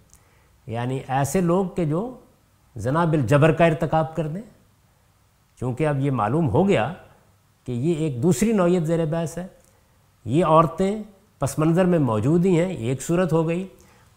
یعنی 0.67 1.01
ایسے 1.09 1.41
لوگ 1.41 1.67
کہ 1.67 1.85
جو 1.85 2.15
زنا 2.77 3.05
بالجبر 3.05 3.53
کا 3.53 3.65
ارتکاب 3.65 4.17
کر 4.17 4.27
دیں، 4.27 4.43
چونکہ 5.61 5.87
اب 5.87 6.01
یہ 6.01 6.11
معلوم 6.11 6.49
ہو 6.49 6.69
گیا 6.69 6.93
کہ 7.65 7.73
یہ 7.73 7.95
ایک 7.95 8.23
دوسری 8.23 8.53
نوعیت 8.53 8.87
زیر 8.87 9.05
بحث 9.05 9.39
ہے۔ 9.39 9.47
یہ 10.25 10.45
عورتیں 10.45 11.03
پس 11.39 11.59
منظر 11.59 11.85
میں 11.85 11.99
موجود 11.99 12.47
ہی 12.47 12.61
ہیں 12.61 12.75
ایک 12.75 13.03
صورت 13.03 13.33
ہو 13.33 13.49
گئی۔ 13.49 13.67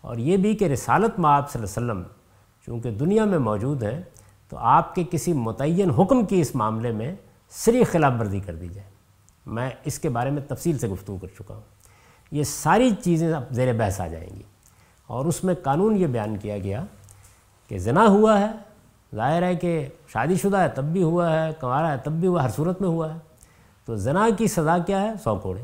اور 0.01 0.17
یہ 0.17 0.37
بھی 0.37 0.55
کہ 0.55 0.65
رسالت 0.65 1.19
میں 1.19 1.29
آپ 1.29 1.51
صلی 1.51 1.63
اللہ 1.63 1.91
علیہ 1.91 2.01
وسلم 2.01 2.16
چونکہ 2.67 2.91
دنیا 2.91 3.25
میں 3.25 3.39
موجود 3.39 3.83
ہیں، 3.83 4.01
تو 4.49 4.57
آپ 4.57 4.95
کے 4.95 5.03
کسی 5.11 5.33
متعین 5.33 5.89
حکم 5.89 6.25
کی 6.25 6.41
اس 6.41 6.55
معاملے 6.55 6.91
میں 6.91 7.15
سری 7.49 7.83
خلاف 7.83 8.13
ورزی 8.19 8.39
کر 8.39 8.55
دی 8.55 8.67
جائے۔ 8.67 8.89
میں 9.45 9.69
اس 9.83 9.99
کے 9.99 10.09
بارے 10.09 10.29
میں 10.29 10.41
تفصیل 10.41 10.77
سے 10.77 10.87
گفتگو 10.87 11.17
کر 11.17 11.27
چکا 11.27 11.53
ہوں۔ 11.53 11.61
یہ 12.31 12.43
ساری 12.43 12.89
چیزیں 13.03 13.33
اب 13.33 13.43
زیر 13.51 13.73
بحث 13.73 14.01
آ 14.01 14.07
جائیں 14.07 14.29
گی۔ 14.35 14.41
اور 15.07 15.25
اس 15.25 15.43
میں 15.43 15.55
قانون 15.63 15.97
یہ 15.97 16.07
بیان 16.07 16.37
کیا 16.37 16.57
گیا 16.57 16.85
کہ 17.67 17.77
زنا 17.77 18.05
ہوا 18.07 18.39
ہے، 18.39 18.47
ظاہر 19.15 19.43
ہے 19.43 19.55
کہ 19.55 19.87
شادی 20.07 20.35
شدہ 20.35 20.57
ہے، 20.57 20.69
تب 20.69 20.83
بھی 20.83 21.03
ہوا 21.03 21.43
ہے 21.43 21.51
کنوارا 21.61 21.91
ہے، 21.91 21.97
تب 21.97 22.11
بھی 22.11 22.27
ہوا 22.27 22.43
ہر 22.43 22.49
صورت 22.49 22.81
میں 22.81 22.89
ہوا 22.89 23.13
ہے۔ 23.13 23.19
تو 23.85 23.95
زنا 23.95 24.27
کی 24.37 24.47
سزا 24.47 24.77
کیا 24.77 25.01
ہے؟ 25.01 25.11
سو 25.23 25.35
کوڑے۔ 25.35 25.61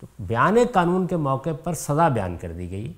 تو 0.00 0.06
بیان 0.18 0.56
قانون 0.72 1.06
کے 1.06 1.16
موقع 1.16 1.50
پر 1.64 1.72
سزا 1.72 2.08
بیان 2.08 2.36
کر 2.36 2.52
دی 2.52 2.70
گئی۔ 2.70 2.92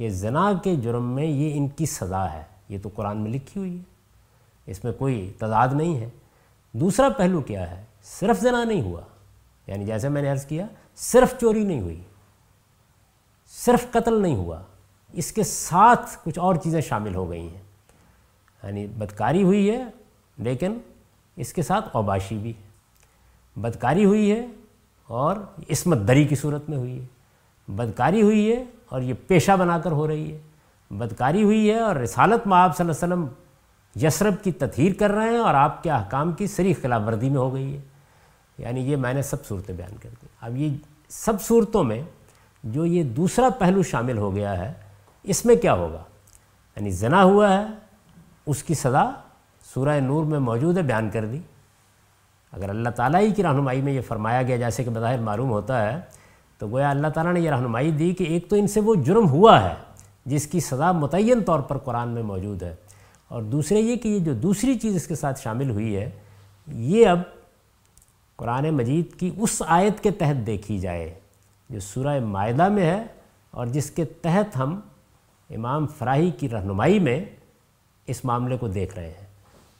کہ 0.00 0.10
زنا 0.10 0.52
کے 0.64 0.76
جرم 0.76 1.14
میں 1.14 1.24
یہ 1.24 1.50
ان 1.54 1.68
کی 1.68 1.86
سزا 1.86 2.32
ہے۔ 2.32 2.42
یہ 2.68 2.78
تو 2.82 2.88
قرآن 2.94 3.16
میں 3.16 3.30
لکھی 3.30 3.60
ہوئی 3.60 3.78
ہے۔ 3.78 3.82
اس 4.66 4.84
میں 4.84 4.92
کوئی 4.92 5.32
تضاد 5.38 5.68
نہیں 5.72 5.96
ہے۔ 5.96 6.08
دوسرا 6.72 7.08
پہلو 7.08 7.40
کیا 7.40 7.70
ہے؟ 7.70 7.84
صرف 8.02 8.40
زنا 8.40 8.64
نہیں 8.64 8.82
ہوا۔ 8.82 9.00
یعنی 9.66 9.84
جیسے 9.84 10.08
میں 10.08 10.22
نے 10.22 10.30
عرض 10.30 10.46
کیا، 10.46 10.66
صرف 10.96 11.40
چوری 11.40 11.64
نہیں 11.64 11.80
ہوئی۔ 11.80 12.00
صرف 13.46 13.90
قتل 13.90 14.22
نہیں 14.22 14.36
ہوا۔ 14.36 14.62
اس 15.12 15.32
کے 15.32 15.42
ساتھ 15.42 16.10
کچھ 16.24 16.38
اور 16.38 16.54
چیزیں 16.54 16.80
شامل 16.80 17.14
ہو 17.14 17.30
گئی 17.30 17.48
ہیں۔ 17.48 17.62
یعنی 18.62 18.86
بدکاری 18.86 19.42
ہوئی 19.42 19.70
ہے، 19.70 19.84
لیکن 20.38 20.78
اس 21.36 21.52
کے 21.52 21.62
ساتھ 21.62 21.88
اوباشی 21.92 22.36
بھی 22.36 22.50
ہے۔ 22.50 22.68
بدکاری 23.60 24.04
ہوئی 24.04 24.32
ہے 24.32 24.46
اور 25.06 25.36
عصمت 25.70 25.98
دری 26.08 26.24
کی 26.24 26.34
صورت 26.34 26.68
میں 26.68 26.78
ہوئی 26.78 27.00
ہے۔ 27.00 27.06
بدکاری 27.68 28.22
ہوئی 28.22 28.52
ہے 28.52 28.64
اور 28.90 29.00
یہ 29.00 29.14
پیشہ 29.26 29.52
بنا 29.52 29.78
کر 29.78 29.92
ہو 29.92 30.08
رہی 30.08 30.32
ہے۔ 30.32 30.38
بدکاری 30.90 31.42
ہوئی 31.42 31.70
ہے 31.70 31.80
اور 31.80 31.96
رسالت 31.96 32.46
میں 32.46 32.58
آپ 32.58 32.76
صلی 32.76 32.90
اللہ 32.90 33.14
علیہ 33.14 33.24
وسلم 33.24 33.34
یسرب 34.06 34.34
کی 34.42 34.52
تطہیر 34.52 34.92
کر 34.98 35.10
رہے 35.10 35.30
ہیں 35.30 35.38
اور 35.38 35.54
آپ 35.54 35.82
کے 35.82 35.90
احکام 35.90 36.32
کی 36.32 36.46
سری 36.46 36.74
خلاف 36.74 37.02
ورزی 37.06 37.28
میں 37.28 37.38
ہو 37.38 37.54
گئی 37.54 37.76
ہے۔ 37.76 37.80
یعنی 38.58 38.80
یہ 38.80 38.96
میں 38.96 39.14
نے 39.14 39.22
سب 39.22 39.46
صورتیں 39.46 39.74
بیان 39.74 39.96
کر 40.02 40.08
دی۔ 40.22 40.26
اب 40.40 40.56
یہ 40.56 40.76
سب 41.08 41.42
صورتوں 41.42 41.84
میں 41.84 42.02
جو 42.64 42.86
یہ 42.86 43.02
دوسرا 43.02 43.48
پہلو 43.58 43.82
شامل 43.82 44.18
ہو 44.18 44.34
گیا 44.34 44.58
ہے، 44.58 44.72
اس 45.22 45.44
میں 45.44 45.56
کیا 45.56 45.74
ہوگا؟ 45.74 46.02
یعنی 46.76 46.90
زنا 46.90 47.22
ہوا 47.22 47.52
ہے، 47.52 47.66
اس 48.46 48.62
کی 48.62 48.74
سزا 48.74 49.10
سورہ 49.74 50.00
نور 50.00 50.24
میں 50.24 50.38
موجود 50.38 50.76
ہے، 50.76 50.82
بیان 50.82 51.10
کر 51.10 51.24
دی۔ 51.24 51.38
اگر 52.52 52.68
اللہ 52.68 52.88
تعالیٰ 52.88 53.20
ہی 53.20 53.32
کی 53.32 53.42
رہنمائی 53.42 53.80
میں 53.80 53.92
یہ 53.92 54.00
فرمایا 54.00 54.42
گیا، 54.42 54.56
جیسے 54.56 54.84
کہ 54.84 54.90
بظاہر 54.90 55.18
معلوم 55.18 55.50
ہوتا 55.50 55.92
ہے 55.92 56.00
تو 56.60 56.68
گویا 56.68 56.90
اللہ 56.90 57.08
تعالیٰ 57.08 57.32
نے 57.32 57.40
یہ 57.40 57.50
رہنمائی 57.50 57.90
دی 57.90 58.12
کہ 58.12 58.24
ایک 58.24 58.48
تو 58.48 58.56
ان 58.56 58.66
سے 58.66 58.80
وہ 58.80 58.94
جرم 58.94 59.28
ہوا 59.28 59.62
ہے 59.62 59.74
جس 60.26 60.46
کی 60.46 60.60
سزا 60.60 60.92
متعین 60.92 61.42
طور 61.44 61.60
پر 61.60 61.78
قرآن 61.78 62.08
میں 62.08 62.22
موجود 62.22 62.62
ہے 62.62 62.74
اور 63.28 63.42
دوسرے 63.42 63.80
یہ 63.80 63.96
کہ 63.96 64.08
یہ 64.08 64.18
جو 64.18 64.34
دوسری 64.34 64.78
چیز 64.78 64.96
اس 64.96 65.06
کے 65.06 65.14
ساتھ 65.14 65.40
شامل 65.40 65.70
ہوئی 65.70 65.96
ہے، 65.96 66.10
یہ 66.66 67.06
اب 67.08 67.18
قرآن 68.36 68.70
مجید 68.70 69.14
کی 69.14 69.30
اس 69.36 69.62
آیت 69.66 70.02
کے 70.02 70.10
تحت 70.10 70.46
دیکھی 70.46 70.78
جائے 70.78 71.14
جو 71.70 71.80
سورہ 71.80 72.18
معدہ 72.24 72.68
میں 72.68 72.84
ہے 72.84 73.02
اور 73.50 73.66
جس 73.66 73.90
کے 73.90 74.04
تحت 74.04 74.56
ہم 74.56 74.80
امام 75.50 75.86
فراہی 75.86 76.30
کی 76.30 76.48
رہنمائی 76.48 76.98
میں 76.98 77.24
اس 78.06 78.24
معاملے 78.24 78.56
کو 78.56 78.68
دیکھ 78.68 78.94
رہے 78.94 79.08
ہیں۔ 79.08 79.26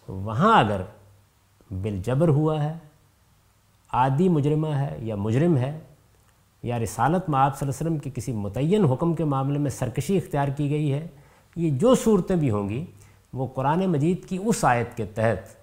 وہاں 0.09 0.59
اگر 0.61 0.81
بالجبر 1.83 2.29
ہوا 2.29 2.63
ہے، 2.65 2.73
عادی 3.93 4.29
مجرمہ 4.29 4.69
ہے 4.69 4.97
یا 5.01 5.17
مجرم 5.17 5.57
ہے 5.57 5.79
یا 6.63 6.79
رسالت 6.79 7.29
میں 7.29 7.41
آپ 7.41 7.59
صلی 7.59 7.69
اللہ 7.69 7.77
علیہ 7.81 7.91
وسلم 7.91 7.99
کے 7.99 8.21
کسی 8.21 8.33
متعین 8.33 8.85
حکم 8.85 9.15
کے 9.15 9.25
معاملے 9.25 9.59
میں 9.59 9.71
سرکشی 9.71 10.17
اختیار 10.17 10.49
کی 10.49 10.71
گئی 10.71 10.93
ہے، 10.93 11.07
یہ 11.57 11.71
جو 11.71 11.95
صورتیں 11.95 12.37
بھی 12.37 12.51
ہوں 12.51 12.69
گی، 12.69 12.85
وہ 13.33 13.47
قرآن 13.47 13.87
مجید 13.87 14.25
کی 14.25 14.39
اس 14.45 14.65
آیت 14.65 14.97
کے 14.97 15.05
تحت 15.05 15.61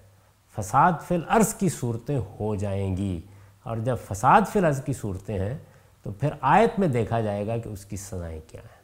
فساد 0.56 0.92
فی 1.08 1.14
الارض 1.14 1.54
کی 1.54 1.68
صورتیں 1.68 2.18
ہو 2.40 2.54
جائیں 2.54 2.96
گی۔ 2.96 3.20
اور 3.62 3.76
جب 3.76 3.96
فساد 4.04 4.40
فی 4.52 4.58
الارض 4.58 4.84
کی 4.84 4.92
صورتیں 4.92 5.38
ہیں، 5.38 5.58
تو 6.02 6.10
پھر 6.12 6.28
آیت 6.40 6.78
میں 6.78 6.88
دیکھا 6.88 7.20
جائے 7.20 7.46
گا 7.46 7.56
کہ 7.56 7.68
اس 7.68 7.84
کی 7.84 7.96
سزائیں 7.96 8.40
کیا 8.48 8.60
ہیں۔ 8.60 8.78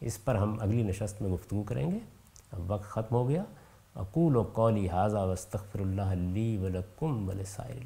اس 0.00 0.24
پر 0.24 0.34
ہم 0.34 0.56
اگلی 0.60 0.82
نشست 0.82 1.22
میں 1.22 1.30
گفتگو 1.30 1.62
کریں 1.62 1.90
گے۔ 1.90 1.98
اب 2.52 2.72
وقت 2.72 2.90
ختم 2.90 3.14
ہو 3.14 3.28
گیا۔ 3.28 3.42
اقول 3.94 4.36
و 4.36 4.42
قولی 4.42 4.88
حاضہ 4.88 5.18
وستغفر 5.18 5.80
اللہ 5.80 6.32
لی 6.32 6.56
ولکم 6.56 7.28
ولسائل 7.28 7.78